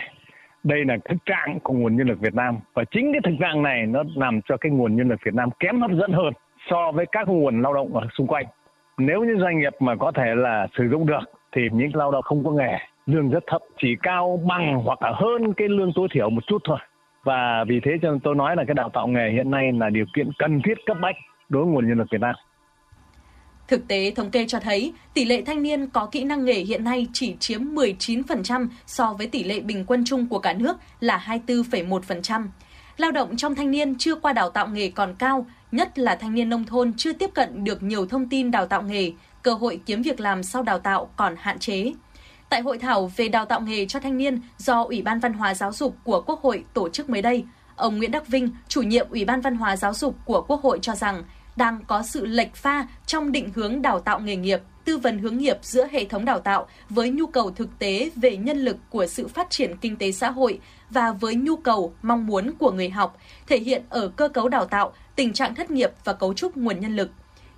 [0.64, 3.62] Đây là thực trạng của nguồn nhân lực Việt Nam và chính cái thực trạng
[3.62, 6.32] này nó làm cho cái nguồn nhân lực Việt Nam kém hấp dẫn hơn
[6.70, 8.46] so với các nguồn lao động ở xung quanh.
[8.98, 12.22] Nếu như doanh nghiệp mà có thể là sử dụng được thì những lao động
[12.22, 16.08] không có nghề lương rất thấp chỉ cao bằng hoặc là hơn cái lương tối
[16.12, 16.78] thiểu một chút thôi
[17.24, 19.90] và vì thế cho nên tôi nói là cái đào tạo nghề hiện nay là
[19.90, 21.16] điều kiện cần thiết cấp bách
[21.48, 22.34] đối với nguồn nhân lực Việt Nam.
[23.68, 26.84] Thực tế thống kê cho thấy, tỷ lệ thanh niên có kỹ năng nghề hiện
[26.84, 31.24] nay chỉ chiếm 19% so với tỷ lệ bình quân chung của cả nước là
[31.46, 32.46] 24,1%.
[32.96, 36.34] Lao động trong thanh niên chưa qua đào tạo nghề còn cao, nhất là thanh
[36.34, 39.80] niên nông thôn chưa tiếp cận được nhiều thông tin đào tạo nghề, cơ hội
[39.86, 41.92] kiếm việc làm sau đào tạo còn hạn chế.
[42.54, 45.54] Tại hội thảo về đào tạo nghề cho thanh niên do Ủy ban Văn hóa
[45.54, 47.44] Giáo dục của Quốc hội tổ chức mới đây,
[47.76, 50.78] ông Nguyễn Đắc Vinh, chủ nhiệm Ủy ban Văn hóa Giáo dục của Quốc hội
[50.82, 51.22] cho rằng
[51.56, 55.38] đang có sự lệch pha trong định hướng đào tạo nghề nghiệp, tư vấn hướng
[55.38, 59.06] nghiệp giữa hệ thống đào tạo với nhu cầu thực tế về nhân lực của
[59.06, 60.60] sự phát triển kinh tế xã hội
[60.90, 64.64] và với nhu cầu, mong muốn của người học, thể hiện ở cơ cấu đào
[64.64, 67.10] tạo, tình trạng thất nghiệp và cấu trúc nguồn nhân lực.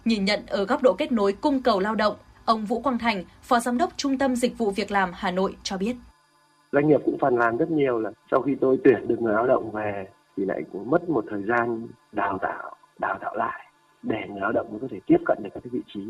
[0.05, 2.17] Nhìn nhận ở góc độ kết nối cung cầu lao động,
[2.47, 5.57] Ông Vũ Quang Thành, Phó Giám đốc Trung tâm Dịch vụ Việc làm Hà Nội
[5.63, 5.97] cho biết.
[6.73, 9.47] Doanh nghiệp cũng phàn nàn rất nhiều là sau khi tôi tuyển được người lao
[9.47, 10.07] động về
[10.37, 13.67] thì lại cũng mất một thời gian đào tạo, đào tạo lại
[14.03, 16.01] để người lao động có thể tiếp cận được các vị trí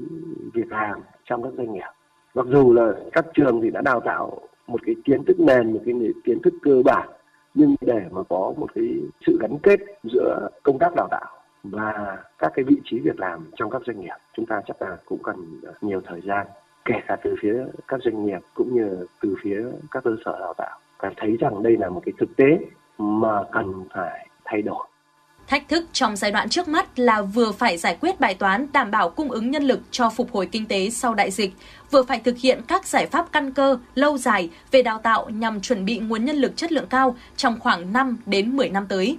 [0.54, 1.90] việc làm trong các doanh nghiệp.
[2.34, 5.80] Mặc dù là các trường thì đã đào tạo một cái kiến thức nền, một
[5.84, 5.94] cái
[6.24, 7.08] kiến thức cơ bản
[7.54, 8.84] nhưng để mà có một cái
[9.26, 9.80] sự gắn kết
[10.12, 11.35] giữa công tác đào tạo
[11.70, 14.96] và các cái vị trí việc làm trong các doanh nghiệp chúng ta chắc là
[15.04, 16.46] cũng cần nhiều thời gian
[16.84, 20.54] kể cả từ phía các doanh nghiệp cũng như từ phía các cơ sở đào
[20.56, 22.58] tạo cảm thấy rằng đây là một cái thực tế
[22.98, 24.86] mà cần phải thay đổi
[25.48, 28.90] Thách thức trong giai đoạn trước mắt là vừa phải giải quyết bài toán đảm
[28.90, 31.54] bảo cung ứng nhân lực cho phục hồi kinh tế sau đại dịch,
[31.90, 35.60] vừa phải thực hiện các giải pháp căn cơ, lâu dài về đào tạo nhằm
[35.60, 39.18] chuẩn bị nguồn nhân lực chất lượng cao trong khoảng 5 đến 10 năm tới.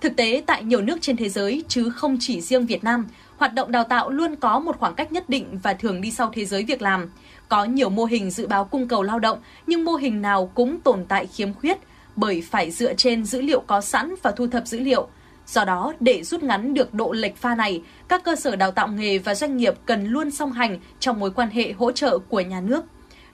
[0.00, 3.06] Thực tế tại nhiều nước trên thế giới chứ không chỉ riêng Việt Nam,
[3.36, 6.30] hoạt động đào tạo luôn có một khoảng cách nhất định và thường đi sau
[6.34, 7.10] thế giới việc làm.
[7.48, 10.80] Có nhiều mô hình dự báo cung cầu lao động, nhưng mô hình nào cũng
[10.80, 11.78] tồn tại khiếm khuyết
[12.16, 15.08] bởi phải dựa trên dữ liệu có sẵn và thu thập dữ liệu.
[15.46, 18.88] Do đó, để rút ngắn được độ lệch pha này, các cơ sở đào tạo
[18.88, 22.40] nghề và doanh nghiệp cần luôn song hành trong mối quan hệ hỗ trợ của
[22.40, 22.84] nhà nước.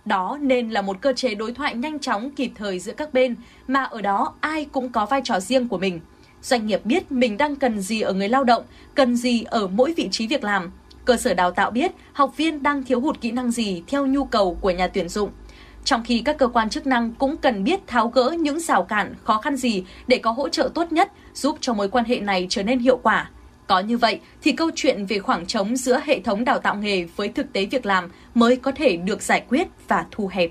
[0.05, 3.35] Đó nên là một cơ chế đối thoại nhanh chóng kịp thời giữa các bên,
[3.69, 6.01] mà ở đó ai cũng có vai trò riêng của mình–
[6.45, 8.63] Doanh nghiệp biết mình đang cần gì ở người lao động,
[8.95, 10.71] cần gì ở mỗi vị trí việc làm.
[11.05, 14.25] Cơ sở đào tạo biết học viên đang thiếu hụt kỹ năng gì theo nhu
[14.25, 15.31] cầu của nhà tuyển dụng.
[15.85, 19.15] Trong khi các cơ quan chức năng cũng cần biết tháo gỡ những rào cản,
[19.25, 22.47] khó khăn gì để có hỗ trợ tốt nhất giúp cho mối quan hệ này
[22.51, 23.31] trở nên hiệu quả.
[23.67, 27.05] Có như vậy thì câu chuyện về khoảng trống giữa hệ thống đào tạo nghề
[27.17, 30.51] với thực tế việc làm mới có thể được giải quyết và thu hẹp.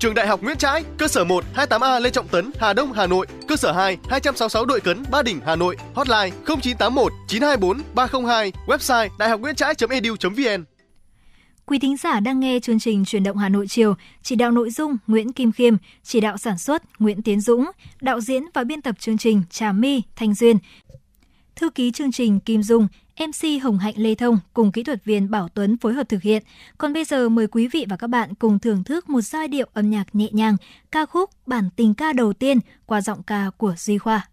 [0.00, 3.06] Trường Đại học Nguyễn Trãi, cơ sở 1 28A Lê Trọng Tấn, Hà Đông, Hà
[3.06, 8.52] Nội, cơ sở 2 266 Đội Cấn, Ba Đình, Hà Nội, hotline 0981 924 302,
[8.66, 10.64] website đạihocnguyentrai.edu.vn.
[11.66, 14.70] Quý thính giả đang nghe chương trình Truyền động Hà Nội chiều, chỉ đạo nội
[14.70, 17.70] dung Nguyễn Kim Khiêm, chỉ đạo sản xuất Nguyễn Tiến Dũng,
[18.00, 20.56] đạo diễn và biên tập chương trình Trà My, Thanh Duyên.
[21.56, 22.88] Thư ký chương trình Kim Dung,
[23.20, 26.42] MC Hồng Hạnh Lê Thông cùng kỹ thuật viên Bảo Tuấn phối hợp thực hiện.
[26.78, 29.66] Còn bây giờ mời quý vị và các bạn cùng thưởng thức một giai điệu
[29.72, 30.56] âm nhạc nhẹ nhàng,
[30.92, 34.28] ca khúc bản tình ca đầu tiên qua giọng ca của Duy Khoa.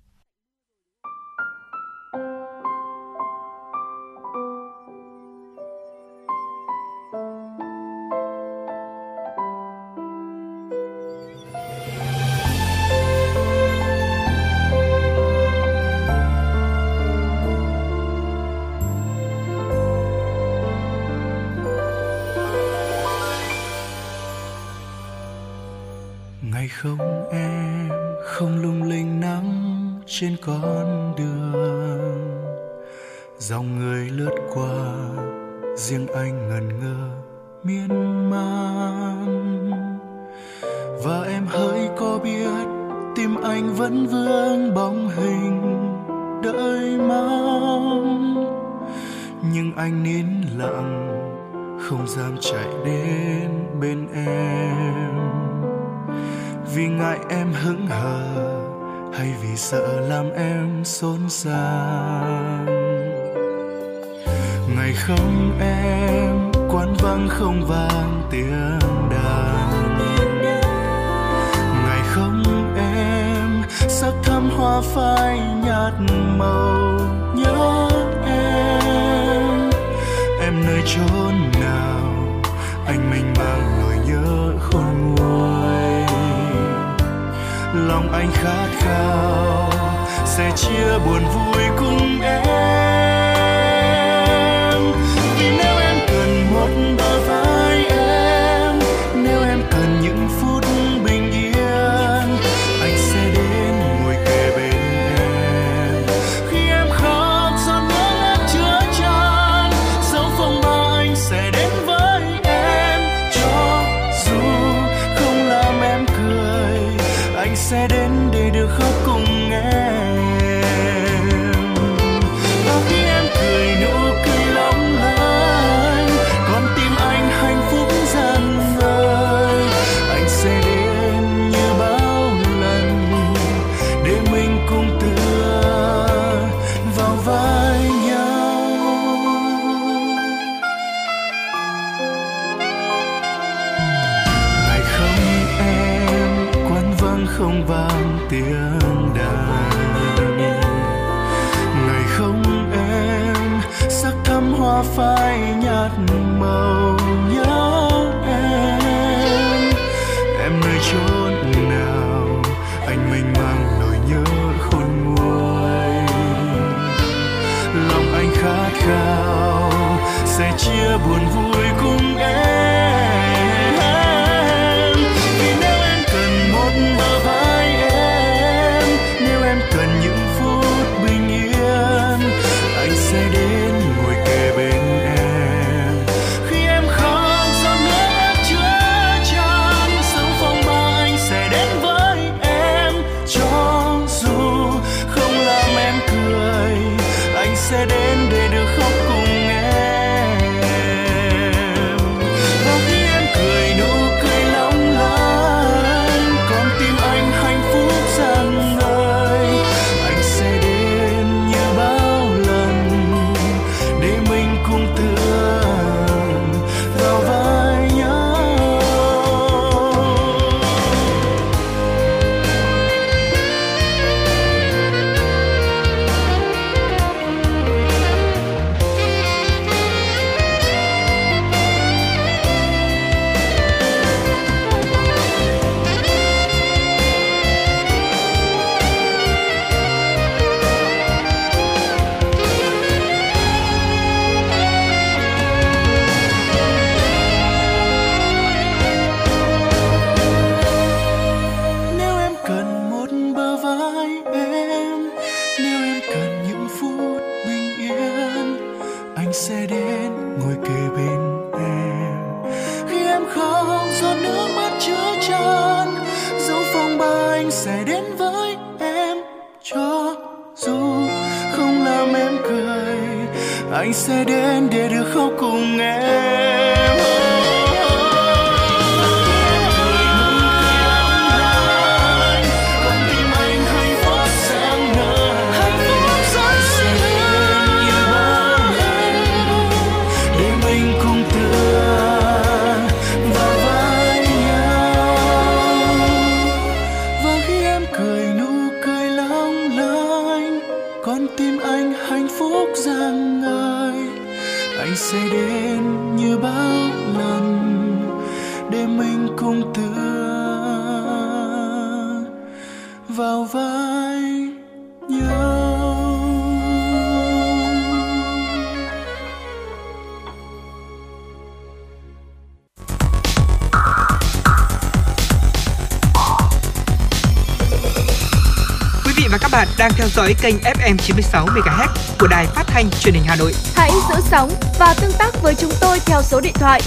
[329.77, 331.87] Đang theo dõi kênh FM 96 MHz
[332.19, 333.53] của đài phát thanh truyền hình Hà Nội.
[333.75, 334.49] Hãy giữ sóng
[334.79, 336.81] và tương tác với chúng tôi theo số điện thoại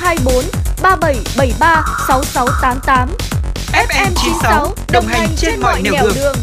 [0.00, 0.44] 024
[0.82, 3.08] 3773 6688.
[3.72, 6.36] FM 96 đồng hành trên mọi nẻo đường.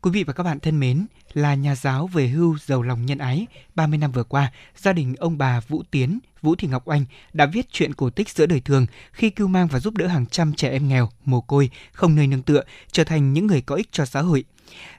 [0.00, 3.18] Quý vị và các bạn thân mến, là nhà giáo về hưu giàu lòng nhân
[3.18, 7.04] ái, 30 năm vừa qua, gia đình ông bà Vũ Tiến, Vũ Thị Ngọc Oanh
[7.32, 10.26] đã viết chuyện cổ tích giữa đời thường khi cưu mang và giúp đỡ hàng
[10.26, 13.74] trăm trẻ em nghèo, mồ côi, không nơi nương tựa, trở thành những người có
[13.74, 14.44] ích cho xã hội.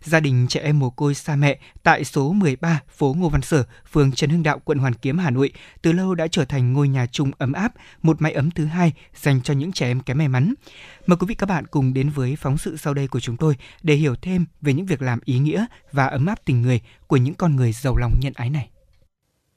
[0.03, 3.63] Gia đình trẻ em mồ côi xa mẹ tại số 13 phố Ngô Văn Sở,
[3.91, 5.51] phường Trần Hưng Đạo, quận Hoàn Kiếm, Hà Nội
[5.81, 8.93] từ lâu đã trở thành ngôi nhà chung ấm áp, một mái ấm thứ hai
[9.15, 10.53] dành cho những trẻ em kém may mắn.
[11.05, 13.55] Mời quý vị các bạn cùng đến với phóng sự sau đây của chúng tôi
[13.81, 17.17] để hiểu thêm về những việc làm ý nghĩa và ấm áp tình người của
[17.17, 18.69] những con người giàu lòng nhân ái này.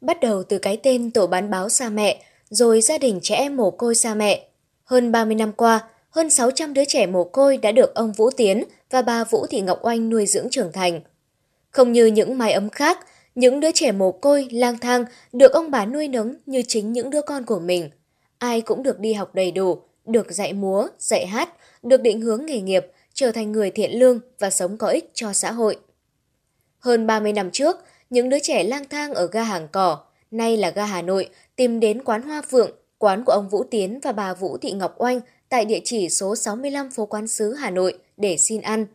[0.00, 3.56] Bắt đầu từ cái tên tổ bán báo xa mẹ, rồi gia đình trẻ em
[3.56, 4.48] mồ côi xa mẹ.
[4.84, 5.80] Hơn 30 năm qua,
[6.16, 9.60] hơn 600 đứa trẻ mồ côi đã được ông Vũ Tiến và bà Vũ Thị
[9.60, 11.00] Ngọc Oanh nuôi dưỡng trưởng thành.
[11.70, 12.98] Không như những mái ấm khác,
[13.34, 17.10] những đứa trẻ mồ côi, lang thang được ông bà nuôi nấng như chính những
[17.10, 17.90] đứa con của mình.
[18.38, 21.48] Ai cũng được đi học đầy đủ, được dạy múa, dạy hát,
[21.82, 25.32] được định hướng nghề nghiệp, trở thành người thiện lương và sống có ích cho
[25.32, 25.76] xã hội.
[26.78, 27.76] Hơn 30 năm trước,
[28.10, 29.98] những đứa trẻ lang thang ở ga Hàng Cỏ,
[30.30, 34.00] nay là ga Hà Nội, tìm đến quán Hoa Phượng, quán của ông Vũ Tiến
[34.02, 37.70] và bà Vũ Thị Ngọc Oanh tại địa chỉ số 65 phố Quán Sứ Hà
[37.70, 38.86] Nội để xin ăn.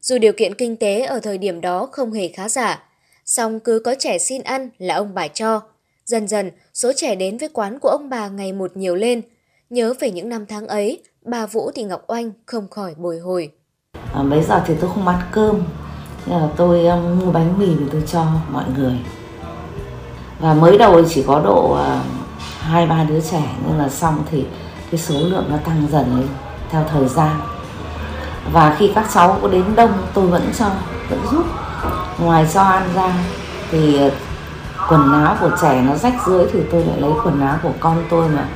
[0.00, 2.82] Dù điều kiện kinh tế ở thời điểm đó không hề khá giả,
[3.24, 5.60] song cứ có trẻ xin ăn là ông bà cho.
[6.04, 9.22] Dần dần, số trẻ đến với quán của ông bà ngày một nhiều lên.
[9.70, 13.52] Nhớ về những năm tháng ấy, bà Vũ Thị Ngọc Oanh không khỏi bồi hồi.
[14.12, 15.62] À, bây giờ thì tôi không ăn cơm,
[16.26, 18.94] nên là tôi um, mua bánh mì thì tôi cho mọi người.
[20.40, 22.04] Và mới đầu chỉ có độ uh,
[22.58, 24.44] hai ba đứa trẻ nhưng là xong thì
[24.90, 26.28] cái số lượng nó tăng dần lên
[26.70, 27.40] theo thời gian.
[28.52, 30.66] Và khi các cháu có đến đông tôi vẫn cho,
[31.10, 31.44] vẫn giúp.
[32.18, 33.12] Ngoài cho ăn ra
[33.70, 34.10] thì ờ,
[34.88, 38.04] quần áo của trẻ nó rách rưới thì tôi lại lấy quần áo của con
[38.10, 38.48] tôi mà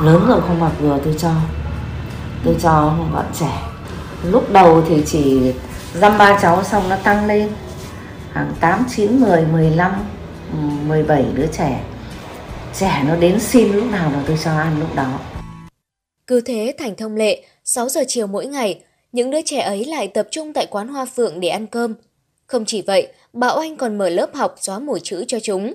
[0.00, 1.30] lớn rồi không mặc vừa tôi cho.
[2.44, 3.62] Tôi cho bọn trẻ.
[4.24, 5.54] Lúc đầu thì chỉ
[5.94, 7.48] dăm ba cháu xong nó tăng lên.
[8.32, 9.92] Hàng 8, 9, 10, 15,
[10.86, 11.80] 17 đứa trẻ.
[12.78, 15.08] Trẻ nó đến xin lúc nào là tôi cho ăn lúc đó.
[16.30, 18.82] Cứ thế thành thông lệ, 6 giờ chiều mỗi ngày,
[19.12, 21.94] những đứa trẻ ấy lại tập trung tại quán Hoa Phượng để ăn cơm.
[22.46, 25.74] Không chỉ vậy, bà Oanh còn mở lớp học xóa mù chữ cho chúng.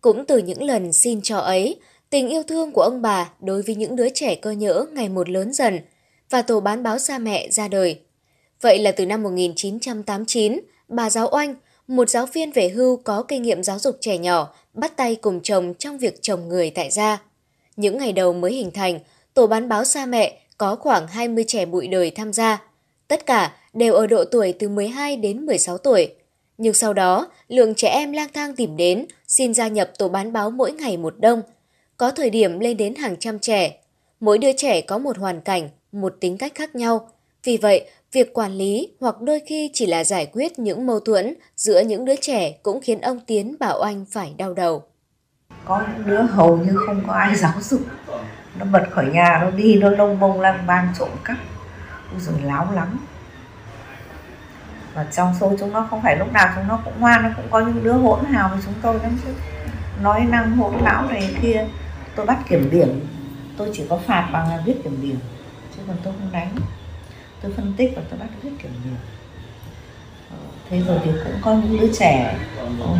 [0.00, 1.76] Cũng từ những lần xin cho ấy,
[2.10, 5.28] tình yêu thương của ông bà đối với những đứa trẻ cơ nhỡ ngày một
[5.28, 5.80] lớn dần
[6.30, 8.00] và tổ bán báo xa mẹ ra đời.
[8.60, 11.54] Vậy là từ năm 1989, bà giáo Oanh,
[11.86, 15.40] một giáo viên về hưu có kinh nghiệm giáo dục trẻ nhỏ, bắt tay cùng
[15.42, 17.22] chồng trong việc trồng người tại gia.
[17.76, 18.98] Những ngày đầu mới hình thành,
[19.36, 22.62] tổ bán báo xa mẹ có khoảng 20 trẻ bụi đời tham gia.
[23.08, 26.14] Tất cả đều ở độ tuổi từ 12 đến 16 tuổi.
[26.58, 30.32] Nhưng sau đó, lượng trẻ em lang thang tìm đến, xin gia nhập tổ bán
[30.32, 31.42] báo mỗi ngày một đông.
[31.96, 33.78] Có thời điểm lên đến hàng trăm trẻ.
[34.20, 37.08] Mỗi đứa trẻ có một hoàn cảnh, một tính cách khác nhau.
[37.44, 41.34] Vì vậy, việc quản lý hoặc đôi khi chỉ là giải quyết những mâu thuẫn
[41.56, 44.82] giữa những đứa trẻ cũng khiến ông Tiến bảo anh phải đau đầu.
[45.64, 47.80] Có những đứa hầu như không có ai giáo dục.
[48.58, 51.36] Nó bật khỏi nhà, nó đi, nó lông bông lang bang trộm cắp.
[52.18, 53.06] Rồi láo lắm.
[54.94, 57.46] Và trong số chúng nó không phải lúc nào chúng nó cũng ngoan nó cũng
[57.50, 59.30] có những đứa hỗn hào với chúng tôi lắm chứ.
[60.02, 61.66] Nói năng hỗn lão này kia
[62.14, 63.06] tôi bắt kiểm điểm.
[63.56, 65.18] Tôi chỉ có phạt bằng là viết kiểm điểm
[65.76, 66.54] chứ còn tôi không đánh.
[67.42, 68.96] Tôi phân tích và tôi bắt viết kiểm điểm
[70.70, 72.38] thế rồi thì cũng có những đứa trẻ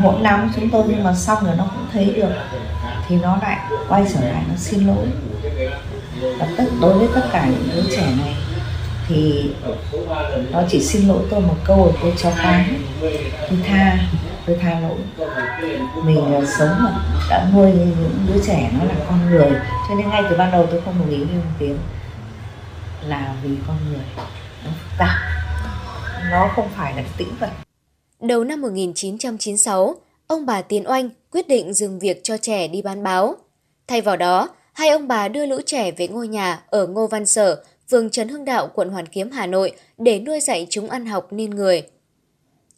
[0.02, 2.30] hỗn lắm chúng tôi nhưng mà xong rồi nó cũng thấy được,
[3.08, 5.06] thì nó lại quay trở lại, nó xin lỗi.
[6.38, 8.36] Và tất đối với tất cả những đứa trẻ này,
[9.08, 9.50] thì
[10.50, 12.64] nó chỉ xin lỗi tôi một câu rồi tôi cho qua
[13.50, 13.98] tôi tha
[14.46, 15.28] tôi tha lỗi.
[16.04, 16.94] Mình là sống mà
[17.30, 19.50] đã nuôi những đứa trẻ nó là con người,
[19.88, 21.78] cho nên ngay từ ban đầu tôi không đồng ý với ông tiến
[23.06, 24.04] là vì con người
[24.64, 25.35] nó phức tạp
[26.30, 27.50] nó không phải là tĩnh vật
[28.20, 29.94] Đầu năm 1996,
[30.26, 33.36] ông bà Tiến Oanh quyết định dừng việc cho trẻ đi bán báo.
[33.86, 37.26] Thay vào đó, hai ông bà đưa lũ trẻ về ngôi nhà ở Ngô Văn
[37.26, 41.06] Sở, phường Trần Hưng Đạo, quận Hoàn Kiếm, Hà Nội để nuôi dạy chúng ăn
[41.06, 41.82] học nên người.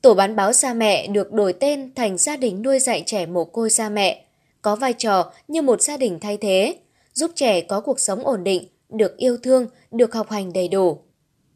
[0.03, 3.45] Tổ bán báo xa Mẹ được đổi tên thành gia đình nuôi dạy trẻ mồ
[3.45, 4.25] côi xa Mẹ,
[4.63, 6.77] có vai trò như một gia đình thay thế,
[7.13, 10.99] giúp trẻ có cuộc sống ổn định, được yêu thương, được học hành đầy đủ.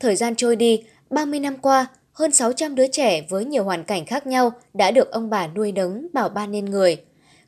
[0.01, 4.06] Thời gian trôi đi, 30 năm qua, hơn 600 đứa trẻ với nhiều hoàn cảnh
[4.06, 6.97] khác nhau đã được ông bà nuôi nấng bảo ban nên người.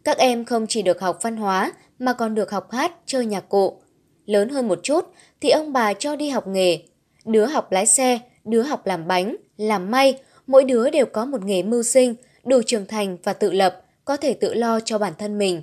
[0.05, 3.49] Các em không chỉ được học văn hóa mà còn được học hát, chơi nhạc
[3.49, 3.81] cụ.
[4.27, 5.05] Lớn hơn một chút
[5.41, 6.79] thì ông bà cho đi học nghề.
[7.25, 11.45] Đứa học lái xe, đứa học làm bánh, làm may, mỗi đứa đều có một
[11.45, 12.15] nghề mưu sinh,
[12.45, 15.63] đủ trưởng thành và tự lập, có thể tự lo cho bản thân mình.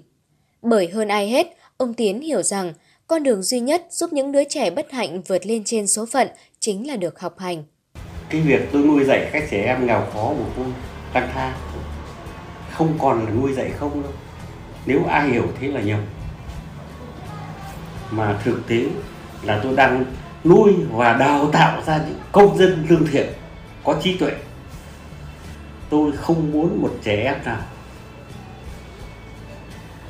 [0.62, 1.48] Bởi hơn ai hết,
[1.78, 2.74] ông Tiến hiểu rằng
[3.08, 6.28] con đường duy nhất giúp những đứa trẻ bất hạnh vượt lên trên số phận
[6.60, 7.64] chính là được học hành.
[8.32, 10.66] Cái việc tôi nuôi dạy các trẻ em nghèo khó của tôi
[11.14, 11.54] tăng tha
[12.72, 14.12] không còn là nuôi dạy không đâu.
[14.86, 16.00] Nếu ai hiểu thế là nhầm.
[18.12, 18.86] Mà thực tế
[19.44, 20.06] là tôi đang
[20.44, 23.28] nuôi và đào tạo ra những công dân lương thiện,
[23.84, 24.32] có trí tuệ
[25.90, 27.62] tôi không muốn một trẻ em nào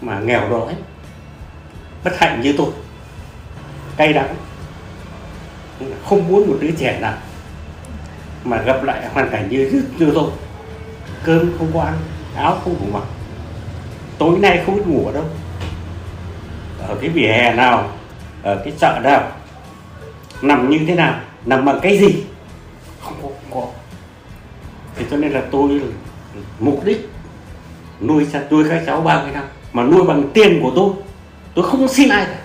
[0.01, 0.75] mà nghèo đói,
[2.03, 2.71] bất hạnh như tôi,
[3.97, 4.35] cay đắng
[6.05, 7.17] không muốn một đứa trẻ nào
[8.43, 10.31] mà gặp lại hoàn cảnh như như tôi
[11.23, 11.97] cơm không có ăn
[12.35, 13.03] áo không đủ mặc.
[14.17, 15.25] Tối nay không biết ngủ ở đâu.
[16.79, 17.91] Ở cái vỉa hè nào
[18.43, 19.31] ở cái chợ nào
[20.41, 22.23] nằm như thế nào nằm bằng cái gì
[23.01, 23.67] không có, không có.
[24.95, 25.81] thì cho nên là tôi
[26.59, 27.09] mục đích
[28.01, 29.43] nuôi nuôi các cháu 30 năm
[29.73, 30.93] mà nuôi bằng tiền của tôi.
[31.55, 32.39] Tôi không xin ai cả.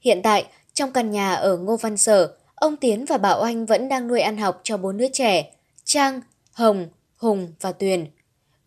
[0.00, 3.88] Hiện tại, trong căn nhà ở Ngô Văn Sở, ông Tiến và Bảo Anh vẫn
[3.88, 5.52] đang nuôi ăn học cho bốn đứa trẻ,
[5.84, 6.20] Trang,
[6.52, 8.06] Hồng, Hùng và Tuyền.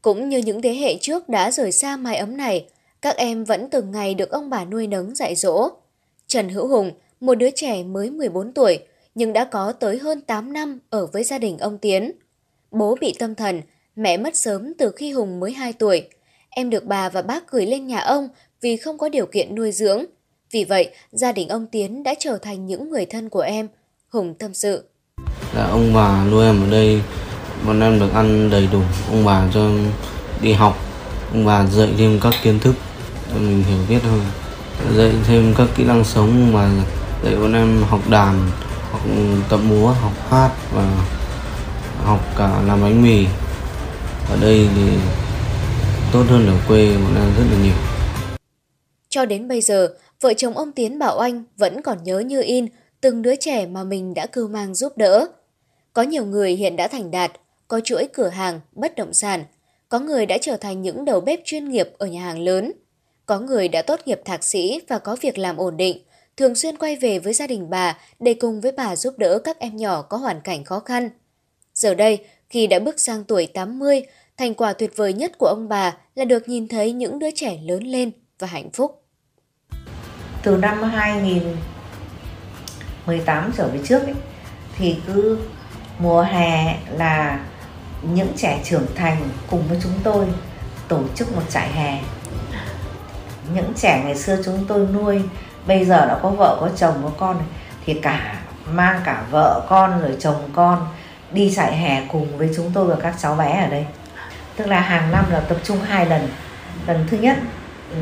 [0.01, 2.65] Cũng như những thế hệ trước đã rời xa mái ấm này,
[3.01, 5.69] các em vẫn từng ngày được ông bà nuôi nấng dạy dỗ.
[6.27, 8.79] Trần Hữu Hùng, một đứa trẻ mới 14 tuổi,
[9.15, 12.11] nhưng đã có tới hơn 8 năm ở với gia đình ông Tiến.
[12.71, 13.61] Bố bị tâm thần,
[13.95, 16.07] mẹ mất sớm từ khi Hùng mới 2 tuổi.
[16.49, 18.29] Em được bà và bác gửi lên nhà ông
[18.61, 20.05] vì không có điều kiện nuôi dưỡng.
[20.51, 23.67] Vì vậy, gia đình ông Tiến đã trở thành những người thân của em.
[24.15, 24.83] Hùng tâm sự.
[25.53, 27.01] Là ông bà nuôi em ở đây,
[27.65, 28.81] bọn em được ăn đầy đủ.
[29.09, 29.69] Ông bà cho
[30.41, 30.77] đi học,
[31.31, 32.75] ông bà dạy thêm các kiến thức
[33.29, 34.21] cho mình hiểu biết hơn.
[34.97, 36.69] Dạy thêm các kỹ năng sống mà
[37.23, 38.49] dạy bọn em học đàn,
[38.91, 39.01] học
[39.49, 41.05] tập múa, học hát và
[42.05, 43.25] học cả làm bánh mì.
[44.29, 44.81] Ở đây thì
[46.11, 47.75] tốt hơn ở quê bọn em rất là nhiều.
[49.09, 49.87] Cho đến bây giờ,
[50.21, 52.67] vợ chồng ông Tiến Bảo Anh vẫn còn nhớ như in
[53.05, 55.27] từng đứa trẻ mà mình đã cưu mang giúp đỡ.
[55.93, 57.31] Có nhiều người hiện đã thành đạt,
[57.67, 59.43] có chuỗi cửa hàng, bất động sản.
[59.89, 62.71] Có người đã trở thành những đầu bếp chuyên nghiệp ở nhà hàng lớn.
[63.25, 65.97] Có người đã tốt nghiệp thạc sĩ và có việc làm ổn định,
[66.37, 69.59] thường xuyên quay về với gia đình bà để cùng với bà giúp đỡ các
[69.59, 71.09] em nhỏ có hoàn cảnh khó khăn.
[71.73, 74.03] Giờ đây, khi đã bước sang tuổi 80,
[74.37, 77.59] thành quả tuyệt vời nhất của ông bà là được nhìn thấy những đứa trẻ
[77.63, 79.03] lớn lên và hạnh phúc.
[80.43, 80.83] từ năm
[83.07, 84.15] 2018 trở về trước ấy,
[84.77, 85.39] thì cứ
[85.99, 87.39] mùa hè là
[88.01, 90.25] những trẻ trưởng thành cùng với chúng tôi
[90.87, 92.01] tổ chức một trại hè.
[93.53, 95.21] Những trẻ ngày xưa chúng tôi nuôi
[95.67, 97.41] bây giờ đã có vợ có chồng có con
[97.85, 98.35] thì cả
[98.71, 100.87] mang cả vợ con rồi chồng con
[101.31, 103.85] đi trại hè cùng với chúng tôi và các cháu bé ở đây.
[104.55, 106.29] Tức là hàng năm là tập trung hai lần.
[106.87, 107.37] Lần thứ nhất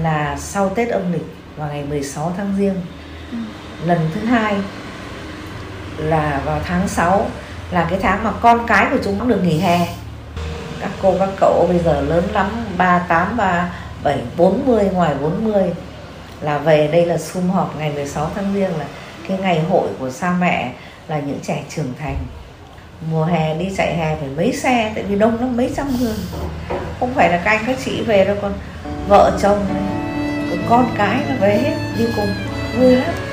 [0.01, 2.75] là sau Tết âm lịch vào ngày 16 tháng riêng.
[3.85, 4.55] Lần thứ hai
[5.98, 7.26] là vào tháng 6
[7.72, 9.88] là cái tháng mà con cái của chúng cũng được nghỉ hè.
[10.82, 15.64] Các cô các cậu bây giờ lớn lắm 38, 37, 40 ngoài 40
[16.41, 18.86] là về đây là sum họp ngày 16 tháng riêng là
[19.28, 20.72] cái ngày hội của cha mẹ
[21.07, 22.18] là những trẻ trưởng thành.
[23.11, 26.15] Mùa hè đi chạy hè phải mấy xe tại vì đông lắm mấy trăm người.
[26.99, 28.53] Không phải là các anh các chị về đâu còn
[29.07, 29.65] vợ chồng
[30.70, 32.34] con cái là về hết đi cùng
[32.78, 33.32] vui lắm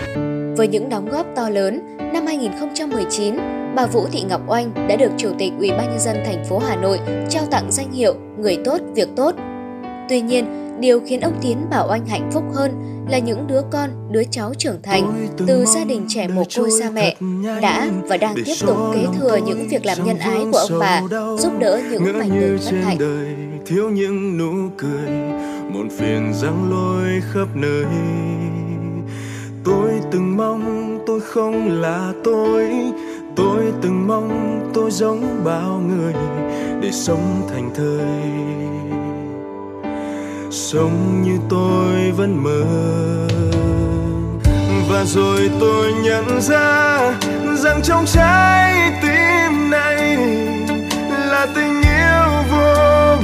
[0.60, 3.36] với những đóng góp to lớn năm 2019
[3.76, 6.58] bà Vũ Thị Ngọc Oanh đã được Chủ tịch Ủy ban nhân dân thành phố
[6.58, 9.34] Hà Nội trao tặng danh hiệu Người tốt việc tốt.
[10.08, 10.46] Tuy nhiên,
[10.80, 12.72] điều khiến ông Tiến bảo Oanh hạnh phúc hơn
[13.10, 16.90] là những đứa con, đứa cháu trưởng thành từ gia đình trẻ mồ côi xa
[16.90, 17.16] mẹ
[17.62, 21.02] đã và đang tiếp tục kế thừa những việc làm nhân ái của ông bà,
[21.38, 22.98] giúp đỡ những mảnh đời bất hạnh.
[23.66, 25.10] thiếu những nụ cười,
[25.72, 27.84] muộn phiền giăng lôi khắp nơi.
[29.64, 32.70] Tôi từng mong tôi không là tôi,
[33.36, 36.14] tôi từng mong tôi giống bao người
[36.82, 38.60] để sống thành thơi
[40.50, 42.64] sống như tôi vẫn mơ.
[44.90, 46.98] Và rồi tôi nhận ra
[47.54, 50.16] rằng trong trái tim này
[51.08, 52.74] là tình yêu vô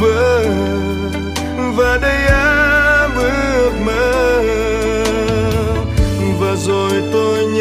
[0.00, 0.44] bờ.
[1.76, 2.25] Và đây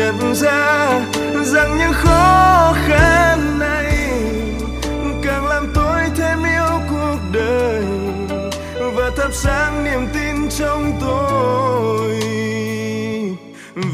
[0.05, 1.01] nhận ra
[1.43, 3.93] rằng những khó khăn này
[5.23, 7.83] càng làm tôi thêm yêu cuộc đời
[8.95, 12.19] và thắp sáng niềm tin trong tôi.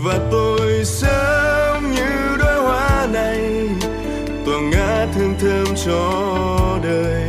[0.04, 3.70] Và tôi sống như đóa hoa này,
[4.46, 7.28] tỏa ngát hương thơm cho đời.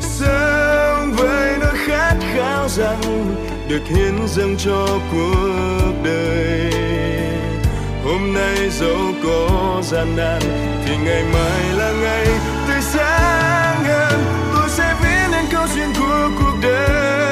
[0.00, 3.34] Sống với nỗi khát khao rằng
[3.68, 6.73] được hiến dâng cho cuộc đời
[8.14, 10.40] hôm nay dẫu có gian nan,
[10.86, 12.26] thì ngày mai là ngày
[12.68, 14.24] tươi sáng hơn.
[14.54, 17.23] Tôi sẽ viết nên câu chuyện của cuộc đời.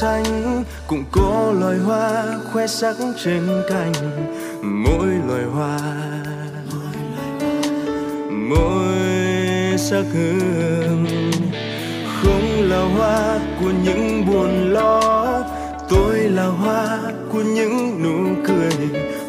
[0.00, 3.92] Xanh, cũng có loài hoa khoe sắc trên cành.
[4.62, 5.78] Mỗi loài hoa,
[8.30, 11.06] mỗi sắc hương.
[12.22, 15.24] Không là hoa của những buồn lo,
[15.88, 16.98] tôi là hoa
[17.32, 18.88] của những nụ cười.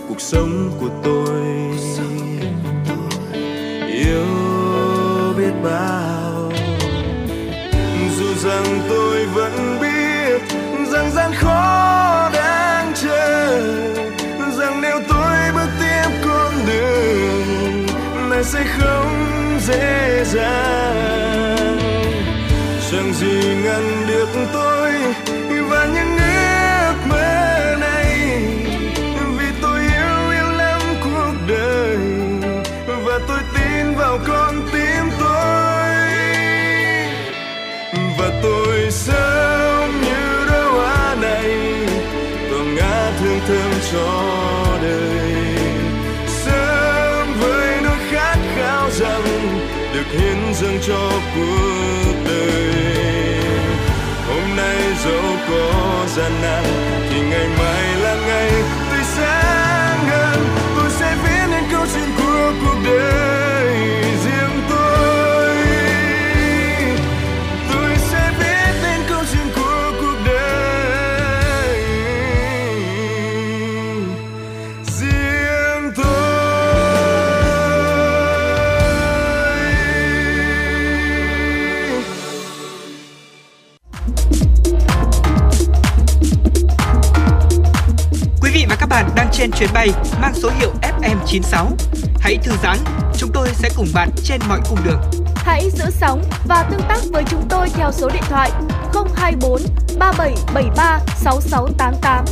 [0.09, 1.41] Cuộc sống của tôi,
[3.87, 4.25] yêu
[5.37, 6.08] biết bao.
[11.09, 13.61] Rằng gian khó đang chờ,
[14.57, 17.85] rằng nếu tôi bước tiếp con đường
[18.29, 21.77] này sẽ không dễ dàng.
[22.91, 24.78] Rằng gì ngăn được tôi.
[50.89, 52.73] Cho cuộc đời.
[54.27, 56.63] Hôm nay dẫu có gian nan,
[57.09, 58.51] thì ngày mai là ngày
[58.91, 60.47] tươi sáng hơn.
[60.75, 63.28] Tôi sẽ viết nên câu chuyện của cuộc đời.
[89.39, 89.89] Trên chuyến bay
[90.21, 91.65] mang số hiệu FM96.
[92.19, 92.77] Hãy thư giãn,
[93.17, 95.01] chúng tôi sẽ cùng bạn trên mọi cung đường.
[95.35, 98.51] Hãy giữ sóng và tương tác với chúng tôi theo số điện thoại
[99.15, 99.61] 024
[99.99, 102.25] 3773 6688.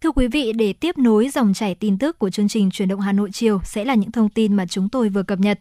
[0.00, 3.00] Thưa quý vị, để tiếp nối dòng chảy tin tức của chương trình Chuyển động
[3.00, 5.58] Hà Nội chiều sẽ là những thông tin mà chúng tôi vừa cập nhật.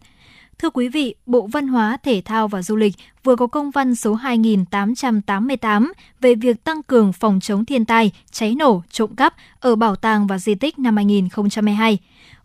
[0.62, 2.94] Thưa quý vị, Bộ Văn hóa, Thể thao và Du lịch
[3.24, 8.56] vừa có công văn số 2888 về việc tăng cường phòng chống thiên tai, cháy
[8.56, 11.98] nổ, trộm cắp ở bảo tàng và di tích năm 2022.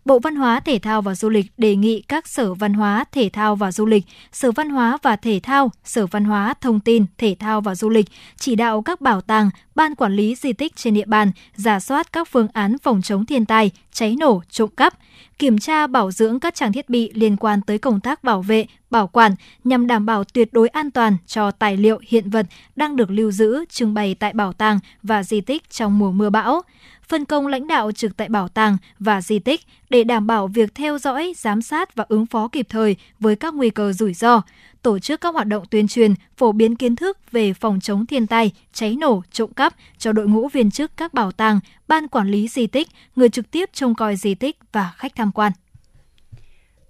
[0.05, 3.29] Bộ Văn hóa, Thể thao và Du lịch đề nghị các Sở Văn hóa, Thể
[3.33, 7.05] thao và Du lịch, Sở Văn hóa và Thể thao, Sở Văn hóa, Thông tin,
[7.17, 8.05] Thể thao và Du lịch
[8.37, 12.13] chỉ đạo các bảo tàng, ban quản lý di tích trên địa bàn giả soát
[12.13, 14.93] các phương án phòng chống thiên tai, cháy nổ, trộm cắp,
[15.39, 18.65] kiểm tra bảo dưỡng các trang thiết bị liên quan tới công tác bảo vệ,
[18.89, 22.45] bảo quản nhằm đảm bảo tuyệt đối an toàn cho tài liệu hiện vật
[22.75, 26.29] đang được lưu giữ, trưng bày tại bảo tàng và di tích trong mùa mưa
[26.29, 26.61] bão.
[27.07, 30.75] Phân công lãnh đạo trực tại bảo tàng và di tích để đảm bảo việc
[30.75, 34.41] theo dõi, giám sát và ứng phó kịp thời với các nguy cơ rủi ro,
[34.83, 38.27] tổ chức các hoạt động tuyên truyền, phổ biến kiến thức về phòng chống thiên
[38.27, 42.29] tai, cháy nổ, trộm cắp cho đội ngũ viên chức các bảo tàng, ban quản
[42.29, 45.51] lý di tích, người trực tiếp trông coi di tích và khách tham quan.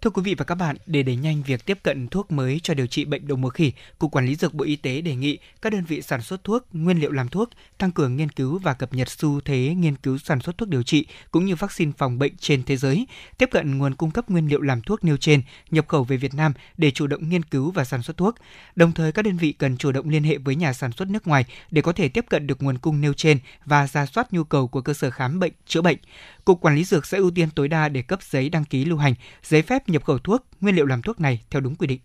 [0.04, 2.74] Thưa quý vị và các bạn, để đẩy nhanh việc tiếp cận thuốc mới cho
[2.74, 5.38] điều trị bệnh đậu mùa khỉ, Cục Quản lý Dược Bộ Y tế đề nghị
[5.62, 8.74] các đơn vị sản xuất thuốc, nguyên liệu làm thuốc tăng cường nghiên cứu và
[8.74, 12.20] cập nhật xu thế nghiên cứu sản xuất thuốc điều trị cũng như vaccine phòng
[12.20, 13.08] bệnh trên thế giới,
[13.38, 16.34] tiếp cận nguồn cung cấp nguyên liệu làm thuốc nêu trên nhập khẩu về Việt
[16.34, 18.36] Nam để chủ động nghiên cứu và sản xuất thuốc.
[18.76, 21.28] Đồng thời các đơn vị cần chủ động liên hệ với nhà sản xuất nước
[21.28, 24.44] ngoài để có thể tiếp cận được nguồn cung nêu trên và ra soát nhu
[24.44, 25.98] cầu của cơ sở khám bệnh, chữa bệnh.
[26.46, 28.98] Cục Quản lý Dược sẽ ưu tiên tối đa để cấp giấy đăng ký lưu
[28.98, 29.14] hành,
[29.44, 31.99] giấy phép nhập khẩu thuốc, nguyên liệu làm thuốc này theo đúng quy định.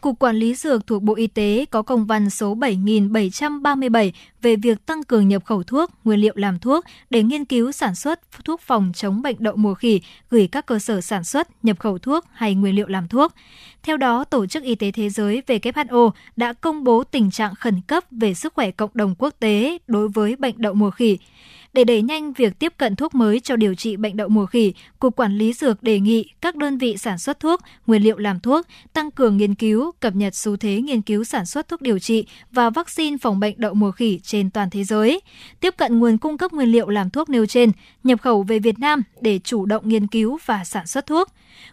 [0.00, 4.86] Cục Quản lý Dược thuộc Bộ Y tế có công văn số 7737 về việc
[4.86, 8.60] tăng cường nhập khẩu thuốc, nguyên liệu làm thuốc để nghiên cứu sản xuất thuốc
[8.60, 10.00] phòng chống bệnh đậu mùa khỉ
[10.30, 13.32] gửi các cơ sở sản xuất, nhập khẩu thuốc hay nguyên liệu làm thuốc.
[13.82, 17.80] Theo đó, Tổ chức Y tế Thế giới WHO đã công bố tình trạng khẩn
[17.80, 21.18] cấp về sức khỏe cộng đồng quốc tế đối với bệnh đậu mùa khỉ.
[21.72, 24.72] Để đẩy nhanh việc tiếp cận thuốc mới cho điều trị bệnh đậu mùa khỉ,
[24.98, 28.40] Cục Quản lý Dược đề nghị các đơn vị sản xuất thuốc, nguyên liệu làm
[28.40, 31.98] thuốc tăng cường nghiên cứu, cập nhật xu thế nghiên cứu sản xuất thuốc điều
[31.98, 35.20] trị và vaccine phòng bệnh đậu mùa khỉ trên toàn thế giới,
[35.60, 37.72] tiếp cận nguồn cung cấp nguyên liệu làm thuốc nêu trên,
[38.04, 41.28] nhập khẩu về Việt Nam để chủ động nghiên cứu và sản xuất thuốc.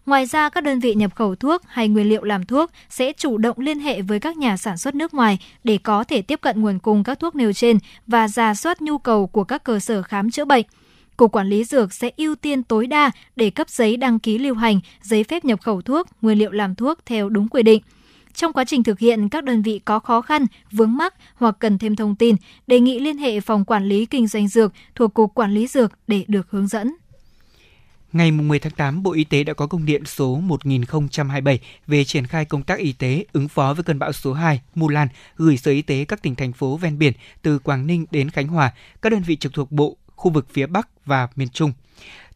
[0.05, 3.37] Ngoài ra, các đơn vị nhập khẩu thuốc hay nguyên liệu làm thuốc sẽ chủ
[3.37, 6.61] động liên hệ với các nhà sản xuất nước ngoài để có thể tiếp cận
[6.61, 7.77] nguồn cung các thuốc nêu trên
[8.07, 10.65] và ra soát nhu cầu của các cơ sở sở khám chữa bệnh.
[11.17, 14.55] Cục Quản lý Dược sẽ ưu tiên tối đa để cấp giấy đăng ký lưu
[14.55, 17.81] hành, giấy phép nhập khẩu thuốc, nguyên liệu làm thuốc theo đúng quy định.
[18.33, 21.77] Trong quá trình thực hiện, các đơn vị có khó khăn, vướng mắc hoặc cần
[21.77, 22.35] thêm thông tin,
[22.67, 25.91] đề nghị liên hệ Phòng Quản lý Kinh doanh Dược thuộc Cục Quản lý Dược
[26.07, 26.93] để được hướng dẫn.
[28.15, 32.27] Ngày 10 tháng 8, Bộ Y tế đã có công điện số 1027 về triển
[32.27, 35.71] khai công tác y tế ứng phó với cơn bão số 2 Mulan gửi Sở
[35.71, 39.09] Y tế các tỉnh thành phố ven biển từ Quảng Ninh đến Khánh Hòa, các
[39.09, 41.71] đơn vị trực thuộc Bộ, khu vực phía Bắc và miền Trung.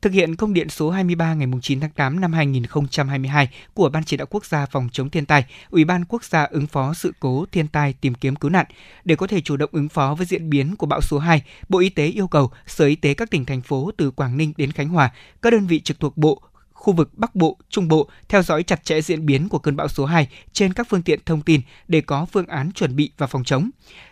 [0.02, 4.18] Thực hiện công điện số 23 ngày 9 tháng 8 năm 2022 của Ban Chỉ
[4.18, 7.46] đạo Quốc gia phòng chống thiên tai, Ủy ban Quốc gia ứng phó sự cố
[7.52, 8.66] thiên tai tìm kiếm cứu nạn.
[9.06, 11.80] Để có thể chủ động ứng phó với diễn biến của bão số 2, Bộ
[11.80, 14.72] Y tế yêu cầu Sở Y tế các tỉnh thành phố từ Quảng Ninh đến
[14.72, 15.12] Khánh Hòa,
[15.42, 16.42] các đơn vị trực thuộc Bộ,
[16.74, 19.88] khu vực Bắc Bộ, Trung Bộ theo dõi chặt chẽ diễn biến của cơn bão
[19.88, 23.28] số 2 trên các phương tiện thông tin để có phương án chuẩn bị và
[23.28, 23.70] phòng chống.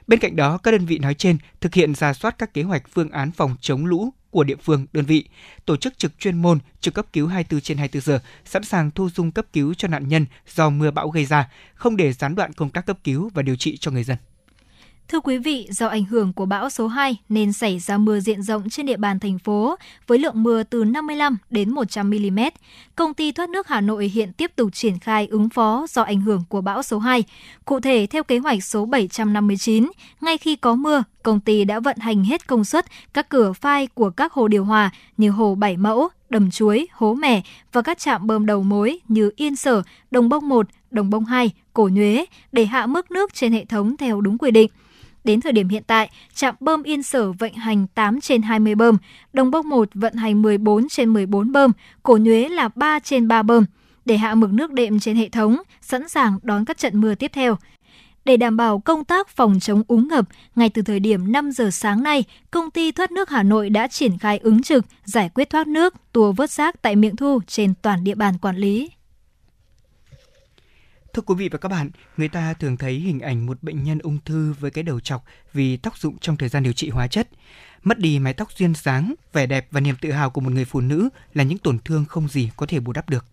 [0.07, 2.83] Bên cạnh đó, các đơn vị nói trên thực hiện ra soát các kế hoạch
[2.93, 5.23] phương án phòng chống lũ của địa phương, đơn vị,
[5.65, 9.09] tổ chức trực chuyên môn, trực cấp cứu 24 trên 24 giờ, sẵn sàng thu
[9.09, 12.53] dung cấp cứu cho nạn nhân do mưa bão gây ra, không để gián đoạn
[12.53, 14.17] công tác cấp cứu và điều trị cho người dân.
[15.07, 18.41] Thưa quý vị, do ảnh hưởng của bão số 2 nên xảy ra mưa diện
[18.41, 19.75] rộng trên địa bàn thành phố
[20.07, 22.39] với lượng mưa từ 55 đến 100 mm.
[22.95, 26.21] Công ty thoát nước Hà Nội hiện tiếp tục triển khai ứng phó do ảnh
[26.21, 27.23] hưởng của bão số 2.
[27.65, 29.91] Cụ thể, theo kế hoạch số 759,
[30.21, 33.87] ngay khi có mưa, công ty đã vận hành hết công suất các cửa phai
[33.87, 37.41] của các hồ điều hòa như hồ Bảy Mẫu, Đầm Chuối, Hố Mẻ
[37.71, 39.81] và các trạm bơm đầu mối như Yên Sở,
[40.11, 43.97] Đồng Bông 1, Đồng Bông 2, Cổ Nhuế để hạ mức nước trên hệ thống
[43.97, 44.71] theo đúng quy định.
[45.23, 48.97] Đến thời điểm hiện tại, trạm bơm Yên Sở vận hành 8 trên 20 bơm,
[49.33, 51.71] Đồng Bông 1 vận hành 14 trên 14 bơm,
[52.03, 53.65] Cổ Nhuế là 3 trên 3 bơm
[54.05, 57.31] để hạ mực nước đệm trên hệ thống, sẵn sàng đón các trận mưa tiếp
[57.33, 57.57] theo.
[58.27, 60.25] Để đảm bảo công tác phòng chống úng ngập,
[60.55, 63.87] ngay từ thời điểm 5 giờ sáng nay, công ty thoát nước Hà Nội đã
[63.87, 67.73] triển khai ứng trực, giải quyết thoát nước, tua vớt rác tại miệng thu trên
[67.81, 68.89] toàn địa bàn quản lý.
[71.13, 73.99] Thưa quý vị và các bạn, người ta thường thấy hình ảnh một bệnh nhân
[73.99, 77.07] ung thư với cái đầu chọc vì tác dụng trong thời gian điều trị hóa
[77.07, 77.29] chất.
[77.87, 80.65] Mất đi mái tóc duyên dáng, vẻ đẹp và niềm tự hào của một người
[80.65, 83.25] phụ nữ là những tổn thương không gì có thể bù đắp được.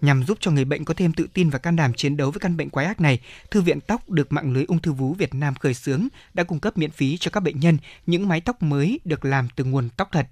[0.00, 2.40] Nhằm giúp cho người bệnh có thêm tự tin và can đảm chiến đấu với
[2.40, 3.20] căn bệnh quái ác này,
[3.50, 6.60] Thư viện Tóc được mạng lưới ung thư vú Việt Nam khởi xướng đã cung
[6.60, 9.88] cấp miễn phí cho các bệnh nhân những mái tóc mới được làm từ nguồn
[9.96, 10.26] tóc thật.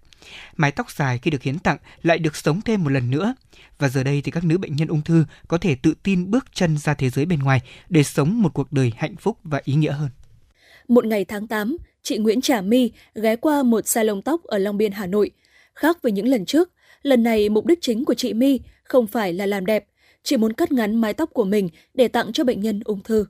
[0.57, 3.35] Mái tóc dài khi được hiến tặng lại được sống thêm một lần nữa.
[3.78, 6.47] Và giờ đây thì các nữ bệnh nhân ung thư có thể tự tin bước
[6.55, 9.74] chân ra thế giới bên ngoài để sống một cuộc đời hạnh phúc và ý
[9.74, 10.11] nghĩa hơn.
[10.89, 14.76] Một ngày tháng 8, chị Nguyễn Trà My ghé qua một salon tóc ở Long
[14.76, 15.31] Biên, Hà Nội.
[15.74, 16.70] Khác với những lần trước,
[17.02, 19.85] lần này mục đích chính của chị My không phải là làm đẹp,
[20.22, 23.26] chỉ muốn cắt ngắn mái tóc của mình để tặng cho bệnh nhân ung thư.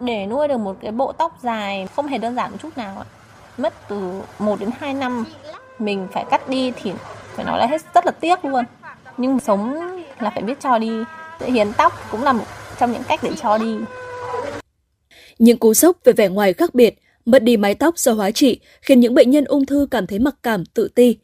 [0.00, 2.98] Để nuôi được một cái bộ tóc dài không hề đơn giản một chút nào
[2.98, 3.06] ạ.
[3.56, 5.24] Mất từ 1 đến 2 năm
[5.78, 6.92] mình phải cắt đi thì
[7.34, 8.64] phải nói là hết rất là tiếc luôn.
[9.16, 9.74] Nhưng sống
[10.20, 10.90] là phải biết cho đi.
[11.40, 12.44] Hiến tóc cũng là một
[12.78, 13.76] trong những cách để cho đi.
[15.38, 16.98] Những cú sốc về vẻ ngoài khác biệt,
[17.30, 20.18] mất đi mái tóc do hóa trị khiến những bệnh nhân ung thư cảm thấy
[20.18, 21.16] mặc cảm, tự ti.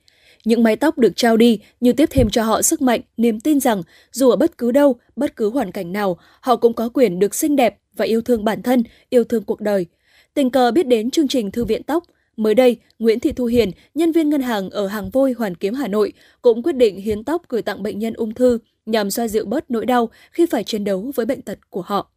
[0.45, 3.61] Những mái tóc được trao đi như tiếp thêm cho họ sức mạnh, niềm tin
[3.61, 7.19] rằng dù ở bất cứ đâu, bất cứ hoàn cảnh nào, họ cũng có quyền
[7.19, 9.87] được xinh đẹp và yêu thương bản thân, yêu thương cuộc đời.
[10.35, 12.05] Tình cờ biết đến chương trình Thư viện Tóc,
[12.37, 15.75] Mới đây, Nguyễn Thị Thu Hiền, nhân viên ngân hàng ở Hàng Vôi, Hoàn Kiếm,
[15.75, 16.13] Hà Nội,
[16.43, 19.71] cũng quyết định hiến tóc gửi tặng bệnh nhân ung thư nhằm xoa dịu bớt
[19.71, 22.11] nỗi đau khi phải chiến đấu với bệnh tật của họ.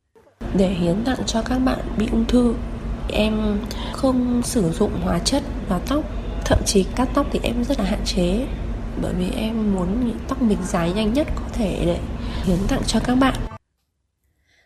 [0.58, 2.54] Để hiến tặng cho các bạn bị ung thư,
[3.14, 3.60] em
[3.94, 6.04] không sử dụng hóa chất vào tóc
[6.46, 8.46] thậm chí cắt tóc thì em rất là hạn chế
[9.02, 12.00] bởi vì em muốn tóc mình dài nhanh nhất có thể để
[12.44, 13.36] hiến tặng cho các bạn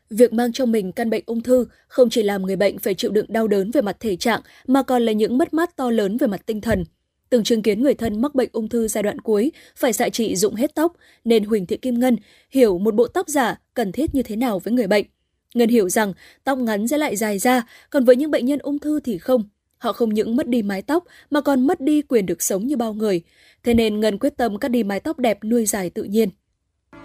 [0.09, 3.11] Việc mang trong mình căn bệnh ung thư không chỉ làm người bệnh phải chịu
[3.11, 6.17] đựng đau đớn về mặt thể trạng mà còn là những mất mát to lớn
[6.17, 6.83] về mặt tinh thần.
[7.29, 10.35] Từng chứng kiến người thân mắc bệnh ung thư giai đoạn cuối phải xạ trị
[10.35, 10.93] dụng hết tóc,
[11.23, 12.17] nên Huỳnh Thị Kim Ngân
[12.49, 15.05] hiểu một bộ tóc giả cần thiết như thế nào với người bệnh.
[15.53, 16.13] Ngân hiểu rằng
[16.43, 19.43] tóc ngắn sẽ lại dài ra, còn với những bệnh nhân ung thư thì không.
[19.77, 22.77] Họ không những mất đi mái tóc mà còn mất đi quyền được sống như
[22.77, 23.21] bao người.
[23.63, 26.29] Thế nên Ngân quyết tâm cắt đi mái tóc đẹp nuôi dài tự nhiên.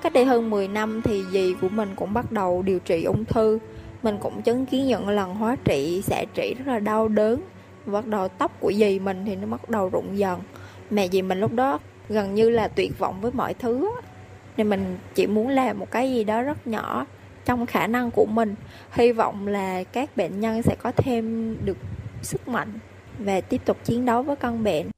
[0.02, 3.24] Cách đây hơn 10 năm thì dì của mình cũng bắt đầu điều trị ung
[3.24, 3.58] thư.
[4.02, 7.40] Mình cũng chứng kiến những lần hóa trị, xạ trị rất là đau đớn.
[7.86, 10.40] Bắt đầu tóc của dì mình thì nó bắt đầu rụng dần.
[10.90, 13.90] Mẹ dì mình lúc đó gần như là tuyệt vọng với mọi thứ.
[14.56, 17.06] Nên mình chỉ muốn làm một cái gì đó rất nhỏ
[17.48, 18.54] trong khả năng của mình.
[18.92, 21.76] Hy vọng là các bệnh nhân sẽ có thêm được
[22.22, 22.78] sức mạnh
[23.18, 24.90] và tiếp tục chiến đấu với căn bệnh.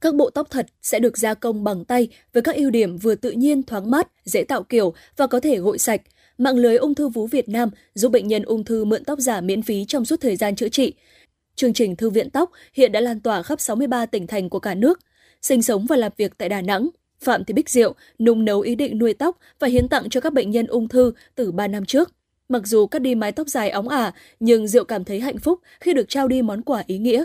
[0.00, 3.14] Các bộ tóc thật sẽ được gia công bằng tay với các ưu điểm vừa
[3.14, 6.00] tự nhiên, thoáng mát, dễ tạo kiểu và có thể gội sạch.
[6.38, 9.40] Mạng lưới ung thư vú Việt Nam giúp bệnh nhân ung thư mượn tóc giả
[9.40, 10.94] miễn phí trong suốt thời gian chữa trị.
[11.54, 14.74] Chương trình Thư viện Tóc hiện đã lan tỏa khắp 63 tỉnh thành của cả
[14.74, 15.00] nước.
[15.42, 16.88] Sinh sống và làm việc tại Đà Nẵng,
[17.22, 20.32] Phạm Thị Bích Diệu nung nấu ý định nuôi tóc và hiến tặng cho các
[20.32, 22.12] bệnh nhân ung thư từ 3 năm trước.
[22.48, 25.60] Mặc dù cắt đi mái tóc dài óng ả, nhưng Diệu cảm thấy hạnh phúc
[25.80, 27.24] khi được trao đi món quà ý nghĩa.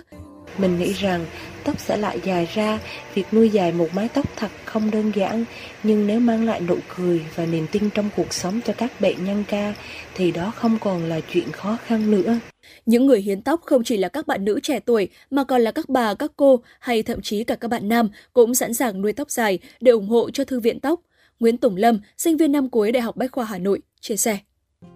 [0.58, 1.26] Mình nghĩ rằng
[1.64, 2.80] tóc sẽ lại dài ra,
[3.14, 5.46] việc nuôi dài một mái tóc thật không đơn giản,
[5.84, 9.26] nhưng nếu mang lại nụ cười và niềm tin trong cuộc sống cho các bệnh
[9.26, 9.74] nhân ca,
[10.16, 12.40] thì đó không còn là chuyện khó khăn nữa.
[12.86, 15.72] Những người hiến tóc không chỉ là các bạn nữ trẻ tuổi mà còn là
[15.72, 19.14] các bà, các cô hay thậm chí cả các bạn nam cũng sẵn sàng nuôi
[19.14, 21.00] tóc dài để ủng hộ cho Thư viện Tóc.
[21.40, 24.38] Nguyễn Tùng Lâm, sinh viên năm cuối Đại học Bách khoa Hà Nội, chia sẻ.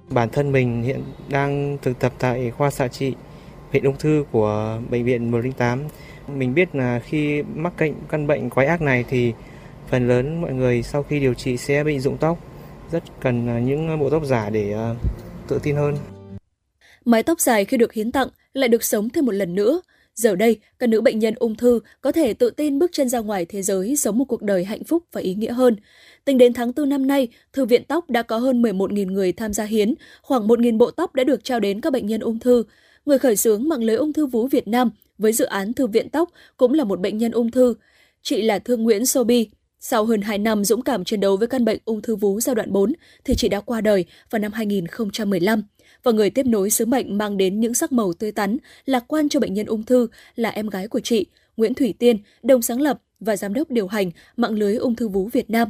[0.10, 3.14] Bản thân mình hiện đang thực tập tại khoa xạ trị
[3.72, 5.84] hệ ung thư của bệnh viện 108.
[6.28, 9.34] Mình biết là khi mắc bệnh căn bệnh quái ác này thì
[9.90, 12.38] phần lớn mọi người sau khi điều trị sẽ bị rụng tóc,
[12.92, 14.96] rất cần à, những bộ tóc giả để à,
[15.48, 15.98] tự tin hơn.
[17.06, 19.82] Mái tóc dài khi được hiến tặng lại được sống thêm một lần nữa.
[20.16, 23.20] Giờ đây, các nữ bệnh nhân ung thư có thể tự tin bước chân ra
[23.20, 25.76] ngoài thế giới sống một cuộc đời hạnh phúc và ý nghĩa hơn.
[26.26, 29.54] Tính đến tháng 4 năm nay, Thư viện Tóc đã có hơn 11.000 người tham
[29.54, 32.64] gia hiến, khoảng 1.000 bộ tóc đã được trao đến các bệnh nhân ung thư.
[33.06, 36.10] Người khởi xướng mạng lưới ung thư vú Việt Nam với dự án Thư viện
[36.10, 37.74] Tóc cũng là một bệnh nhân ung thư.
[38.22, 39.50] Chị là Thương Nguyễn Sobi.
[39.80, 42.56] Sau hơn 2 năm dũng cảm chiến đấu với căn bệnh ung thư vú giai
[42.56, 45.64] đoạn 4, thì chị đã qua đời vào năm 2015
[46.04, 49.30] và người tiếp nối sứ mệnh mang đến những sắc màu tươi tắn, lạc quan
[49.30, 51.26] cho bệnh nhân ung thư là em gái của chị,
[51.58, 55.08] Nguyễn Thủy Tiên, đồng sáng lập và giám đốc điều hành mạng lưới ung thư
[55.08, 55.70] vú Việt Nam.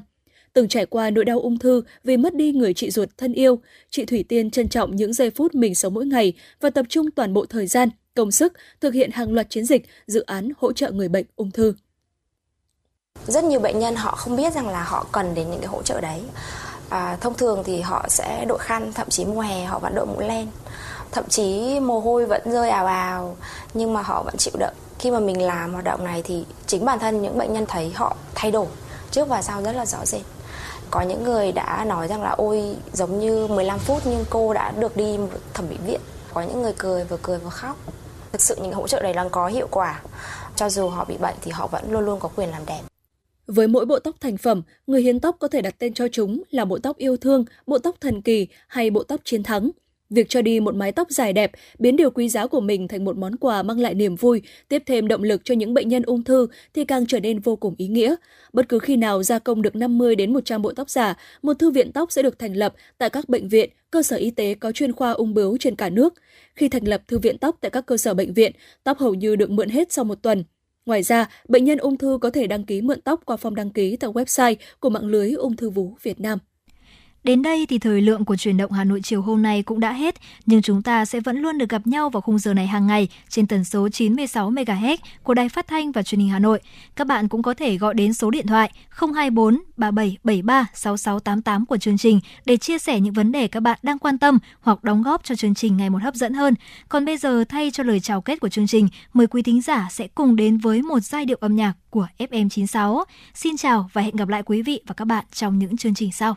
[0.53, 3.59] Từng trải qua nỗi đau ung thư vì mất đi người chị ruột thân yêu,
[3.89, 7.11] chị Thủy Tiên trân trọng những giây phút mình sống mỗi ngày và tập trung
[7.11, 10.73] toàn bộ thời gian, công sức thực hiện hàng loạt chiến dịch, dự án hỗ
[10.73, 11.73] trợ người bệnh ung thư.
[13.27, 15.83] Rất nhiều bệnh nhân họ không biết rằng là họ cần đến những cái hỗ
[15.83, 16.21] trợ đấy.
[16.89, 20.05] À, thông thường thì họ sẽ đội khăn thậm chí mùa hè họ vẫn đội
[20.05, 20.47] mũ len.
[21.11, 23.37] Thậm chí mồ hôi vẫn rơi ào ào
[23.73, 24.73] nhưng mà họ vẫn chịu đựng.
[24.99, 27.91] Khi mà mình làm hoạt động này thì chính bản thân những bệnh nhân thấy
[27.95, 28.67] họ thay đổi
[29.11, 30.21] trước và sau rất là rõ rệt
[30.91, 34.71] có những người đã nói rằng là ôi giống như 15 phút nhưng cô đã
[34.71, 35.17] được đi
[35.53, 36.01] thẩm mỹ viện.
[36.33, 37.77] Có những người cười vừa cười vừa khóc.
[38.31, 40.01] Thực sự những hỗ trợ này đang có hiệu quả.
[40.55, 42.81] Cho dù họ bị bệnh thì họ vẫn luôn luôn có quyền làm đẹp.
[43.47, 46.43] Với mỗi bộ tóc thành phẩm, người hiến tóc có thể đặt tên cho chúng
[46.49, 49.71] là bộ tóc yêu thương, bộ tóc thần kỳ hay bộ tóc chiến thắng.
[50.11, 53.05] Việc cho đi một mái tóc dài đẹp, biến điều quý giá của mình thành
[53.05, 56.03] một món quà mang lại niềm vui, tiếp thêm động lực cho những bệnh nhân
[56.03, 58.15] ung thư thì càng trở nên vô cùng ý nghĩa.
[58.53, 61.71] Bất cứ khi nào gia công được 50 đến 100 bộ tóc giả, một thư
[61.71, 64.71] viện tóc sẽ được thành lập tại các bệnh viện, cơ sở y tế có
[64.71, 66.13] chuyên khoa ung bướu trên cả nước.
[66.55, 68.51] Khi thành lập thư viện tóc tại các cơ sở bệnh viện,
[68.83, 70.43] tóc hầu như được mượn hết sau một tuần.
[70.85, 73.69] Ngoài ra, bệnh nhân ung thư có thể đăng ký mượn tóc qua form đăng
[73.69, 76.39] ký tại website của mạng lưới ung thư vú Việt Nam.
[77.23, 79.93] Đến đây thì thời lượng của truyền động Hà Nội chiều hôm nay cũng đã
[79.93, 80.15] hết,
[80.45, 83.07] nhưng chúng ta sẽ vẫn luôn được gặp nhau vào khung giờ này hàng ngày
[83.29, 86.59] trên tần số 96 MHz của Đài Phát thanh và Truyền hình Hà Nội.
[86.95, 91.97] Các bạn cũng có thể gọi đến số điện thoại 024 3773 6688 của chương
[91.97, 95.23] trình để chia sẻ những vấn đề các bạn đang quan tâm hoặc đóng góp
[95.23, 96.53] cho chương trình ngày một hấp dẫn hơn.
[96.89, 99.87] Còn bây giờ thay cho lời chào kết của chương trình, mời quý thính giả
[99.91, 103.03] sẽ cùng đến với một giai điệu âm nhạc của FM96.
[103.33, 106.11] Xin chào và hẹn gặp lại quý vị và các bạn trong những chương trình
[106.11, 106.35] sau.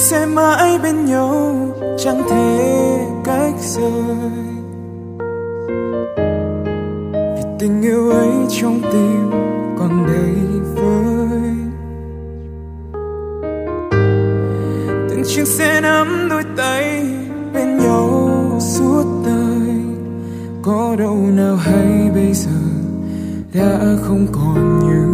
[0.00, 1.54] Sẽ mãi bên nhau,
[1.98, 4.40] chẳng thể cách rời.
[7.36, 9.30] Vì tình yêu ấy trong tim
[9.78, 10.34] còn đầy
[10.74, 11.54] vơi.
[15.10, 17.06] Từng chiếc sẽ nắm đôi tay
[17.54, 19.82] bên nhau suốt đời.
[20.62, 22.60] Có đâu nào hay bây giờ
[23.54, 25.09] đã không còn như